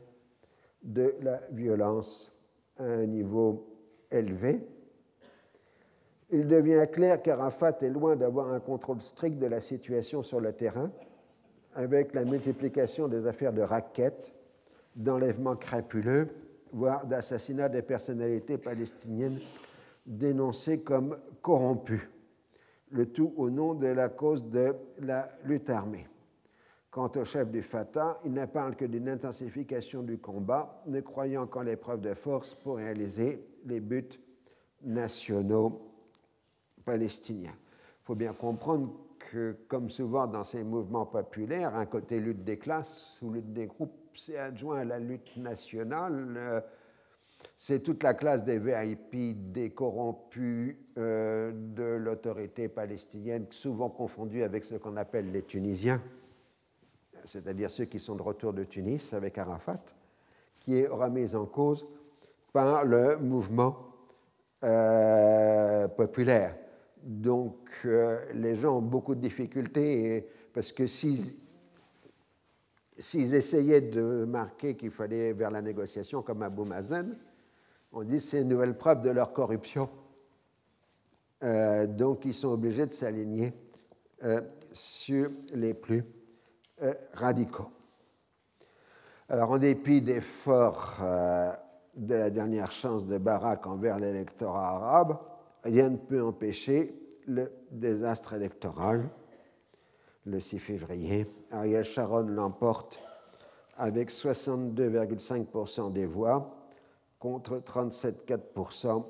[0.84, 2.32] de la violence
[2.78, 3.68] à un niveau
[4.12, 4.62] élevé.
[6.30, 10.54] Il devient clair qu'Arafat est loin d'avoir un contrôle strict de la situation sur le
[10.54, 10.92] terrain,
[11.76, 14.34] avec la multiplication des affaires de raquettes,
[14.96, 16.30] d'enlèvements crapuleux
[16.74, 19.40] voire d'assassinat des personnalités palestiniennes
[20.06, 22.10] dénoncées comme corrompues,
[22.92, 26.08] le tout au nom de la cause de la lutte armée.
[26.94, 31.48] Quant au chef du Fatah, il ne parle que d'une intensification du combat, ne croyant
[31.48, 34.22] qu'en l'épreuve de force pour réaliser les buts
[34.84, 35.92] nationaux
[36.86, 37.56] palestiniens.
[37.56, 42.60] Il faut bien comprendre que, comme souvent dans ces mouvements populaires, un côté lutte des
[42.60, 46.36] classes ou lutte des groupes c'est adjoint à la lutte nationale.
[46.38, 46.62] Euh,
[47.58, 54.64] c'est toute la classe des VIP, des corrompus euh, de l'autorité palestinienne, souvent confondue avec
[54.64, 56.00] ce qu'on appelle les Tunisiens,
[57.26, 59.84] c'est-à-dire ceux qui sont de retour de Tunis avec Arafat,
[60.60, 61.86] qui est remise en cause
[62.52, 63.78] par le mouvement
[64.64, 66.56] euh, populaire.
[67.04, 67.86] Donc
[68.34, 71.38] les gens ont beaucoup de difficultés parce que si
[72.98, 77.18] s'ils essayaient de marquer qu'il fallait vers la négociation comme Abou Mazen,
[77.92, 79.90] on dit c'est une nouvelle preuve de leur corruption.
[81.44, 83.54] Euh, donc ils sont obligés de s'aligner
[84.24, 84.42] euh,
[84.72, 86.23] sur les plus euh,
[87.14, 87.70] radicaux.
[89.30, 90.98] Alors en dépit d'efforts
[91.96, 95.18] de la dernière chance de Barak envers l'électorat arabe,
[95.64, 96.94] rien ne peut empêcher
[97.28, 99.10] le désastre électoral
[100.26, 101.28] le 6 février.
[101.52, 103.00] Ariel Sharon l'emporte
[103.78, 106.56] avec 62,5% des voix
[107.20, 109.04] contre 37,4%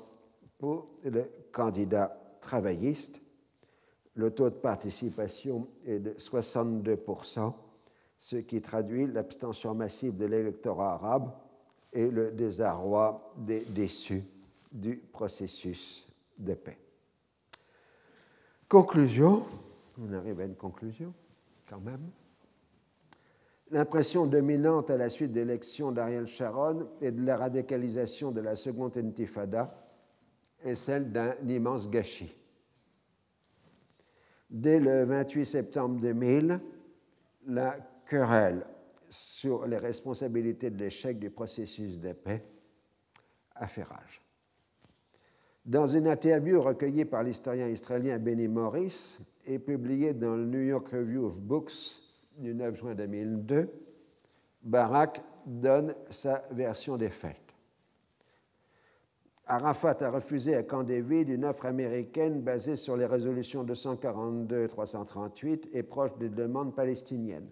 [0.58, 3.20] pour le candidat travailliste.
[4.14, 7.52] Le taux de participation est de 62%,
[8.24, 11.30] ce qui traduit l'abstention massive de l'électorat arabe
[11.92, 14.24] et le désarroi des déçus
[14.72, 16.78] du processus de paix.
[18.66, 19.44] Conclusion,
[20.00, 21.12] on arrive à une conclusion
[21.68, 22.00] quand même.
[23.70, 28.56] L'impression dominante à la suite de l'élection d'Ariel Sharon et de la radicalisation de la
[28.56, 29.86] seconde intifada
[30.62, 32.34] est celle d'un immense gâchis.
[34.48, 36.58] Dès le 28 septembre 2000,
[37.48, 37.76] la
[39.08, 42.44] sur les responsabilités de l'échec du processus de paix
[43.54, 44.22] a fait rage.
[45.64, 49.16] Dans une interview recueillie par l'historien israélien Benny Morris
[49.46, 51.72] et publiée dans le New York Review of Books
[52.36, 53.70] du 9 juin 2002,
[54.62, 57.36] Barak donne sa version des faits.
[59.46, 64.68] Arafat a refusé à Camp David une offre américaine basée sur les résolutions 242 et
[64.68, 67.48] 338 et proche des demandes palestiniennes.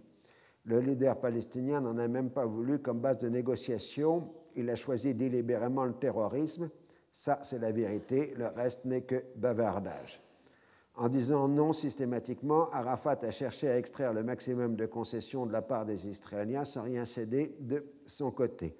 [0.65, 4.29] Le leader palestinien n'en a même pas voulu comme base de négociation.
[4.55, 6.71] Il a choisi délibérément le terrorisme.
[7.11, 8.33] Ça, c'est la vérité.
[8.37, 10.23] Le reste n'est que bavardage.
[10.95, 15.63] En disant non systématiquement, Arafat a cherché à extraire le maximum de concessions de la
[15.63, 18.77] part des Israéliens sans rien céder de son côté.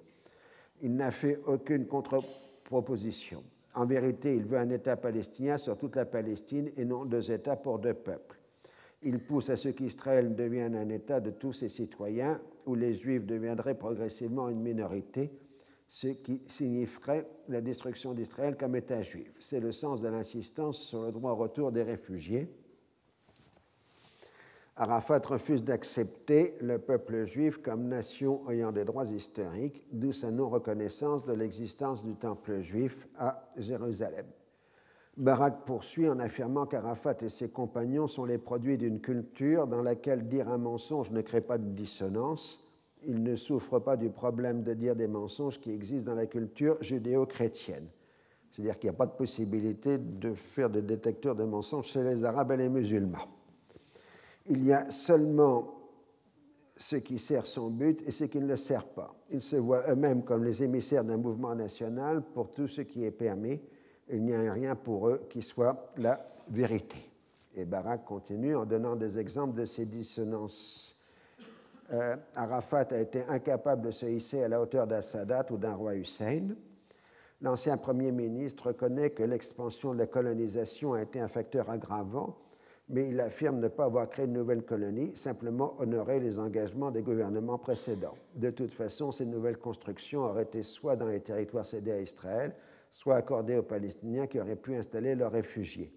[0.81, 3.43] Il n'a fait aucune contre-proposition.
[3.73, 7.55] En vérité, il veut un État palestinien sur toute la Palestine et non deux États
[7.55, 8.39] pour deux peuples.
[9.03, 13.25] Il pousse à ce qu'Israël devienne un État de tous ses citoyens, où les Juifs
[13.25, 15.31] deviendraient progressivement une minorité,
[15.87, 19.31] ce qui signifierait la destruction d'Israël comme État juif.
[19.39, 22.49] C'est le sens de l'insistance sur le droit au retour des réfugiés.
[24.75, 31.25] Arafat refuse d'accepter le peuple juif comme nation ayant des droits historiques, d'où sa non-reconnaissance
[31.25, 34.25] de l'existence du temple juif à Jérusalem.
[35.15, 40.27] Barak poursuit en affirmant qu'Arafat et ses compagnons sont les produits d'une culture dans laquelle
[40.27, 42.59] dire un mensonge ne crée pas de dissonance.
[43.05, 46.81] Ils ne souffrent pas du problème de dire des mensonges qui existent dans la culture
[46.81, 47.87] judéo-chrétienne.
[48.49, 52.23] C'est-à-dire qu'il n'y a pas de possibilité de faire des détecteurs de mensonges chez les
[52.23, 53.27] Arabes et les musulmans.
[54.47, 55.75] Il y a seulement
[56.75, 59.15] ce qui sert son but et ce qui ne le sert pas.
[59.29, 63.11] Ils se voient eux-mêmes comme les émissaires d'un mouvement national pour tout ce qui est
[63.11, 63.61] permis
[64.09, 67.09] il n'y a rien pour eux qui soit la vérité.
[67.55, 70.97] Et Barak continue en donnant des exemples de ces dissonances.
[71.91, 75.95] Euh, Arafat a été incapable de se hisser à la hauteur d'Assadat ou d'un roi
[75.95, 76.55] Hussein.
[77.41, 82.37] L'ancien Premier ministre reconnaît que l'expansion de la colonisation a été un facteur aggravant,
[82.89, 87.01] mais il affirme ne pas avoir créé de nouvelles colonies, simplement honorer les engagements des
[87.01, 88.15] gouvernements précédents.
[88.35, 92.53] De toute façon, ces nouvelles constructions auraient été soit dans les territoires cédés à Israël,
[92.93, 95.91] soit accordés aux Palestiniens qui auraient pu installer leurs réfugiés.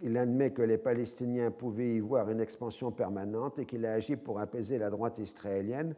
[0.00, 4.16] Il admet que les Palestiniens pouvaient y voir une expansion permanente et qu'il a agi
[4.16, 5.94] pour apaiser la droite israélienne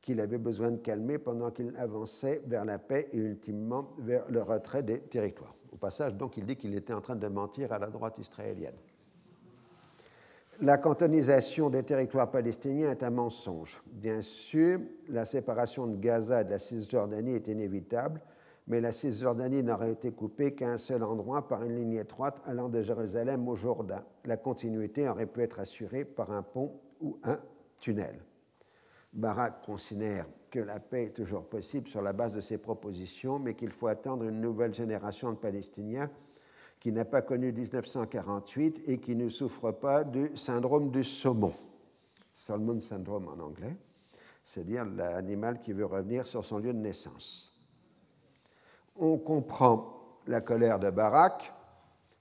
[0.00, 4.42] qu'il avait besoin de calmer pendant qu'il avançait vers la paix et ultimement vers le
[4.42, 5.54] retrait des territoires.
[5.72, 8.76] Au passage, donc, il dit qu'il était en train de mentir à la droite israélienne.
[10.60, 13.80] La cantonisation des territoires palestiniens est un mensonge.
[13.86, 18.20] Bien sûr, la séparation de Gaza et de la Cisjordanie est inévitable,
[18.68, 22.68] mais la Cisjordanie n'aurait été coupée qu'à un seul endroit par une ligne étroite allant
[22.68, 24.04] de Jérusalem au Jourdain.
[24.26, 27.40] La continuité aurait pu être assurée par un pont ou un
[27.78, 28.20] tunnel.
[29.14, 33.54] Barak considère que la paix est toujours possible sur la base de ces propositions, mais
[33.54, 36.10] qu'il faut attendre une nouvelle génération de Palestiniens
[36.78, 41.54] qui n'a pas connu 1948 et qui ne souffre pas du syndrome du saumon,
[42.34, 43.76] Salmon syndrome en anglais,
[44.44, 47.47] c'est-à-dire l'animal qui veut revenir sur son lieu de naissance
[48.98, 51.52] on comprend la colère de Barak,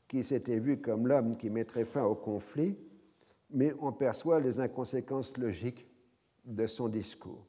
[0.08, 2.78] qui s'était vu comme l'homme qui mettrait fin au conflit,
[3.50, 5.88] mais on perçoit les inconséquences logiques
[6.46, 7.46] de son discours.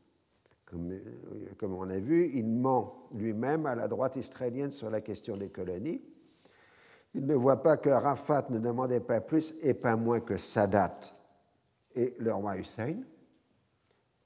[0.64, 5.48] Comme, on a vu, il ment lui-même à la droite israélienne sur la question des
[5.48, 6.02] colonies.
[7.14, 10.98] Il ne voit pas que Rafat ne demandait pas plus et pas moins que Sadat
[11.94, 12.96] et le roi Hussein,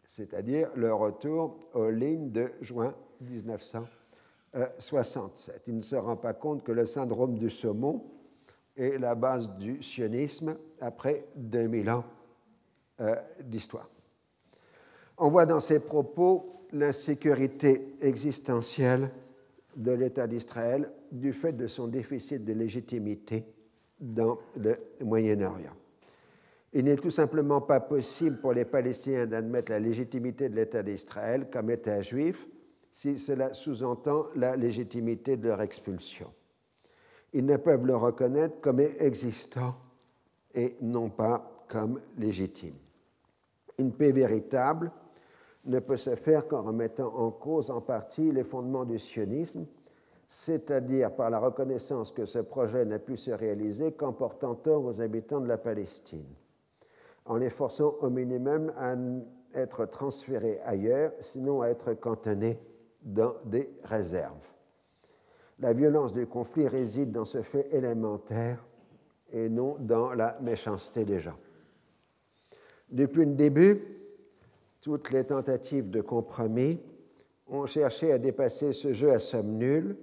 [0.04, 3.84] c'est-à-dire le retour aux lignes de juin 1900.
[4.78, 5.54] 67.
[5.54, 8.04] Euh, Il ne se rend pas compte que le syndrome du saumon
[8.76, 12.04] est la base du sionisme après 2000 ans
[13.00, 13.88] euh, d'histoire.
[15.18, 19.10] On voit dans ses propos l'insécurité existentielle
[19.76, 23.44] de l'État d'Israël du fait de son déficit de légitimité
[24.00, 25.72] dans le Moyen-Orient.
[26.74, 31.48] Il n'est tout simplement pas possible pour les Palestiniens d'admettre la légitimité de l'État d'Israël
[31.50, 32.48] comme État juif
[32.92, 36.30] si cela sous-entend la légitimité de leur expulsion.
[37.32, 39.74] Ils ne peuvent le reconnaître comme existant
[40.54, 42.74] et non pas comme légitime.
[43.78, 44.92] Une paix véritable
[45.64, 49.64] ne peut se faire qu'en remettant en cause en partie les fondements du sionisme,
[50.28, 55.00] c'est-à-dire par la reconnaissance que ce projet n'a pu se réaliser qu'en portant tort aux
[55.00, 56.28] habitants de la Palestine,
[57.24, 58.94] en les forçant au minimum à
[59.58, 62.58] être transférés ailleurs, sinon à être cantonnés
[63.02, 64.46] dans des réserves.
[65.58, 68.64] La violence du conflit réside dans ce fait élémentaire
[69.32, 71.38] et non dans la méchanceté des gens.
[72.90, 73.82] Depuis le début,
[74.80, 76.80] toutes les tentatives de compromis
[77.48, 79.96] ont cherché à dépasser ce jeu à somme nulle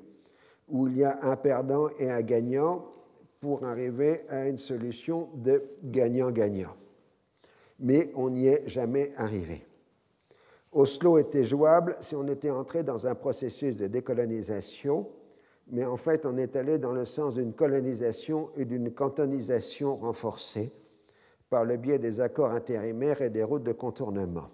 [0.68, 2.86] où il y a un perdant et un gagnant
[3.40, 6.76] pour arriver à une solution de gagnant-gagnant.
[7.80, 9.66] Mais on n'y est jamais arrivé.
[10.72, 15.08] Oslo était jouable si on était entré dans un processus de décolonisation,
[15.72, 20.72] mais en fait on est allé dans le sens d'une colonisation et d'une cantonisation renforcée
[21.50, 24.50] par le biais des accords intérimaires et des routes de contournement.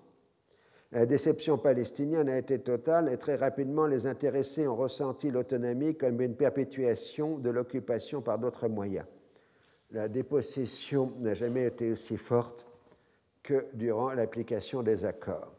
[0.93, 6.21] La déception palestinienne a été totale et très rapidement les intéressés ont ressenti l'autonomie comme
[6.21, 9.05] une perpétuation de l'occupation par d'autres moyens.
[9.91, 12.65] La dépossession n'a jamais été aussi forte
[13.43, 15.54] que durant l'application des accords.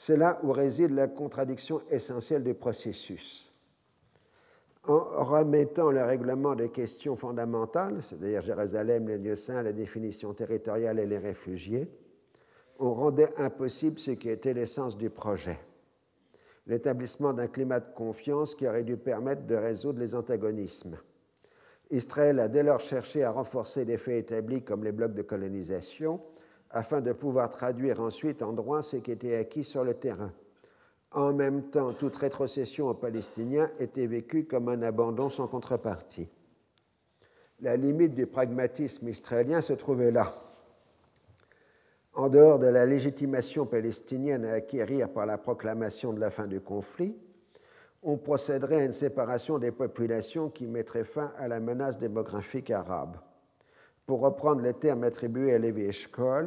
[0.00, 3.52] C'est là où réside la contradiction essentielle du processus.
[4.84, 11.00] En remettant le règlement des questions fondamentales, c'est-à-dire Jérusalem, les lieux saints, la définition territoriale
[11.00, 11.90] et les réfugiés,
[12.78, 15.58] on rendait impossible ce qui était l'essence du projet,
[16.68, 20.96] l'établissement d'un climat de confiance qui aurait dû permettre de résoudre les antagonismes.
[21.90, 26.20] Israël a dès lors cherché à renforcer les faits établis comme les blocs de colonisation,
[26.70, 30.32] afin de pouvoir traduire ensuite en droit ce qui était acquis sur le terrain.
[31.12, 36.28] En même temps, toute rétrocession aux Palestiniens était vécue comme un abandon sans contrepartie.
[37.60, 40.34] La limite du pragmatisme israélien se trouvait là.
[42.14, 46.60] En dehors de la légitimation palestinienne à acquérir par la proclamation de la fin du
[46.60, 47.16] conflit,
[48.02, 53.16] on procéderait à une séparation des populations qui mettrait fin à la menace démographique arabe.
[54.08, 56.46] Pour reprendre les termes attribués à Lévi Eshkol,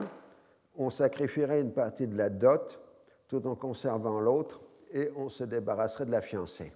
[0.78, 2.80] on sacrifierait une partie de la dot
[3.28, 4.62] tout en conservant l'autre
[4.92, 6.74] et on se débarrasserait de la fiancée.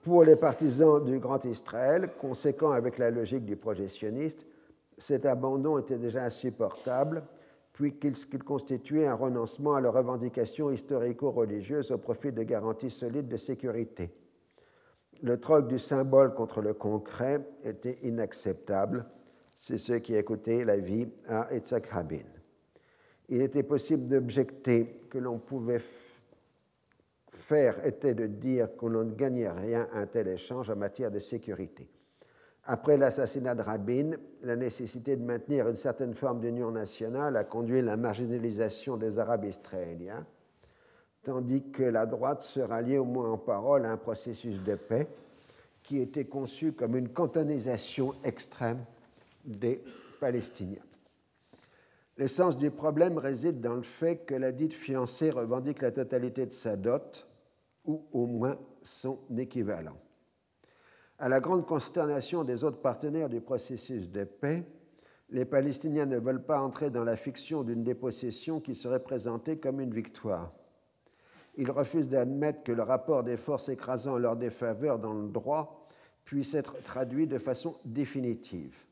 [0.00, 4.46] Pour les partisans du Grand Israël, conséquent avec la logique du projectionniste,
[4.96, 7.22] cet abandon était déjà insupportable
[7.74, 14.14] puisqu'il constituait un renoncement à leurs revendications historico-religieuses au profit de garanties solides de sécurité.
[15.22, 19.04] Le troc du symbole contre le concret était inacceptable
[19.56, 22.26] c'est ce qui a coûté la vie à Yitzhak Rabin.
[23.30, 25.80] Il était possible d'objecter que l'on pouvait
[27.32, 31.18] faire était de dire qu'on ne gagnait rien à un tel échange en matière de
[31.18, 31.88] sécurité.
[32.64, 34.12] Après l'assassinat de Rabin,
[34.42, 39.18] la nécessité de maintenir une certaine forme d'union nationale a conduit à la marginalisation des
[39.18, 40.26] Arabes israéliens,
[41.22, 45.08] tandis que la droite se ralliait au moins en parole à un processus de paix
[45.82, 48.84] qui était conçu comme une cantonisation extrême
[49.46, 49.82] des
[50.20, 50.82] Palestiniens.
[52.18, 56.52] L'essence du problème réside dans le fait que la dite fiancée revendique la totalité de
[56.52, 57.28] sa dot,
[57.84, 59.98] ou au moins son équivalent.
[61.18, 64.64] À la grande consternation des autres partenaires du processus de paix,
[65.30, 69.80] les Palestiniens ne veulent pas entrer dans la fiction d'une dépossession qui serait présentée comme
[69.80, 70.52] une victoire.
[71.56, 75.88] Ils refusent d'admettre que le rapport des forces écrasant leur défaveur dans le droit
[76.24, 78.85] puisse être traduit de façon définitive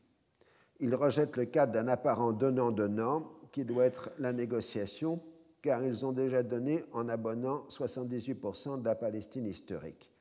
[0.84, 5.18] ils rejettent le cadre d'un apparent donnant-donnant qui doit être la négociation,
[5.62, 10.12] car ils ont déjà donné en abonnant 78% de la Palestine historique.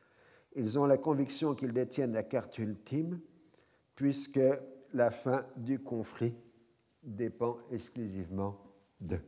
[0.56, 3.20] Ils ont la conviction qu'ils détiennent la carte ultime,
[3.94, 4.40] puisque
[4.94, 6.34] la fin du conflit
[7.04, 8.58] dépend exclusivement
[9.02, 9.20] d'eux.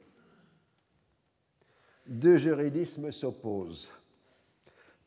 [2.08, 3.92] Deux juridismes s'opposent.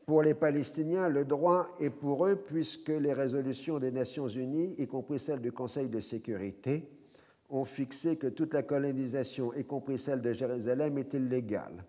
[0.09, 4.87] Pour les Palestiniens, le droit est pour eux puisque les résolutions des Nations Unies, y
[4.87, 6.89] compris celles du Conseil de sécurité,
[7.47, 11.85] ont fixé que toute la colonisation, y compris celle de Jérusalem, est illégale.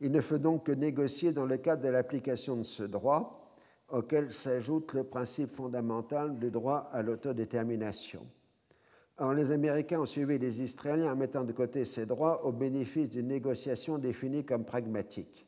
[0.00, 3.54] Il ne faut donc que négocier dans le cadre de l'application de ce droit,
[3.90, 8.26] auquel s'ajoute le principe fondamental du droit à l'autodétermination.
[9.18, 13.10] Or, les Américains ont suivi les Israéliens en mettant de côté ces droits au bénéfice
[13.10, 15.46] d'une négociation définie comme pragmatique.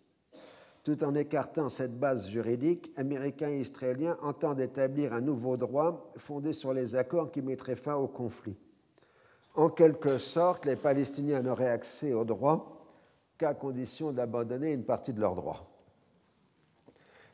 [0.85, 6.52] Tout en écartant cette base juridique, Américains et Israéliens entendent établir un nouveau droit fondé
[6.52, 8.59] sur les accords qui mettraient fin au conflit.
[9.55, 12.86] En quelque sorte, les Palestiniens n'auraient accès au droit
[13.39, 15.70] qu'à condition d'abandonner une partie de leurs droits.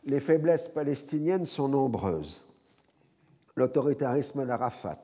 [0.05, 2.41] Les faiblesses palestiniennes sont nombreuses.
[3.57, 5.03] L'autoritarisme d'Arafat,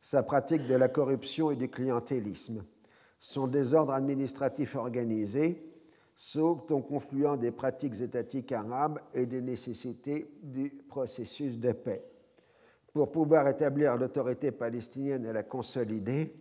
[0.00, 2.64] sa pratique de la corruption et du clientélisme,
[3.22, 5.69] Son désordre administratif organisé
[6.22, 12.04] saute au confluent des pratiques étatiques arabes et des nécessités du processus de paix.
[12.92, 16.34] Pour pouvoir établir l'autorité palestinienne et la consolider,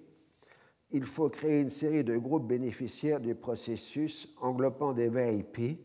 [0.92, 5.80] il faut créer une série de groupes bénéficiaires du processus englobant des VIP,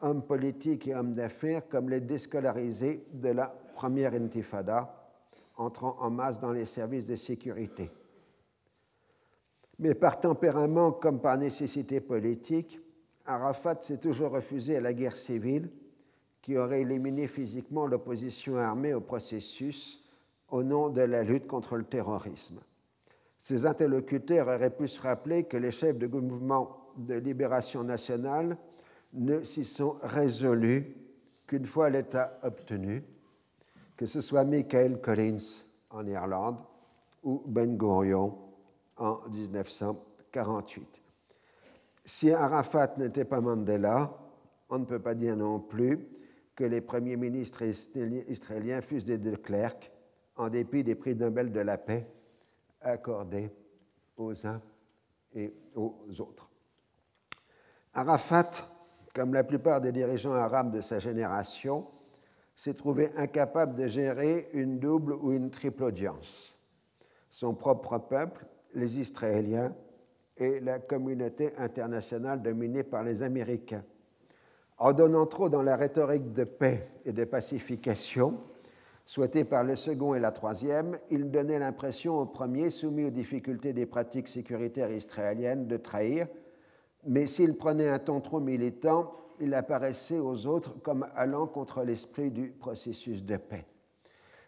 [0.00, 5.12] hommes politiques et hommes d'affaires comme les déscolarisés de la première intifada,
[5.56, 7.88] entrant en masse dans les services de sécurité.
[9.78, 12.81] Mais par tempérament comme par nécessité politique,
[13.26, 15.70] Arafat s'est toujours refusé à la guerre civile
[16.40, 20.04] qui aurait éliminé physiquement l'opposition armée au processus
[20.48, 22.60] au nom de la lutte contre le terrorisme.
[23.38, 28.56] Ses interlocuteurs auraient pu se rappeler que les chefs de mouvement de libération nationale
[29.14, 30.96] ne s'y sont résolus
[31.46, 33.04] qu'une fois l'État obtenu,
[33.96, 36.58] que ce soit Michael Collins en Irlande
[37.22, 38.36] ou Ben Gurion
[38.96, 41.01] en 1948.
[42.04, 44.18] Si Arafat n'était pas Mandela,
[44.68, 46.08] on ne peut pas dire non plus
[46.54, 49.90] que les premiers ministres israéliens fussent des de Klerk,
[50.36, 52.06] en dépit des prix Nobel de la paix
[52.80, 53.50] accordés
[54.16, 54.60] aux uns
[55.34, 56.50] et aux autres.
[57.94, 58.50] Arafat,
[59.14, 61.86] comme la plupart des dirigeants arabes de sa génération,
[62.54, 66.58] s'est trouvé incapable de gérer une double ou une triple audience.
[67.30, 69.74] Son propre peuple, les Israéliens,
[70.36, 73.84] et la communauté internationale dominée par les Américains.
[74.78, 78.40] En donnant trop dans la rhétorique de paix et de pacification,
[79.04, 83.72] souhaité par le second et la troisième, il donnait l'impression au premier, soumis aux difficultés
[83.72, 86.26] des pratiques sécuritaires israéliennes, de trahir,
[87.04, 92.30] mais s'il prenait un ton trop militant, il apparaissait aux autres comme allant contre l'esprit
[92.30, 93.66] du processus de paix.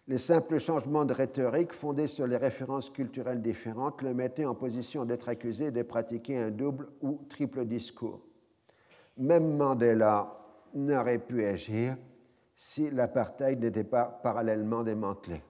[0.06, 5.06] Les simples changements de rhétorique fondés sur les références culturelles différentes le mettaient en position
[5.06, 8.20] d'être accusé de pratiquer un double ou triple discours.
[9.16, 10.38] Même Mandela
[10.74, 11.96] n'aurait pu agir
[12.54, 15.42] si l'apartheid n'était pas parallèlement démantelé.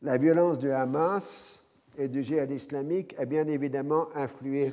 [0.00, 1.62] La violence du Hamas
[1.98, 4.72] et du djihad islamique a bien évidemment influé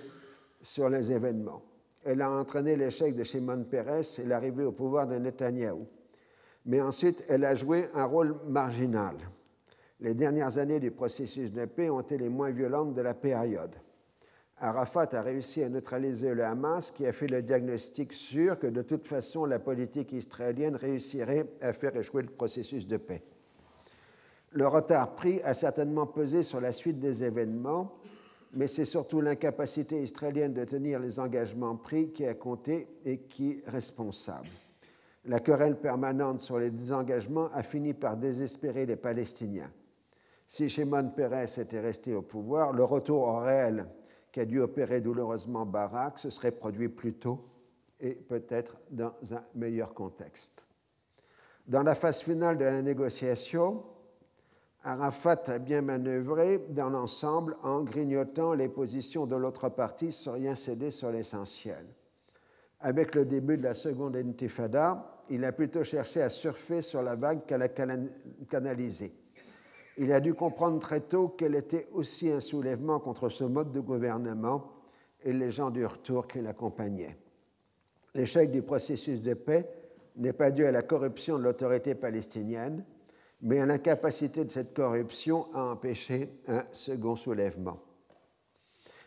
[0.61, 1.61] sur les événements.
[2.05, 5.87] Elle a entraîné l'échec de Shimon Peres et l'arrivée au pouvoir de Netanyahou.
[6.67, 9.15] Mais ensuite, elle a joué un rôle marginal.
[9.99, 13.75] Les dernières années du processus de paix ont été les moins violentes de la période.
[14.59, 18.81] Arafat a réussi à neutraliser le Hamas qui a fait le diagnostic sûr que de
[18.81, 23.23] toute façon la politique israélienne réussirait à faire échouer le processus de paix.
[24.51, 27.97] Le retard pris a certainement pesé sur la suite des événements,
[28.53, 33.51] mais c'est surtout l'incapacité israélienne de tenir les engagements pris qui a compté et qui
[33.51, 34.49] est responsable.
[35.27, 39.71] La querelle permanente sur les désengagements a fini par désespérer les Palestiniens.
[40.47, 43.85] Si Shimon Peres était resté au pouvoir, le retour au réel
[44.39, 47.45] a dû opérer douloureusement Barak se serait produit plus tôt
[47.99, 50.63] et peut-être dans un meilleur contexte.
[51.67, 53.83] Dans la phase finale de la négociation,
[54.83, 60.55] Arafat a bien manœuvré dans l'ensemble en grignotant les positions de l'autre partie sans rien
[60.55, 61.85] céder sur l'essentiel.
[62.79, 67.15] Avec le début de la seconde intifada, il a plutôt cherché à surfer sur la
[67.15, 69.13] vague qu'à la canaliser
[69.97, 73.79] il a dû comprendre très tôt qu'elle était aussi un soulèvement contre ce mode de
[73.79, 74.71] gouvernement
[75.23, 77.17] et les gens du retour qui l'accompagnaient.
[78.13, 79.67] L'échec du processus de paix
[80.15, 82.85] n'est pas dû à la corruption de l'autorité palestinienne,
[83.41, 87.79] mais à l'incapacité de cette corruption à empêcher un second soulèvement.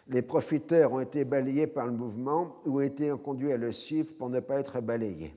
[0.08, 4.12] Les profiteurs ont été balayés par le mouvement ou ont été conduits à le suivre
[4.16, 5.34] pour ne pas être balayés.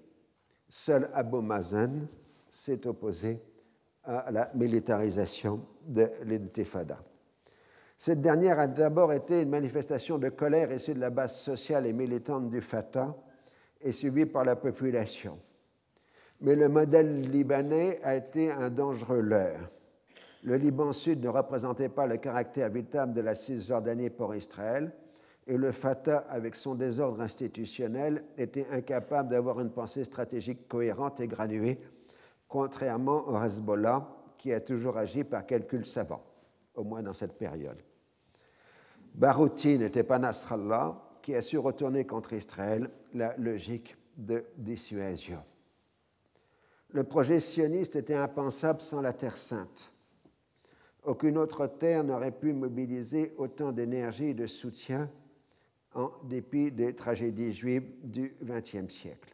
[0.76, 2.08] Seul Abu Mazen
[2.50, 3.40] s'est opposé
[4.04, 6.98] à la militarisation de l'intifada.
[7.96, 11.94] Cette dernière a d'abord été une manifestation de colère issue de la base sociale et
[11.94, 13.16] militante du Fatah
[13.82, 15.38] et suivie par la population.
[16.42, 19.70] Mais le modèle libanais a été un dangereux leurre.
[20.42, 24.92] Le Liban Sud ne représentait pas le caractère vital de la Cisjordanie pour Israël,
[25.46, 31.28] et le Fatah, avec son désordre institutionnel, était incapable d'avoir une pensée stratégique cohérente et
[31.28, 31.80] graduée
[32.54, 34.08] contrairement au Hezbollah
[34.38, 36.24] qui a toujours agi par calcul savant,
[36.76, 37.82] au moins dans cette période.
[39.16, 45.40] Barouti n'était pas Nasrallah qui a su retourner contre Israël la logique de dissuasion.
[46.90, 49.92] Le projet sioniste était impensable sans la Terre sainte.
[51.04, 55.10] Aucune autre terre n'aurait pu mobiliser autant d'énergie et de soutien
[55.96, 59.34] en dépit des tragédies juives du XXe siècle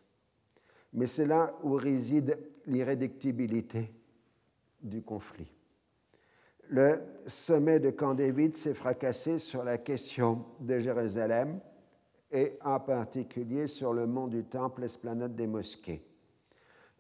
[0.94, 3.92] mais c'est là où réside l'irréductibilité
[4.82, 5.52] du conflit.
[6.70, 11.60] le sommet de Camp David s'est fracassé sur la question de Jérusalem
[12.32, 16.04] et en particulier sur le mont du Temple, l'esplanade des mosquées.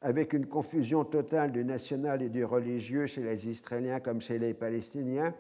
[0.02, 4.53] Avec une confusion totale du national et du religieux chez les Israéliens comme chez les
[4.53, 5.36] Palestiniens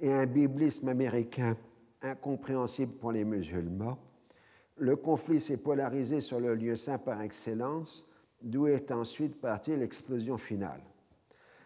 [0.00, 1.56] et un biblisme américain
[2.02, 3.98] incompréhensible pour les musulmans,
[4.76, 8.06] le conflit s'est polarisé sur le lieu saint par excellence,
[8.40, 10.80] d'où est ensuite partie l'explosion finale.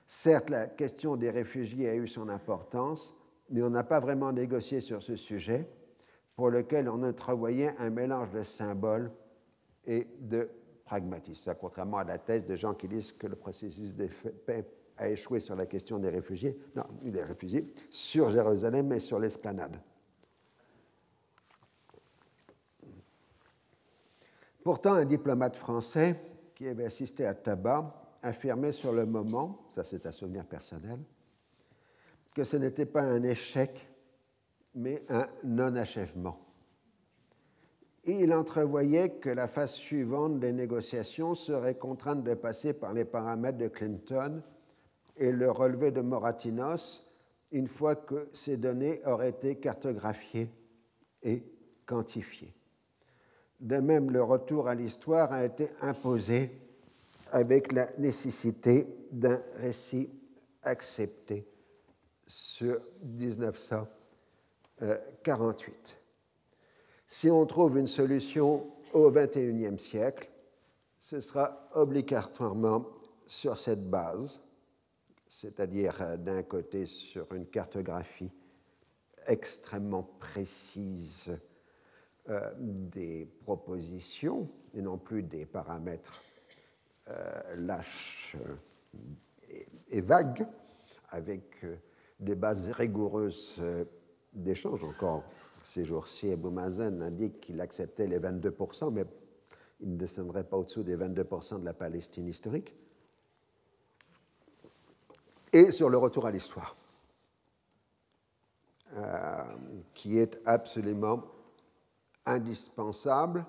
[0.07, 3.15] Certes, la question des réfugiés a eu son importance,
[3.51, 5.69] mais on n'a pas vraiment négocié sur ce sujet,
[6.35, 9.13] pour lequel on entrevoyait un mélange de symboles
[9.87, 10.51] et de
[10.85, 11.55] pragmatisme.
[11.59, 14.09] contrairement à la thèse de gens qui disent que le processus de
[14.47, 14.67] paix
[14.97, 19.77] a échoué sur la question des réfugiés, non, des réfugiés, sur Jérusalem et sur l'esplanade.
[24.65, 26.19] Pourtant, un diplomate français
[26.55, 30.99] qui avait assisté à Tabac affirmait sur le moment, ça c'est un souvenir personnel,
[32.35, 33.87] que ce n'était pas un échec,
[34.75, 36.41] mais un non-achèvement.
[38.07, 43.59] il entrevoyait que la phase suivante des négociations serait contrainte de passer par les paramètres
[43.59, 44.43] de Clinton
[45.19, 47.07] et le relevé de Moratinos
[47.53, 50.51] une fois que ces données auraient été cartographiées
[51.23, 51.45] et
[51.85, 52.55] quantifiées.
[53.61, 56.51] De même, le retour à l'histoire a été imposé
[57.33, 60.11] avec la nécessité d'un récit
[60.63, 61.49] accepté
[62.27, 65.97] sur 1948.
[67.07, 70.29] Si on trouve une solution au XXIe siècle,
[70.99, 72.87] ce sera obligatoirement
[73.27, 74.41] sur cette base,
[75.29, 78.33] c'est-à-dire euh, d'un côté sur une cartographie
[79.27, 81.31] extrêmement précise
[82.31, 86.23] euh, des propositions et non plus des paramètres
[87.11, 88.35] euh, lâches
[89.91, 90.47] et, vagues,
[91.11, 91.77] avec euh,
[92.19, 93.61] des bases rigoureuses
[94.33, 94.85] d'échange.
[94.85, 95.23] Encore
[95.63, 99.05] ces jours-ci, Abou Mazen indique qu'il acceptait les 22%, mais
[99.81, 102.75] il ne descendrait pas au-dessous des 22% de la Palestine historique.
[105.53, 106.75] Et sur le retour à l'histoire,
[109.93, 111.34] qui est absolument
[112.27, 113.47] indispensable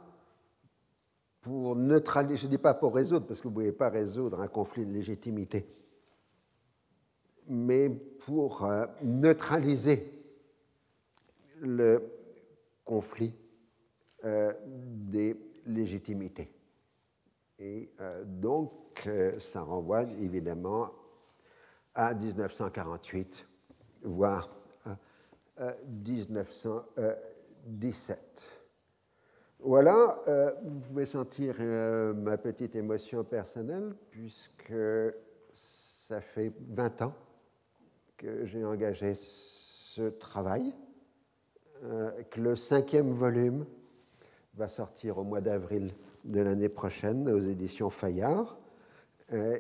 [1.46, 4.42] pour neutraliser, je ne dis pas pour résoudre, parce que vous ne pouvez pas résoudre
[4.42, 5.68] un conflit de légitimité,
[7.48, 10.12] mais pour euh, neutraliser
[11.62, 12.02] le
[12.84, 13.36] conflit
[14.24, 16.52] euh, des légitimités.
[17.60, 19.08] Et euh, donc,
[19.38, 20.90] ça renvoie évidemment
[21.94, 23.48] à 1948,
[24.02, 24.50] voire
[25.58, 28.55] à 1917.
[29.60, 34.74] Voilà, euh, vous pouvez sentir euh, ma petite émotion personnelle puisque
[35.52, 37.16] ça fait 20 ans
[38.18, 40.74] que j'ai engagé ce travail,
[41.84, 43.66] euh, que le cinquième volume
[44.56, 45.92] va sortir au mois d'avril
[46.26, 48.58] de l'année prochaine aux éditions Fayard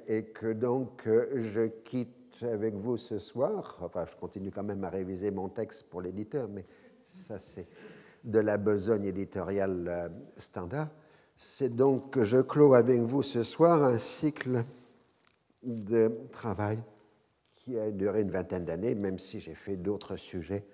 [0.07, 4.89] et que donc je quitte avec vous ce soir, enfin je continue quand même à
[4.89, 6.65] réviser mon texte pour l'éditeur, mais
[7.03, 7.67] ça c'est
[8.25, 10.89] de la besogne éditoriale euh, standard.
[11.37, 14.65] C'est donc que je clôt avec vous ce soir un cycle
[15.63, 16.79] de travail
[17.55, 20.65] qui a duré une vingtaine d'années, même si j'ai fait d'autres sujets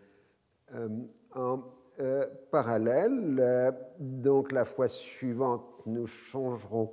[0.73, 0.88] euh,
[1.36, 1.61] en
[1.99, 3.76] euh, parallèle.
[3.99, 6.91] donc la fois suivante, nous changerons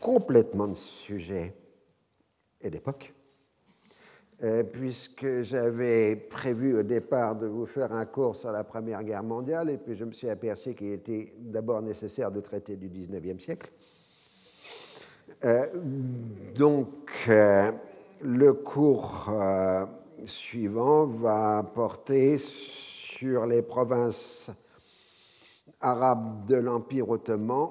[0.00, 1.54] complètement de sujet
[2.60, 3.15] et d'époque.
[4.42, 9.22] Euh, puisque j'avais prévu au départ de vous faire un cours sur la Première Guerre
[9.22, 13.42] mondiale, et puis je me suis aperçu qu'il était d'abord nécessaire de traiter du XIXe
[13.42, 13.70] siècle.
[15.42, 15.64] Euh,
[16.54, 16.88] donc,
[17.28, 17.72] euh,
[18.20, 19.32] le cours
[20.26, 24.50] suivant va porter sur les provinces
[25.80, 27.70] arabes de l'Empire ottoman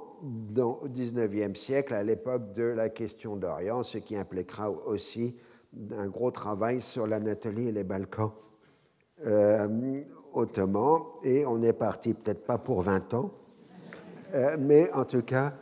[0.58, 5.36] au XIXe siècle, à l'époque de la question d'Orient, ce qui impliquera aussi
[5.76, 8.32] d'un gros travail sur l'Anatolie et les Balkans
[9.26, 10.02] euh,
[10.34, 11.04] ottomans.
[11.24, 13.32] Et on est parti peut-être pas pour 20 ans,
[14.34, 15.54] euh, mais en tout cas